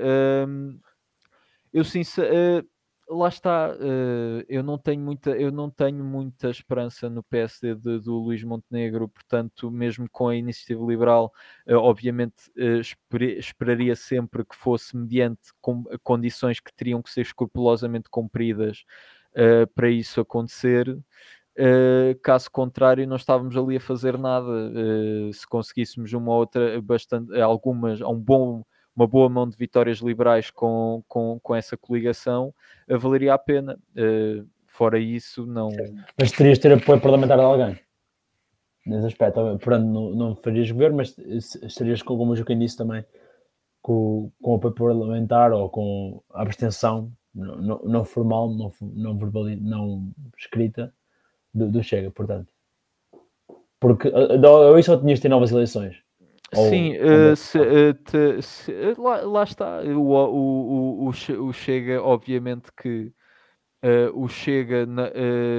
eu 1.71 1.83
sinceramente 1.83 2.71
lá 3.11 3.27
está, 3.27 3.71
uh, 3.71 4.43
eu 4.47 4.63
não 4.63 4.77
tenho 4.77 5.01
muita, 5.01 5.31
eu 5.31 5.51
não 5.51 5.69
tenho 5.69 6.03
muita 6.03 6.49
esperança 6.49 7.09
no 7.09 7.21
PSD 7.23 7.75
de, 7.75 7.99
do 7.99 8.17
Luís 8.17 8.43
Montenegro, 8.43 9.07
portanto, 9.09 9.69
mesmo 9.69 10.09
com 10.09 10.29
a 10.29 10.35
iniciativa 10.35 10.83
liberal, 10.85 11.33
uh, 11.67 11.75
obviamente 11.75 12.49
uh, 12.57 12.79
esper, 12.79 13.21
esperaria 13.37 13.95
sempre 13.95 14.45
que 14.45 14.55
fosse 14.55 14.95
mediante 14.95 15.51
com, 15.59 15.83
condições 16.03 16.59
que 16.59 16.73
teriam 16.73 17.01
que 17.01 17.11
ser 17.11 17.21
escrupulosamente 17.21 18.09
cumpridas 18.09 18.85
para 19.75 19.89
isso 19.89 20.19
acontecer. 20.19 20.93
Uh, 21.57 22.17
caso 22.21 22.49
contrário, 22.49 23.05
não 23.07 23.17
estávamos 23.17 23.55
ali 23.57 23.77
a 23.77 23.81
fazer 23.81 24.17
nada. 24.17 24.47
Uh, 24.47 25.33
se 25.33 25.45
conseguíssemos 25.47 26.13
uma 26.13 26.33
outra, 26.33 26.81
bastante, 26.81 27.39
algumas, 27.39 28.01
um 28.01 28.17
bom 28.19 28.63
uma 28.95 29.07
boa 29.07 29.29
mão 29.29 29.47
de 29.47 29.55
vitórias 29.55 29.99
liberais 29.99 30.49
com, 30.49 31.03
com, 31.07 31.39
com 31.41 31.55
essa 31.55 31.77
coligação, 31.77 32.53
valeria 32.87 33.33
a 33.33 33.37
pena. 33.37 33.79
Uh, 33.95 34.45
fora 34.67 34.99
isso, 34.99 35.45
não. 35.45 35.69
Mas 36.19 36.31
terias 36.31 36.57
de 36.57 36.63
ter 36.63 36.73
apoio 36.73 36.99
parlamentar 36.99 37.37
de 37.37 37.43
alguém 37.43 37.79
nesse 38.85 39.07
aspecto. 39.07 39.39
Não, 39.79 40.11
não 40.11 40.35
farias 40.35 40.71
governo, 40.71 40.97
mas 40.97 41.17
estarias, 41.17 42.01
como 42.01 42.31
o 42.31 42.35
Joaquim 42.35 42.57
disse 42.57 42.77
também, 42.77 43.05
com, 43.81 44.31
com 44.41 44.55
apoio 44.55 44.73
parlamentar 44.73 45.51
ou 45.51 45.69
com 45.69 46.23
a 46.31 46.41
abstenção 46.41 47.11
não, 47.33 47.79
não 47.79 48.05
formal, 48.05 48.49
não, 48.49 48.71
não, 48.81 49.17
verbal, 49.17 49.45
não 49.45 50.13
escrita 50.37 50.93
do, 51.53 51.71
do 51.71 51.83
Chega, 51.83 52.11
portanto. 52.11 52.51
Porque 53.79 54.09
eu 54.09 54.77
isso 54.77 54.91
só 54.91 54.99
tinhas 54.99 55.17
de 55.17 55.23
ter 55.23 55.29
novas 55.29 55.51
eleições. 55.51 55.97
Sim, 56.53 56.97
uh, 56.97 57.35
se, 57.35 57.57
uh, 57.57 57.93
te, 57.93 58.41
se, 58.41 58.71
uh, 58.71 59.01
lá, 59.01 59.21
lá, 59.21 59.43
está. 59.43 59.81
O, 59.83 60.11
o, 60.11 61.07
o, 61.07 61.09
o, 61.09 61.53
Chega, 61.53 62.01
obviamente 62.03 62.69
que 62.73 63.11
o 64.13 64.27
Chega, 64.27 64.85
na, 64.85 65.09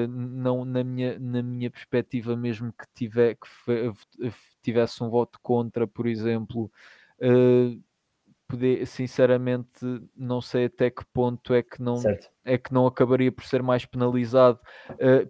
não, 0.08 0.64
na, 0.64 0.84
minha, 0.84 1.18
na 1.18 1.42
minha 1.42 1.68
perspectiva, 1.68 2.36
mesmo 2.36 2.72
que, 2.72 2.84
tiver, 2.94 3.34
que 3.34 4.32
tivesse 4.62 5.02
um 5.02 5.10
voto 5.10 5.40
contra, 5.42 5.88
por 5.88 6.06
exemplo, 6.06 6.70
poder, 8.46 8.86
sinceramente, 8.86 9.84
não 10.16 10.40
sei 10.40 10.66
até 10.66 10.88
que 10.88 11.04
ponto 11.06 11.52
é 11.52 11.64
que 11.64 11.82
não, 11.82 11.96
é 12.44 12.56
que 12.56 12.72
não 12.72 12.86
acabaria 12.86 13.32
por 13.32 13.42
ser 13.42 13.60
mais 13.60 13.84
penalizado. 13.84 14.60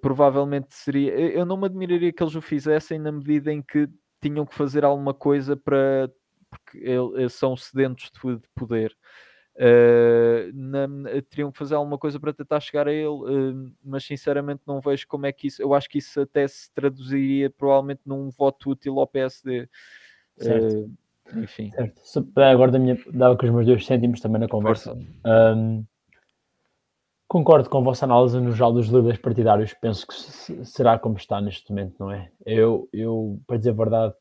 provavelmente 0.02 0.74
seria. 0.74 1.12
Eu 1.12 1.46
não 1.46 1.56
me 1.56 1.64
admiraria 1.64 2.12
que 2.12 2.22
eles 2.22 2.34
o 2.34 2.42
fizessem 2.42 2.98
na 2.98 3.10
medida 3.10 3.50
em 3.50 3.62
que 3.62 3.88
tinham 4.22 4.46
que 4.46 4.54
fazer 4.54 4.84
alguma 4.84 5.12
coisa 5.12 5.56
para. 5.56 6.10
porque 6.48 6.78
eles 6.78 7.34
são 7.34 7.56
sedentos 7.56 8.10
de 8.10 8.48
poder. 8.54 8.96
Uh, 9.54 10.50
na, 10.54 10.88
teriam 11.28 11.52
que 11.52 11.58
fazer 11.58 11.74
alguma 11.74 11.98
coisa 11.98 12.18
para 12.18 12.32
tentar 12.32 12.58
chegar 12.60 12.88
a 12.88 12.92
ele, 12.92 13.06
uh, 13.06 13.72
mas 13.84 14.02
sinceramente 14.02 14.62
não 14.66 14.80
vejo 14.80 15.06
como 15.06 15.26
é 15.26 15.32
que 15.32 15.48
isso. 15.48 15.60
Eu 15.60 15.74
acho 15.74 15.90
que 15.90 15.98
isso 15.98 16.20
até 16.20 16.48
se 16.48 16.72
traduziria 16.72 17.50
provavelmente 17.50 18.00
num 18.06 18.30
voto 18.30 18.70
útil 18.70 18.98
ao 18.98 19.06
PSD. 19.06 19.68
Certo. 20.38 20.74
Uh, 20.74 21.38
enfim. 21.38 21.70
Certo. 21.74 22.32
Agora 22.36 22.70
da 22.70 22.78
minha, 22.78 22.98
dava 23.12 23.36
com 23.36 23.44
os 23.44 23.52
meus 23.52 23.66
dois 23.66 23.84
cêntimos 23.84 24.20
também 24.20 24.40
na 24.40 24.48
conversa. 24.48 24.96
Um, 25.26 25.84
Concordo 27.32 27.70
com 27.70 27.78
a 27.78 27.80
vossa 27.80 28.04
análise 28.04 28.38
no 28.38 28.52
geral 28.52 28.74
dos 28.74 28.88
líderes 28.88 29.18
partidários. 29.18 29.72
Penso 29.72 30.06
que 30.06 30.14
será 30.66 30.98
como 30.98 31.16
está 31.16 31.40
neste 31.40 31.70
momento, 31.70 31.94
não 31.98 32.10
é? 32.10 32.30
Eu, 32.44 32.90
eu 32.92 33.40
para 33.46 33.56
dizer 33.56 33.70
a 33.70 33.72
verdade, 33.72 34.14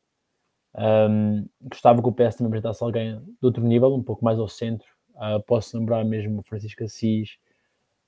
um, 1.10 1.46
gostava 1.64 2.02
que 2.02 2.08
o 2.08 2.14
PS 2.14 2.38
também 2.38 2.48
apresentasse 2.48 2.82
alguém 2.82 3.20
de 3.20 3.46
outro 3.46 3.62
nível, 3.66 3.94
um 3.94 4.02
pouco 4.02 4.24
mais 4.24 4.40
ao 4.40 4.48
centro. 4.48 4.88
Uh, 5.10 5.44
posso 5.46 5.78
lembrar 5.78 6.06
mesmo 6.06 6.42
Francisco 6.48 6.86
Assis, 6.86 7.32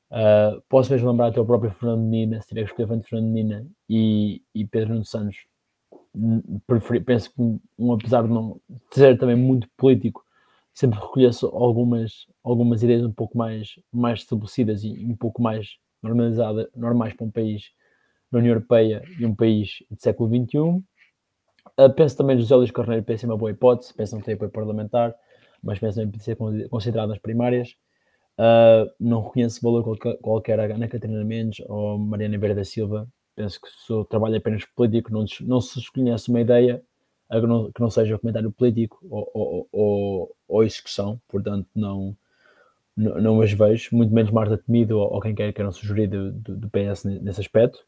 uh, 0.10 0.64
posso 0.70 0.90
mesmo 0.90 1.12
lembrar 1.12 1.28
até 1.28 1.42
o 1.42 1.46
próprio 1.46 1.72
Fernando 1.72 2.04
Nina, 2.04 2.40
se 2.40 2.48
tiver 2.48 2.64
que 2.64 2.70
escolher 2.70 3.04
Fernando 3.04 3.30
Nina 3.30 3.68
e, 3.90 4.42
e 4.56 4.66
Pedro 4.66 4.94
Nuno 4.94 5.04
Santos. 5.04 5.36
Preferi, 6.66 7.02
penso 7.02 7.30
que, 7.30 7.42
um, 7.78 7.92
apesar 7.92 8.24
de 8.24 8.30
não 8.30 8.58
ser 8.90 9.18
também 9.18 9.36
muito 9.36 9.68
político, 9.76 10.23
sempre 10.74 11.00
reconheço 11.00 11.48
algumas, 11.48 12.26
algumas 12.44 12.82
ideias 12.82 13.06
um 13.06 13.12
pouco 13.12 13.38
mais, 13.38 13.80
mais 13.92 14.20
estabelecidas 14.20 14.84
e 14.84 15.06
um 15.06 15.16
pouco 15.16 15.42
mais 15.42 15.78
normalizadas, 16.02 16.68
normais 16.76 17.14
para 17.14 17.26
um 17.26 17.32
país 17.32 17.72
na 18.32 18.40
União 18.40 18.54
Europeia 18.54 19.04
e 19.20 19.26
um 19.26 19.36
país 19.36 19.84
do 19.90 20.02
século 20.02 20.30
XXI. 20.30 20.58
Uh, 20.60 20.84
ah, 21.78 21.90
penso 21.90 22.18
também 22.18 22.38
José 22.38 22.56
Luís 22.56 22.72
Carneiro 22.72 23.04
pensa 23.04 23.26
uma 23.26 23.38
boa 23.38 23.52
hipótese, 23.52 23.94
penso 23.94 24.16
não 24.16 24.22
tem 24.22 24.34
apoio 24.34 24.52
parlamentar, 24.52 25.16
mas 25.62 25.80
penso 25.80 26.06
que 26.10 26.20
ser 26.20 26.36
considerado 26.70 27.10
nas 27.10 27.20
primárias. 27.20 27.76
Uh, 28.38 28.90
não 29.00 29.22
reconheço 29.22 29.62
valor 29.62 29.84
qualquer, 29.84 30.18
qualquer 30.18 30.60
a 30.60 30.64
Ana 30.76 30.88
Catarina 30.88 31.24
Mendes 31.24 31.64
ou 31.70 32.00
Mariana 32.00 32.38
Vera 32.38 32.56
da 32.56 32.66
Silva. 32.66 33.08
Penso 33.36 33.62
que 33.62 33.68
o 33.68 33.72
seu 33.86 34.06
trabalho 34.06 34.36
é 34.36 34.38
apenas 34.40 34.66
político, 34.66 35.12
não, 35.12 35.26
não 35.42 35.62
se 35.62 35.80
desconhece 35.80 36.30
uma 36.30 36.42
ideia 36.42 36.84
que 37.42 37.48
não, 37.48 37.72
que 37.72 37.82
não 37.82 37.90
seja 37.90 38.18
comentário 38.18 38.52
político 38.52 39.00
ou, 39.10 39.30
ou, 39.34 39.68
ou, 39.72 40.36
ou 40.48 40.64
execução, 40.64 41.20
portanto 41.28 41.68
não, 41.76 42.16
não, 42.96 43.22
não 43.22 43.42
as 43.42 43.52
vejo, 43.52 43.90
muito 43.96 44.14
menos 44.14 44.32
Marta 44.32 44.58
Temido 44.58 45.00
ou, 45.00 45.14
ou 45.14 45.22
quem 45.22 45.36
quer 45.36 45.52
que 45.54 45.64
não 45.64 45.72
sugerir 45.72 46.08
do, 46.08 46.32
do, 46.32 46.56
do, 46.56 46.70
PS 46.70 47.04
nesse 47.06 47.42
aspecto. 47.42 47.84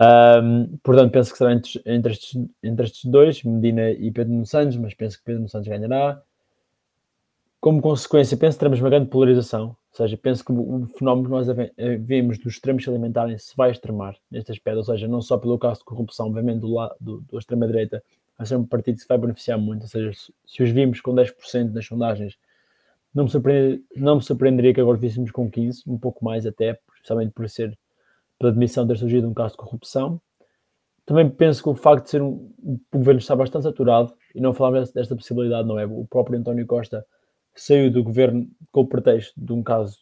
Um, 0.00 0.78
portanto, 0.82 1.10
penso 1.10 1.32
que 1.32 1.38
será 1.38 1.52
entre, 1.52 1.82
entre, 1.84 2.12
estes, 2.12 2.40
entre 2.62 2.84
estes 2.84 3.04
dois, 3.04 3.42
Medina 3.42 3.90
e 3.90 4.10
Pedro 4.12 4.32
Nuno 4.32 4.46
Santos, 4.46 4.76
mas 4.76 4.94
penso 4.94 5.18
que 5.18 5.24
Pedro 5.24 5.40
Nuno 5.40 5.48
Santos 5.48 5.68
ganhará. 5.68 6.22
Como 7.60 7.82
consequência, 7.82 8.36
penso 8.36 8.56
que 8.56 8.60
teremos 8.60 8.80
uma 8.80 8.88
grande 8.88 9.10
polarização, 9.10 9.68
ou 9.68 9.96
seja, 9.96 10.16
penso 10.16 10.44
que 10.44 10.52
o 10.52 10.86
fenómeno 10.96 11.24
que 11.24 11.30
nós 11.30 11.46
vemos 12.00 12.38
dos 12.38 12.54
extremos 12.54 12.84
se 12.84 12.90
alimentarem 12.90 13.36
se 13.36 13.56
vai 13.56 13.72
extremar 13.72 14.16
neste 14.30 14.52
aspecto, 14.52 14.78
ou 14.78 14.84
seja, 14.84 15.08
não 15.08 15.20
só 15.20 15.36
pelo 15.36 15.58
caso 15.58 15.80
de 15.80 15.84
corrupção, 15.84 16.28
obviamente, 16.28 16.60
do, 16.60 16.72
lado, 16.72 16.94
do, 17.00 17.20
do 17.22 17.36
extrema-direita, 17.36 18.00
vai 18.38 18.46
ser 18.46 18.56
um 18.56 18.64
partido 18.64 18.94
que 18.94 19.02
se 19.02 19.08
vai 19.08 19.18
beneficiar 19.18 19.58
muito. 19.58 19.82
Ou 19.82 19.88
seja, 19.88 20.12
se, 20.46 20.62
os 20.62 20.70
vimos 20.70 21.00
com 21.00 21.12
10% 21.12 21.72
nas 21.72 21.84
sondagens, 21.84 22.38
não 23.12 23.24
me, 23.24 23.30
surpreender, 23.30 23.82
não 23.96 24.16
me 24.16 24.22
surpreenderia 24.22 24.72
que 24.72 24.80
agora 24.80 24.96
víssemos 24.96 25.32
com 25.32 25.50
15%, 25.50 25.82
um 25.88 25.98
pouco 25.98 26.24
mais 26.24 26.46
até, 26.46 26.78
especialmente 26.94 27.32
por 27.32 27.48
ser 27.48 27.76
pela 28.38 28.52
admissão 28.52 28.86
de 28.86 28.94
ter 28.94 29.00
surgido 29.00 29.28
um 29.28 29.34
caso 29.34 29.52
de 29.52 29.58
corrupção. 29.58 30.20
Também 31.04 31.28
penso 31.28 31.62
que 31.62 31.68
o 31.68 31.74
facto 31.74 32.04
de 32.04 32.10
ser 32.10 32.22
um, 32.22 32.52
o 32.62 32.78
governo 32.98 33.18
está 33.18 33.34
bastante 33.34 33.64
saturado, 33.64 34.14
e 34.34 34.40
não 34.40 34.54
falamos 34.54 34.92
desta 34.92 35.16
possibilidade, 35.16 35.66
não 35.66 35.78
é? 35.78 35.84
O 35.86 36.06
próprio 36.06 36.38
António 36.38 36.66
Costa 36.66 37.04
saiu 37.54 37.90
do 37.90 38.04
governo 38.04 38.48
com 38.70 38.82
o 38.82 38.86
pretexto 38.86 39.32
de 39.36 39.52
um 39.52 39.62
caso 39.62 39.98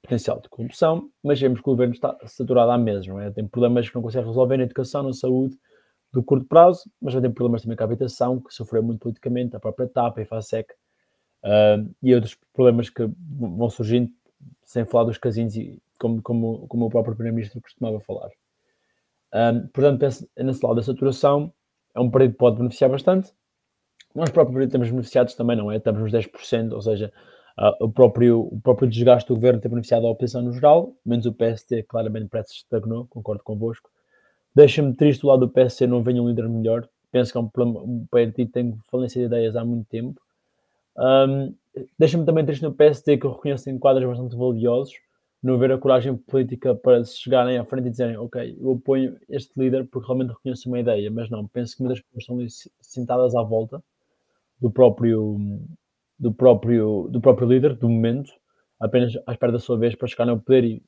potencial 0.00 0.40
de 0.40 0.48
corrupção, 0.48 1.10
mas 1.20 1.40
vemos 1.40 1.60
que 1.60 1.68
o 1.68 1.72
governo 1.72 1.94
está 1.94 2.16
saturado 2.26 2.70
há 2.70 2.78
meses, 2.78 3.08
não 3.08 3.20
é? 3.20 3.30
Tem 3.30 3.44
problemas 3.44 3.88
que 3.88 3.94
não 3.96 4.02
consegue 4.02 4.26
resolver 4.26 4.56
na 4.56 4.62
educação, 4.62 5.02
na 5.02 5.12
saúde, 5.12 5.58
do 6.16 6.22
curto 6.22 6.46
prazo, 6.46 6.90
mas 7.00 7.12
já 7.12 7.20
tem 7.20 7.30
problemas 7.30 7.60
também 7.60 7.76
com 7.76 7.82
a 7.82 7.86
habitação, 7.86 8.40
que 8.40 8.54
sofreu 8.54 8.82
muito 8.82 9.00
politicamente, 9.00 9.54
a 9.54 9.60
própria 9.60 9.86
TAP, 9.86 10.16
a 10.16 10.22
IFASEC, 10.22 10.72
uh, 11.44 11.94
e 12.02 12.14
outros 12.14 12.38
problemas 12.54 12.88
que 12.88 13.06
vão 13.38 13.68
surgindo, 13.68 14.10
sem 14.64 14.86
falar 14.86 15.04
dos 15.04 15.18
casinos, 15.18 15.54
e 15.56 15.78
como, 16.00 16.22
como, 16.22 16.66
como 16.68 16.86
o 16.86 16.88
próprio 16.88 17.14
Primeiro-Ministro 17.14 17.60
costumava 17.60 18.00
falar. 18.00 18.30
Um, 19.34 19.68
portanto, 19.68 19.98
penso, 19.98 20.26
nesse 20.38 20.64
lado 20.64 20.76
da 20.76 20.82
saturação, 20.82 21.52
é 21.94 22.00
um 22.00 22.10
período 22.10 22.32
que 22.32 22.38
pode 22.38 22.56
beneficiar 22.56 22.90
bastante. 22.90 23.30
Nós 24.14 24.30
próprios 24.30 24.70
temos 24.70 24.90
beneficiados 24.90 25.34
também, 25.34 25.54
não 25.54 25.70
é? 25.70 25.76
Estamos 25.76 26.00
nos 26.00 26.12
10%, 26.12 26.72
ou 26.72 26.80
seja, 26.80 27.12
uh, 27.58 27.84
o, 27.84 27.92
próprio, 27.92 28.40
o 28.40 28.58
próprio 28.62 28.88
desgaste 28.88 29.28
do 29.28 29.34
governo 29.34 29.60
tem 29.60 29.70
beneficiado 29.70 30.06
a 30.06 30.10
oposição 30.10 30.40
no 30.40 30.54
geral, 30.54 30.94
menos 31.04 31.26
o 31.26 31.32
PST, 31.34 31.82
claramente 31.82 32.28
parece 32.30 32.54
que 32.54 32.58
estagnou, 32.60 33.06
concordo 33.06 33.42
convosco. 33.44 33.90
Deixa-me 34.56 34.94
triste 34.94 35.22
o 35.22 35.28
lado 35.28 35.40
do 35.40 35.52
PSC 35.52 35.86
não 35.86 36.02
venha 36.02 36.22
um 36.22 36.28
líder 36.28 36.48
melhor. 36.48 36.88
Penso 37.12 37.30
que 37.30 37.36
é 37.36 37.40
um, 37.42 37.50
um 37.62 38.06
partido 38.10 38.46
que 38.46 38.52
tem 38.54 38.74
falência 38.90 39.20
de 39.20 39.26
ideias 39.26 39.54
há 39.54 39.62
muito 39.62 39.86
tempo. 39.86 40.18
Um, 40.96 41.54
Deixa-me 41.98 42.24
também 42.24 42.42
triste 42.42 42.62
no 42.62 42.72
PSD 42.72 43.18
que 43.18 43.26
eu 43.26 43.32
reconheço 43.32 43.68
em 43.68 43.78
quadros 43.78 44.06
bastante 44.08 44.34
valiosos, 44.34 44.94
não 45.42 45.56
haver 45.56 45.72
a 45.72 45.78
coragem 45.78 46.16
política 46.16 46.74
para 46.74 47.04
se 47.04 47.18
chegarem 47.18 47.58
à 47.58 47.66
frente 47.66 47.88
e 47.88 47.90
dizerem 47.90 48.16
ok, 48.16 48.56
eu 48.58 48.72
apoio 48.72 49.18
este 49.28 49.52
líder 49.60 49.86
porque 49.88 50.06
realmente 50.06 50.30
reconheço 50.30 50.66
uma 50.70 50.80
ideia, 50.80 51.10
mas 51.10 51.28
não, 51.28 51.46
penso 51.46 51.76
que 51.76 51.82
muitas 51.82 52.00
pessoas 52.00 52.54
estão 52.54 52.72
sentadas 52.80 53.34
à 53.34 53.42
volta 53.42 53.84
do 54.58 54.70
próprio, 54.70 55.38
do 56.18 56.32
próprio, 56.32 57.08
do 57.10 57.20
próprio 57.20 57.46
líder, 57.46 57.74
do 57.74 57.90
momento, 57.90 58.32
apenas 58.80 59.12
à 59.26 59.32
espera 59.32 59.52
da 59.52 59.58
sua 59.58 59.76
vez 59.76 59.94
para 59.94 60.08
chegarem 60.08 60.32
ao 60.32 60.40
poder 60.40 60.64
e 60.64 60.82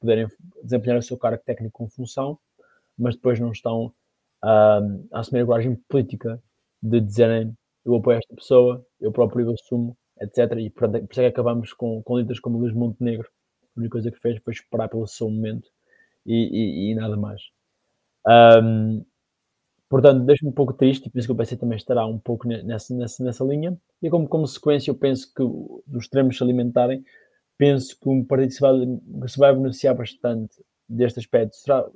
poderem 0.00 0.26
desempenhar 0.64 0.98
o 0.98 1.02
seu 1.02 1.16
cargo 1.16 1.40
técnico 1.44 1.78
com 1.78 1.88
função 1.88 2.36
mas 2.98 3.14
depois 3.14 3.40
não 3.40 3.52
estão 3.52 3.92
a 4.42 4.80
assumir 5.12 5.42
a 5.42 5.46
coragem 5.46 5.76
política 5.88 6.42
de 6.82 7.00
dizerem 7.00 7.56
eu 7.84 7.94
apoio 7.94 8.18
esta 8.18 8.34
pessoa, 8.34 8.84
eu 9.00 9.12
próprio 9.12 9.52
assumo, 9.52 9.96
etc. 10.20 10.58
E 10.58 10.70
por, 10.70 10.88
por 10.88 10.98
isso 10.98 11.20
é 11.20 11.24
que 11.24 11.26
acabamos 11.26 11.72
com, 11.72 12.02
com 12.02 12.18
líderes 12.18 12.40
como 12.40 12.58
Luís 12.58 12.72
Montenegro. 12.72 13.28
A 13.76 13.80
única 13.80 13.92
coisa 13.92 14.10
que 14.10 14.18
fez 14.18 14.40
foi 14.42 14.52
esperar 14.52 14.88
pelo 14.88 15.06
seu 15.06 15.28
momento 15.28 15.68
e, 16.24 16.88
e, 16.88 16.92
e 16.92 16.94
nada 16.94 17.16
mais. 17.16 17.42
Um, 18.26 19.04
portanto, 19.88 20.24
deixo-me 20.24 20.50
um 20.50 20.54
pouco 20.54 20.72
triste 20.72 21.06
e 21.06 21.10
penso 21.10 21.26
que 21.26 21.32
o 21.32 21.36
PC 21.36 21.56
também 21.56 21.76
estará 21.76 22.06
um 22.06 22.18
pouco 22.18 22.48
nessa, 22.48 22.94
nessa, 22.94 23.22
nessa 23.22 23.44
linha. 23.44 23.76
E 24.00 24.08
como 24.08 24.28
consequência, 24.28 24.90
eu 24.90 24.94
penso 24.94 25.32
que 25.34 25.42
dos 25.86 26.04
extremos 26.04 26.38
se 26.38 26.42
alimentarem, 26.42 27.04
penso 27.58 27.98
que 27.98 28.08
um 28.08 28.24
partido 28.24 28.48
que 28.48 28.54
se 28.54 28.60
vai, 28.60 28.72
que 29.22 29.28
se 29.28 29.38
vai 29.38 29.54
beneficiar 29.54 29.94
bastante 29.94 30.54
deste 30.88 31.18
aspecto 31.18 31.56
será, 31.56 31.86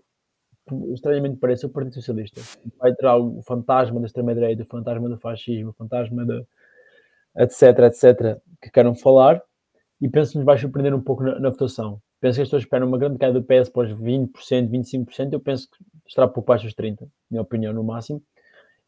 estranhamente 0.93 1.37
parece, 1.37 1.67
o 1.67 1.69
Partido 1.69 1.95
Socialista. 1.95 2.41
Vai 2.79 2.95
ter 2.95 3.07
o 3.07 3.43
fantasma 3.43 4.01
da 4.01 4.07
extrema-direita, 4.07 4.63
o 4.63 4.67
fantasma 4.67 5.09
do 5.09 5.19
fascismo, 5.19 5.71
o 5.71 5.73
fantasma 5.73 6.25
da 6.25 6.43
etc, 7.37 7.79
etc, 7.81 8.41
que 8.61 8.71
queiram 8.71 8.95
falar 8.95 9.43
e 10.01 10.09
penso 10.09 10.33
que 10.33 10.39
nos 10.39 10.45
vai 10.45 10.59
surpreender 10.59 10.95
um 10.95 11.01
pouco 11.01 11.23
na, 11.23 11.39
na 11.39 11.51
votação. 11.51 12.01
Penso 12.21 12.37
que 12.37 12.43
as 12.43 12.49
pessoas 12.49 12.63
esperam 12.63 12.89
uma 12.89 12.99
grande 12.99 13.19
queda 13.19 13.33
do 13.33 13.45
PS 13.45 13.69
para 13.69 13.89
os 13.89 13.93
20%, 13.93 14.69
25%, 14.69 15.33
eu 15.33 15.41
penso 15.41 15.69
que 15.71 15.85
estará 16.07 16.27
por 16.27 16.43
baixo 16.43 16.65
dos 16.65 16.75
30%, 16.75 17.09
minha 17.31 17.43
opinião, 17.43 17.73
no 17.73 17.85
máximo. 17.85 18.23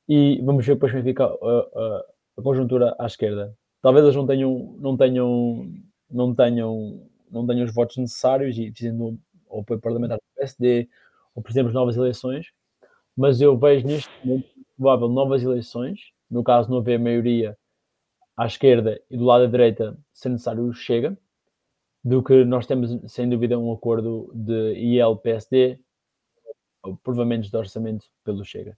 E 0.09 0.41
vamos 0.43 0.67
ver 0.67 0.75
depois 0.75 0.91
como 0.91 1.03
é 1.03 1.05
fica 1.05 1.25
a, 1.25 1.29
a, 1.29 2.05
a 2.39 2.43
conjuntura 2.43 2.97
à 2.99 3.07
esquerda. 3.07 3.55
Talvez 3.81 4.05
eles 4.05 4.17
não 4.17 4.27
tenham, 4.27 4.77
não 4.79 4.97
tenham, 4.97 5.71
não 6.11 6.35
tenham, 6.35 7.09
não 7.31 7.47
tenham 7.47 7.65
os 7.65 7.73
votos 7.73 7.97
necessários 7.97 8.59
e 8.59 8.71
dizendo 8.71 9.19
o 9.49 9.61
apoio 9.61 9.81
parlamentar 9.81 10.19
do 10.19 10.25
PSD, 10.37 10.89
ou 11.35 11.43
por 11.43 11.51
exemplo, 11.51 11.73
novas 11.73 11.97
eleições, 11.97 12.47
mas 13.17 13.41
eu 13.41 13.57
vejo 13.57 13.87
neste 13.87 14.11
momento 14.25 14.49
provável 14.77 15.09
novas 15.09 15.43
eleições, 15.43 16.13
no 16.31 16.43
caso 16.43 16.71
não 16.71 16.79
haver 16.79 16.99
maioria 16.99 17.57
à 18.37 18.47
esquerda 18.47 19.01
e 19.11 19.17
do 19.17 19.25
lado 19.25 19.45
da 19.45 19.51
direita, 19.51 19.99
se 20.13 20.29
necessário, 20.29 20.73
chega, 20.73 21.17
do 22.03 22.23
que 22.23 22.45
nós 22.45 22.67
temos, 22.67 22.91
sem 23.13 23.29
dúvida, 23.29 23.59
um 23.59 23.73
acordo 23.73 24.31
de 24.35 24.73
IL-PSD, 24.75 25.79
provavelmente 27.03 27.51
de 27.51 27.57
orçamento 27.57 28.07
pelo 28.25 28.45
Chega. 28.45 28.77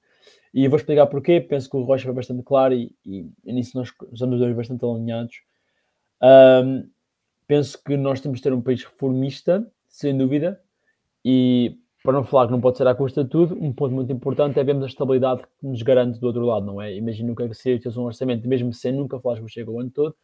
E 0.53 0.67
vou 0.69 0.77
explicar 0.77 1.07
porquê, 1.07 1.41
penso 1.41 1.71
que 1.71 1.77
o 1.77 1.83
Rocha 1.83 2.05
foi 2.05 2.15
bastante 2.15 2.43
claro 2.43 2.75
e, 2.75 2.95
e, 3.05 3.31
nisso 3.45 3.77
nós 3.77 3.93
estamos 4.13 4.39
dois 4.39 4.55
bastante 4.55 4.85
alinhados. 4.85 5.43
Um, 6.21 6.89
penso 7.47 7.83
que 7.83 7.97
nós 7.97 8.21
temos 8.21 8.39
de 8.39 8.43
ter 8.43 8.53
um 8.53 8.61
país 8.61 8.85
reformista, 8.85 9.67
sem 9.89 10.17
dúvida, 10.17 10.61
e 11.25 11.79
para 12.03 12.13
não 12.13 12.25
falar 12.25 12.47
que 12.47 12.53
não 12.53 12.61
pode 12.61 12.77
ser 12.77 12.87
à 12.87 12.95
custa 12.95 13.23
de 13.23 13.31
tudo, 13.31 13.57
um 13.61 13.73
ponto 13.73 13.95
muito 13.95 14.13
importante 14.13 14.59
é 14.59 14.65
vermos 14.65 14.83
a 14.83 14.87
estabilidade 14.89 15.43
que 15.43 15.67
nos 15.67 15.83
garante 15.83 16.19
do 16.19 16.27
outro 16.27 16.45
lado, 16.45 16.67
não 16.67 16.83
é? 16.83 16.95
Imagina 16.97 17.33
o 17.33 17.37
que 17.37 17.45
é 17.45 17.55
seria 17.55 17.81
ter 17.81 17.97
um 17.97 18.05
orçamento, 18.05 18.49
mesmo 18.49 18.73
sem 18.73 18.93
nunca 18.93 19.21
falares 19.21 19.45
que 19.45 19.51
chega 19.51 19.71
o 19.71 19.79
ano 19.79 19.91
todo, 19.91 20.15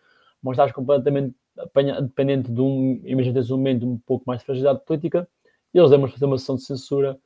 mas 0.43 0.55
estás 0.55 0.73
completamente 0.73 1.35
dependente 2.03 2.51
de 2.51 2.61
um, 2.61 3.01
imagina 3.05 3.35
tens 3.35 3.51
um 3.51 3.57
momento 3.57 3.87
um 3.87 3.99
pouco 3.99 4.25
mais 4.27 4.41
de 4.41 4.47
fragilidade 4.47 4.85
política, 4.85 5.29
e 5.73 5.79
eles 5.79 5.91
lembram-se 5.91 6.15
de 6.15 6.21
fazer 6.21 6.27
uma 6.27 6.39
sessão 6.39 6.57
de 6.57 6.63
censura, 6.63 7.19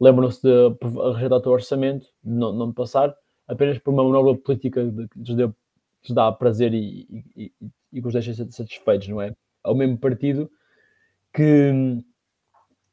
lembram-se 0.00 0.42
de 0.42 0.76
rejeitar 1.14 1.38
o 1.38 1.42
teu 1.42 1.52
orçamento, 1.52 2.06
não, 2.24 2.52
não 2.52 2.72
passar, 2.72 3.14
apenas 3.46 3.78
por 3.78 3.92
uma 3.92 4.04
manobra 4.04 4.34
política 4.36 4.82
que 4.84 5.20
lhes, 5.20 5.36
lhes 5.36 6.10
dá 6.10 6.30
prazer 6.32 6.72
e, 6.72 7.06
e, 7.36 7.44
e, 7.44 7.52
e 7.92 8.00
que 8.00 8.06
os 8.06 8.12
deixa 8.12 8.32
satisfeitos, 8.50 9.08
não 9.08 9.20
é? 9.20 9.34
Ao 9.62 9.74
mesmo 9.74 9.98
partido 9.98 10.50
que 11.32 11.72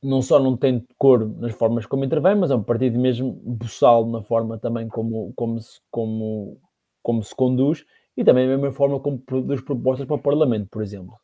não 0.05 0.21
só 0.21 0.39
não 0.39 0.55
tem 0.55 0.85
cor 0.97 1.27
nas 1.39 1.53
formas 1.53 1.85
como 1.87 2.05
intervém, 2.05 2.35
mas 2.35 2.51
é 2.51 2.55
um 2.55 2.63
partido 2.63 2.99
mesmo 2.99 3.31
buçal 3.43 4.05
na 4.05 4.21
forma 4.21 4.57
também 4.59 4.87
como, 4.87 5.33
como, 5.35 5.59
se, 5.59 5.79
como, 5.89 6.61
como 7.01 7.23
se 7.23 7.35
conduz 7.35 7.83
e 8.15 8.23
também 8.23 8.45
a 8.45 8.49
mesma 8.49 8.71
forma 8.71 8.99
como 8.99 9.17
produz 9.17 9.61
propostas 9.61 10.05
para 10.05 10.15
o 10.15 10.21
Parlamento, 10.21 10.69
por 10.69 10.83
exemplo. 10.83 11.15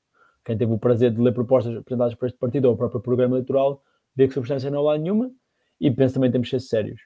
Quem 0.43 0.57
teve 0.57 0.73
o 0.73 0.79
prazer 0.79 1.11
de 1.11 1.21
ler 1.21 1.31
propostas 1.31 1.77
apresentadas 1.77 2.15
por 2.15 2.25
este 2.25 2.39
partido 2.39 2.65
ou 2.65 2.73
o 2.73 2.77
próprio 2.77 2.99
programa 2.99 3.35
eleitoral 3.35 3.83
vê 4.15 4.27
que 4.27 4.33
substância 4.33 4.71
não 4.71 4.89
há 4.89 4.97
nenhuma 4.97 5.31
e 5.79 5.91
penso 5.91 6.15
também 6.15 6.31
temos 6.31 6.49
que 6.49 6.59
ser 6.59 6.65
sérios 6.67 7.01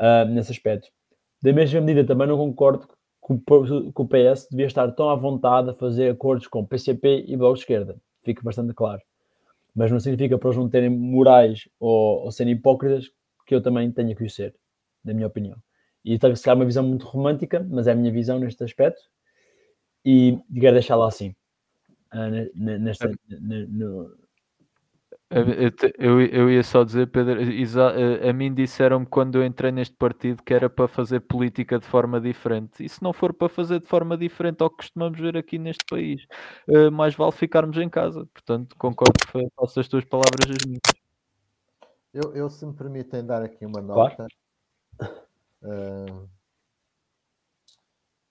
uh, 0.00 0.28
nesse 0.28 0.50
aspecto. 0.50 0.88
Da 1.40 1.52
mesma 1.52 1.80
medida, 1.80 2.04
também 2.04 2.26
não 2.26 2.36
concordo 2.36 2.88
que 2.88 3.32
o, 3.32 3.92
que 3.92 4.02
o 4.02 4.08
PS 4.08 4.48
devia 4.50 4.66
estar 4.66 4.90
tão 4.92 5.08
à 5.10 5.14
vontade 5.14 5.70
a 5.70 5.74
fazer 5.74 6.10
acordos 6.10 6.48
com 6.48 6.66
PCP 6.66 7.24
e 7.28 7.36
Bloco 7.36 7.54
de 7.54 7.60
Esquerda. 7.60 7.96
Fica 8.24 8.42
bastante 8.42 8.74
claro 8.74 9.00
mas 9.74 9.90
não 9.90 9.98
significa 9.98 10.38
para 10.38 10.48
eles 10.48 10.58
não 10.58 10.68
terem 10.68 10.90
morais 10.90 11.68
ou, 11.80 12.24
ou 12.24 12.30
serem 12.30 12.54
hipócritas 12.54 13.10
que 13.46 13.54
eu 13.54 13.62
também 13.62 13.90
tenha 13.90 14.14
que 14.14 14.24
o 14.24 14.30
ser, 14.30 14.54
na 15.04 15.12
minha 15.12 15.26
opinião. 15.26 15.56
E 16.04 16.18
talvez 16.18 16.38
se 16.38 16.44
calhar 16.44 16.56
uma 16.56 16.66
visão 16.66 16.84
muito 16.84 17.06
romântica, 17.06 17.66
mas 17.68 17.86
é 17.86 17.92
a 17.92 17.94
minha 17.94 18.12
visão 18.12 18.38
neste 18.38 18.62
aspecto 18.62 19.02
e 20.04 20.38
quero 20.52 20.74
deixá-la 20.74 21.08
assim. 21.08 21.34
Uh, 22.12 22.50
nesta, 22.54 23.10
no, 23.40 24.16
eu, 25.98 26.20
eu 26.20 26.50
ia 26.50 26.62
só 26.62 26.84
dizer, 26.84 27.08
Pedro, 27.08 27.40
a, 27.40 28.30
a 28.30 28.32
mim 28.32 28.54
disseram-me 28.54 29.04
quando 29.04 29.36
eu 29.36 29.44
entrei 29.44 29.72
neste 29.72 29.96
partido 29.96 30.42
que 30.42 30.54
era 30.54 30.70
para 30.70 30.86
fazer 30.86 31.20
política 31.20 31.78
de 31.78 31.86
forma 31.86 32.20
diferente. 32.20 32.84
E 32.84 32.88
se 32.88 33.02
não 33.02 33.12
for 33.12 33.32
para 33.32 33.48
fazer 33.48 33.80
de 33.80 33.86
forma 33.86 34.16
diferente 34.16 34.62
ao 34.62 34.70
que 34.70 34.76
costumamos 34.76 35.18
ver 35.18 35.36
aqui 35.36 35.58
neste 35.58 35.84
país, 35.90 36.24
uh, 36.68 36.90
mais 36.92 37.16
vale 37.16 37.32
ficarmos 37.32 37.76
em 37.78 37.88
casa. 37.88 38.26
Portanto, 38.32 38.76
concordo 38.76 39.14
que 39.18 39.48
faço 39.56 39.80
as 39.80 39.88
tuas 39.88 40.04
palavras 40.04 40.48
as 40.48 40.66
minhas. 40.66 40.80
Eu, 42.12 42.32
eu, 42.32 42.48
se 42.48 42.64
me 42.64 42.72
permitem 42.72 43.26
dar 43.26 43.42
aqui 43.42 43.66
uma 43.66 43.80
nota, 43.80 44.14
claro. 44.14 44.28
uh, 45.62 46.28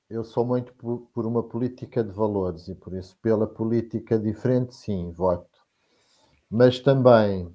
eu 0.10 0.24
sou 0.24 0.46
muito 0.46 0.74
por, 0.76 1.10
por 1.14 1.26
uma 1.26 1.44
política 1.44 2.02
de 2.02 2.14
valores 2.14 2.70
e 2.70 2.76
por 2.76 2.94
isso, 2.94 3.18
pela 3.22 3.46
política 3.46 4.18
diferente, 4.18 4.74
sim, 4.74 5.12
voto 5.12 5.53
mas 6.54 6.80
também 6.80 7.52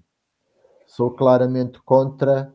sou 0.88 1.12
claramente 1.12 1.80
contra 1.82 2.52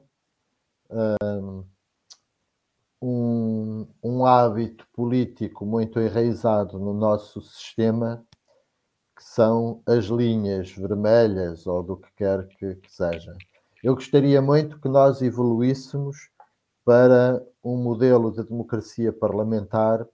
um, 3.02 3.88
um 4.04 4.26
hábito 4.26 4.86
político 4.92 5.66
muito 5.66 6.02
enraizado 6.02 6.78
no 6.78 6.94
nosso 6.94 7.40
sistema, 7.42 8.26
que 9.16 9.24
são 9.24 9.82
as 9.86 10.06
linhas 10.06 10.70
vermelhas 10.72 11.66
ou 11.66 11.82
do 11.82 11.96
que 11.96 12.12
quer 12.18 12.46
que, 12.50 12.76
que 12.76 12.94
seja. 12.94 13.34
Eu 13.82 13.96
gostaria 13.96 14.42
muito 14.42 14.82
que 14.82 14.90
nós 14.90 15.22
evoluíssemos 15.22 16.30
para 16.84 17.42
um 17.64 17.78
modelo 17.78 18.34
de 18.34 18.44
democracia 18.44 19.14
parlamentar 19.14 20.06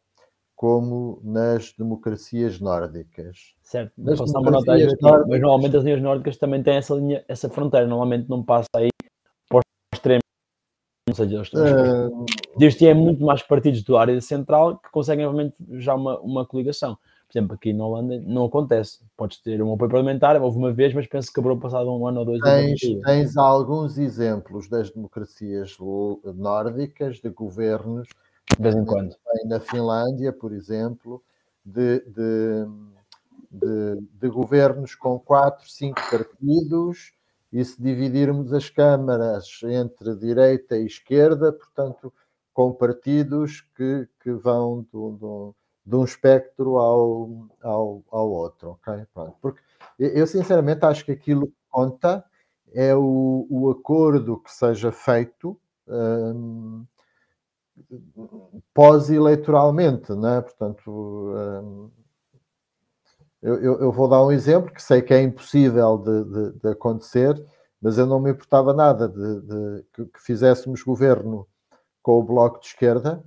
como 0.56 1.20
nas 1.24 1.74
democracias 1.74 2.60
nórdicas. 2.60 3.56
Certo, 3.70 3.94
nórdicas... 3.98 5.28
mas 5.28 5.40
normalmente 5.40 5.78
as 5.78 5.84
linhas 5.84 6.02
nórdicas 6.02 6.38
também 6.38 6.64
têm 6.64 6.78
essa 6.78 6.96
linha, 6.96 7.24
essa 7.28 7.48
fronteira, 7.48 7.86
normalmente 7.86 8.28
não 8.28 8.44
passa 8.44 8.68
aí 8.76 8.90
para 9.48 9.60
o 9.60 9.62
extremo. 9.94 10.22
Ou 11.08 11.14
seja, 11.14 11.44
uh... 11.44 12.26
Desde 12.58 12.88
é 12.88 12.96
muito 12.96 13.24
mais 13.24 13.44
partidos 13.44 13.84
da 13.84 14.02
área 14.02 14.20
central 14.22 14.80
que 14.80 14.90
conseguem 14.90 15.24
realmente 15.24 15.54
já 15.74 15.94
uma, 15.94 16.20
uma 16.20 16.48
coligação. 16.48 16.98
Por 17.28 17.38
exemplo, 17.38 17.54
aqui 17.54 17.72
na 17.72 17.86
Holanda 17.86 18.20
não 18.26 18.46
acontece. 18.46 19.06
Podes 19.16 19.40
ter 19.40 19.62
um 19.62 19.72
apoio 19.72 19.92
parlamentar, 19.92 20.42
houve 20.42 20.58
uma 20.58 20.74
vez, 20.74 20.92
mas 20.96 21.06
penso 21.06 21.28
que 21.28 21.36
quebrou 21.36 21.60
passado 21.60 21.96
um 21.96 22.08
ano 22.08 22.22
ou 22.22 22.26
dois. 22.26 22.42
Tens, 22.42 22.80
tens 23.06 23.38
alguns 23.38 24.00
exemplos 24.00 24.68
das 24.68 24.90
democracias 24.90 25.78
nórdicas, 26.36 27.18
de 27.18 27.30
governos 27.30 28.08
de 28.58 28.64
vez 28.64 28.74
em 28.74 28.84
quando. 28.84 29.16
Na 29.46 29.60
Finlândia, 29.60 30.34
por 30.34 30.54
exemplo, 30.54 31.22
de, 31.64 32.00
de, 32.08 32.66
de, 33.50 34.02
de, 34.14 34.30
governos 34.30 34.96
com 34.96 35.20
quatro, 35.20 35.70
cinco 35.70 36.00
partidos, 36.10 37.14
e 37.52 37.66
se 37.66 37.82
dividirmos 37.82 38.54
as 38.54 38.70
câmaras 38.70 39.60
entre 39.64 40.16
direita 40.16 40.78
e 40.78 40.86
esquerda, 40.86 41.52
portanto, 41.52 42.14
com 42.54 42.72
partidos 42.72 43.62
que, 43.76 44.08
que 44.22 44.32
vão 44.34 44.86
do, 44.92 45.12
do, 45.12 45.56
de 45.84 45.96
um 45.96 46.04
espectro 46.04 46.78
ao, 46.78 47.48
ao, 47.62 48.04
ao 48.12 48.30
outro. 48.30 48.80
Okay? 48.82 49.08
Porque 49.42 49.62
eu, 49.98 50.28
sinceramente, 50.28 50.86
acho 50.86 51.04
que 51.04 51.12
aquilo 51.12 51.48
que 51.48 51.58
conta 51.70 52.24
é 52.72 52.96
o, 52.96 53.48
o 53.50 53.72
acordo 53.72 54.40
que 54.40 54.52
seja 54.52 54.92
feito. 54.92 55.60
Hum, 55.88 56.86
pós-eleitoralmente, 58.74 60.14
né? 60.14 60.42
Portanto, 60.42 60.92
hum, 60.92 61.90
eu, 63.42 63.56
eu, 63.56 63.82
eu, 63.82 63.92
vou 63.92 64.08
dar 64.08 64.24
um 64.24 64.32
exemplo 64.32 64.74
que 64.74 64.82
sei 64.82 65.02
que 65.02 65.14
é 65.14 65.22
impossível 65.22 65.98
de, 65.98 66.24
de, 66.26 66.60
de 66.60 66.68
acontecer, 66.70 67.42
mas 67.82 67.98
eu 67.98 68.06
não 68.06 68.20
me 68.20 68.32
importava 68.32 68.74
nada 68.74 69.08
de, 69.08 69.42
de 69.42 69.86
que, 69.94 70.06
que, 70.06 70.22
fizéssemos 70.22 70.84
governo 70.84 71.48
com 72.02 72.20
o 72.20 72.24
Bloco 72.24 72.60
de 72.60 72.68
Esquerda, 72.68 73.24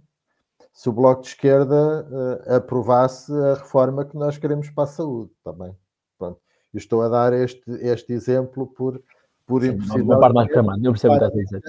se 0.72 0.88
o 0.88 0.92
Bloco 0.92 1.22
de 1.22 1.28
Esquerda 1.28 2.06
uh, 2.10 2.54
aprovasse 2.56 3.32
a 3.32 3.54
reforma 3.54 4.04
que 4.04 4.16
nós 4.16 4.36
queremos 4.36 4.68
para 4.70 4.84
a 4.84 4.86
saúde 4.86 5.30
também. 5.42 5.74
Pronto. 6.18 6.38
Eu 6.72 6.78
estou 6.78 7.02
a 7.02 7.08
dar 7.08 7.32
este, 7.32 7.62
este 7.80 8.12
exemplo 8.12 8.66
por, 8.66 9.02
por 9.46 9.64
impossível. 9.64 10.06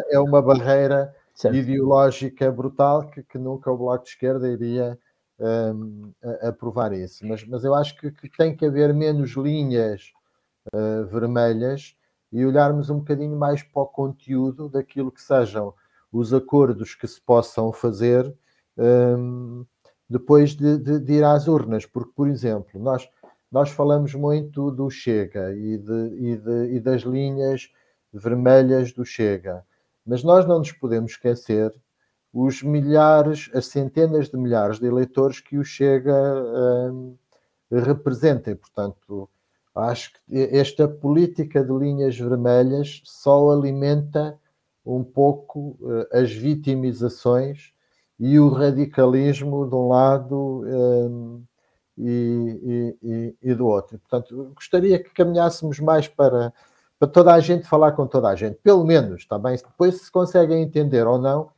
É 0.09 0.19
uma 0.19 0.41
barreira 0.41 1.13
certo. 1.33 1.55
ideológica 1.55 2.51
brutal 2.51 3.09
que, 3.09 3.23
que, 3.23 3.37
nunca 3.37 3.71
o 3.71 3.77
Bloco 3.77 4.03
de 4.03 4.11
Esquerda 4.11 4.49
iria 4.49 4.97
um, 5.39 6.11
aprovar 6.41 6.93
isso. 6.93 7.25
Mas, 7.25 7.43
mas 7.45 7.63
eu 7.63 7.73
acho 7.73 7.97
que, 7.97 8.11
que, 8.11 8.29
tem 8.29 8.55
que 8.55 8.65
haver 8.65 8.93
menos 8.93 9.31
linhas 9.31 10.11
uh, 10.73 11.05
vermelhas 11.05 11.95
e 12.31 12.45
olharmos 12.45 12.89
um 12.89 12.99
bocadinho 12.99 13.37
mais 13.37 13.61
para 13.63 13.81
o 13.81 13.87
conteúdo 13.87 14.69
daquilo 14.69 15.11
que 15.11 15.21
sejam 15.21 15.73
os 16.11 16.33
acordos 16.33 16.95
que 16.95 17.07
se 17.07 17.19
possam 17.21 17.71
fazer 17.71 18.33
um, 18.77 19.65
depois 20.09 20.55
de, 20.55 20.77
de, 20.77 20.99
de, 20.99 21.13
ir 21.13 21.23
às 21.23 21.47
urnas. 21.47 21.85
Porque, 21.85 22.11
por 22.15 22.27
exemplo, 22.27 22.79
nós 22.79 23.07
nós 23.53 23.69
falamos 23.69 24.15
muito 24.15 24.71
do 24.71 24.89
Chega 24.89 25.53
e, 25.53 25.77
de, 25.77 25.93
e, 26.17 26.75
e 26.77 26.79
das 26.79 27.03
linhas 27.03 27.69
vermelhas 28.11 28.91
do 28.91 29.05
Chega, 29.05 29.63
mas 30.03 30.23
nós 30.23 30.47
não 30.47 30.57
nos 30.57 30.71
podemos 30.71 31.11
esquecer 31.11 31.71
os 32.33 32.63
milhares, 32.63 33.49
as 33.53 33.67
centenas 33.67 34.29
de 34.29 34.37
milhares 34.37 34.79
de 34.79 34.87
eleitores 34.87 35.39
que 35.39 35.57
o 35.57 35.63
Chega 35.63 36.11
um, 36.91 37.15
representa. 37.71 38.49
E, 38.49 38.55
portanto, 38.55 39.29
acho 39.75 40.13
que 40.13 40.19
esta 40.51 40.87
política 40.87 41.63
de 41.63 41.71
linhas 41.71 42.17
vermelhas 42.17 43.01
só 43.05 43.51
alimenta 43.51 44.39
um 44.83 45.03
pouco 45.03 45.77
uh, 45.81 46.07
as 46.11 46.31
vitimizações 46.33 47.71
e 48.19 48.39
o 48.39 48.49
radicalismo 48.49 49.67
de 49.67 49.75
um 49.75 49.87
lado 49.87 50.63
um, 50.65 51.43
e, 51.97 52.97
e, 53.03 53.35
e, 53.43 53.53
do 53.53 53.67
outro. 53.67 53.99
Portanto, 53.99 54.51
gostaria 54.55 54.97
que 54.97 55.11
caminhássemos 55.11 55.79
mais 55.79 56.07
para, 56.07 56.51
para 56.97 57.07
toda 57.07 57.33
a 57.33 57.39
gente 57.39 57.67
falar 57.67 57.91
com 57.91 58.07
toda 58.07 58.29
a 58.29 58.35
gente, 58.35 58.57
pelo 58.63 58.83
menos, 58.83 59.21
está 59.21 59.37
bem? 59.37 59.55
Depois 59.55 60.01
se 60.01 60.11
conseguem 60.11 60.63
entender 60.63 61.05
ou 61.05 61.19
não, 61.19 61.51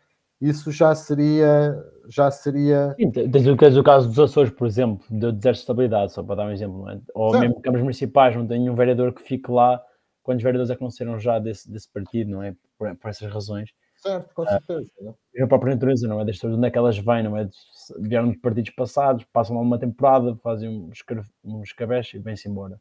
isso 0.50 0.72
já 0.72 0.94
seria. 0.94 1.76
Já 2.08 2.30
seria... 2.30 2.96
Sim, 3.00 3.10
tens 3.10 3.48
o 3.48 3.84
caso 3.84 4.08
dos 4.08 4.20
Açores, 4.20 4.52
por 4.52 4.68
exemplo, 4.68 5.04
de 5.10 5.32
desestabilidade, 5.32 6.14
só 6.14 6.22
para 6.22 6.36
dar 6.36 6.46
um 6.46 6.52
exemplo, 6.52 6.88
é? 6.88 7.00
ou 7.16 7.32
certo. 7.32 7.42
mesmo 7.42 7.62
câmaras 7.62 7.82
municipais, 7.82 8.36
não 8.36 8.46
tem 8.46 8.70
um 8.70 8.76
vereador 8.76 9.12
que 9.12 9.24
fique 9.24 9.50
lá, 9.50 9.82
quantos 10.22 10.44
vereadores 10.44 10.70
é 10.70 10.78
não 10.80 10.92
serão 10.92 11.18
já 11.20 11.40
desse, 11.40 11.72
desse 11.72 11.92
partido, 11.92 12.30
não 12.30 12.44
é? 12.44 12.56
Por, 12.78 12.96
por 12.96 13.10
essas 13.10 13.32
razões. 13.32 13.72
Certo, 13.98 14.36
com 14.36 14.46
certeza. 14.46 14.92
Uh, 15.00 15.44
a 15.44 15.48
própria 15.48 15.74
natureza, 15.74 16.08
não 16.08 16.22
é? 16.22 16.26
Das 16.26 16.44
onde 16.44 16.68
é 16.68 16.70
que 16.70 16.78
elas 16.78 16.98
vêm, 16.98 17.24
não 17.24 17.36
é? 17.36 17.50
Vieram 18.00 18.30
de 18.30 18.38
partidos 18.38 18.72
passados, 18.72 19.26
passam 19.34 19.56
lá 19.56 19.62
uma 19.64 19.80
temporada, 19.80 20.36
fazem 20.44 20.70
uns, 20.70 21.00
uns 21.44 21.74
cabés 21.74 22.12
e 22.14 22.20
vêm-se 22.20 22.48
embora. 22.48 22.80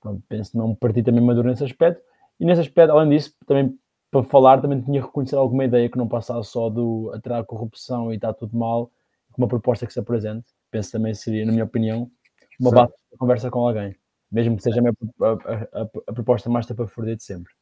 Pronto, 0.00 0.22
penso 0.28 0.52
que 0.52 0.58
não 0.58 0.70
um 0.70 0.74
partido 0.74 1.06
também 1.06 1.24
maduro 1.24 1.48
nesse 1.48 1.64
aspecto. 1.64 2.02
E 2.38 2.44
nesse 2.44 2.60
aspecto, 2.60 2.92
além 2.92 3.10
disso, 3.10 3.34
também 3.46 3.78
para 4.10 4.22
falar, 4.24 4.60
também 4.60 4.80
tinha 4.80 5.00
que 5.00 5.06
reconhecer 5.06 5.36
alguma 5.36 5.64
ideia 5.64 5.88
que 5.88 5.98
não 5.98 6.08
passasse 6.08 6.50
só 6.50 6.70
do 6.70 7.10
atrás 7.14 7.44
corrupção 7.46 8.12
e 8.12 8.16
está 8.16 8.32
tudo 8.32 8.56
mal, 8.56 8.90
uma 9.36 9.48
proposta 9.48 9.86
que 9.86 9.92
se 9.92 10.00
apresente. 10.00 10.46
Penso 10.70 10.92
também 10.92 11.14
seria, 11.14 11.44
na 11.44 11.52
minha 11.52 11.64
opinião, 11.64 12.10
uma 12.58 12.70
base 12.70 12.92
de 13.10 13.18
conversa 13.18 13.50
com 13.50 13.66
alguém, 13.66 13.96
mesmo 14.30 14.56
que 14.56 14.62
seja 14.62 14.80
a, 14.80 15.26
a, 15.26 15.82
a, 15.82 15.88
a 16.08 16.12
proposta 16.12 16.50
mais 16.50 16.66
tapafordida 16.66 17.16
de 17.16 17.22
sempre. 17.22 17.52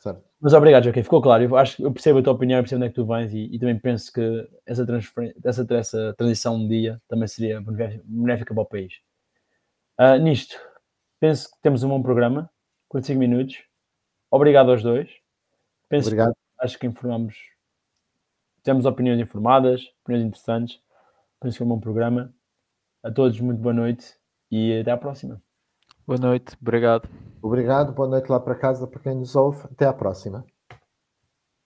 Certo. 0.00 0.22
Mas 0.40 0.52
obrigado, 0.52 0.84
Joaquim, 0.84 1.02
ficou 1.02 1.20
claro. 1.20 1.42
Eu 1.42 1.56
acho 1.56 1.76
que 1.76 1.82
eu 1.82 1.92
percebo 1.92 2.20
a 2.20 2.22
tua 2.22 2.32
opinião, 2.32 2.58
eu 2.58 2.62
percebo 2.62 2.78
onde 2.78 2.86
é 2.86 2.88
que 2.90 2.94
tu 2.94 3.06
vens 3.06 3.34
e, 3.34 3.52
e 3.52 3.58
também 3.58 3.78
penso 3.78 4.12
que 4.12 4.48
essa, 4.64 4.86
essa, 5.44 5.66
essa 5.74 6.14
transição 6.16 6.54
um 6.54 6.68
dia 6.68 7.00
também 7.08 7.26
seria 7.26 7.60
benéfica 8.04 8.54
para 8.54 8.62
o 8.62 8.66
país. 8.66 8.94
Uh, 9.98 10.16
nisto, 10.22 10.56
penso 11.18 11.50
que 11.50 11.56
temos 11.60 11.82
um 11.82 11.88
bom 11.88 12.00
programa, 12.00 12.48
45 12.88 13.18
minutos. 13.18 13.56
Obrigado 14.30 14.70
aos 14.70 14.82
dois. 14.82 15.10
Penso 15.88 16.08
Obrigado. 16.08 16.32
Que, 16.32 16.64
acho 16.64 16.78
que 16.78 16.86
informamos, 16.86 17.36
temos 18.62 18.84
opiniões 18.84 19.20
informadas, 19.20 19.82
opiniões 20.02 20.26
interessantes. 20.26 20.80
Penso 21.40 21.56
que 21.56 21.62
é 21.62 21.66
um 21.66 21.68
bom 21.68 21.80
programa. 21.80 22.34
A 23.02 23.10
todos, 23.10 23.40
muito 23.40 23.60
boa 23.60 23.72
noite 23.72 24.18
e 24.50 24.80
até 24.80 24.90
à 24.90 24.96
próxima. 24.96 25.40
Boa 26.06 26.18
noite, 26.18 26.56
obrigado. 26.60 27.08
Obrigado, 27.40 27.92
boa 27.92 28.08
noite 28.08 28.28
lá 28.28 28.40
para 28.40 28.54
casa 28.54 28.86
para 28.86 29.00
quem 29.00 29.14
nos 29.14 29.36
ouve. 29.36 29.64
Até 29.70 29.86
à 29.86 29.92
próxima. 29.92 30.44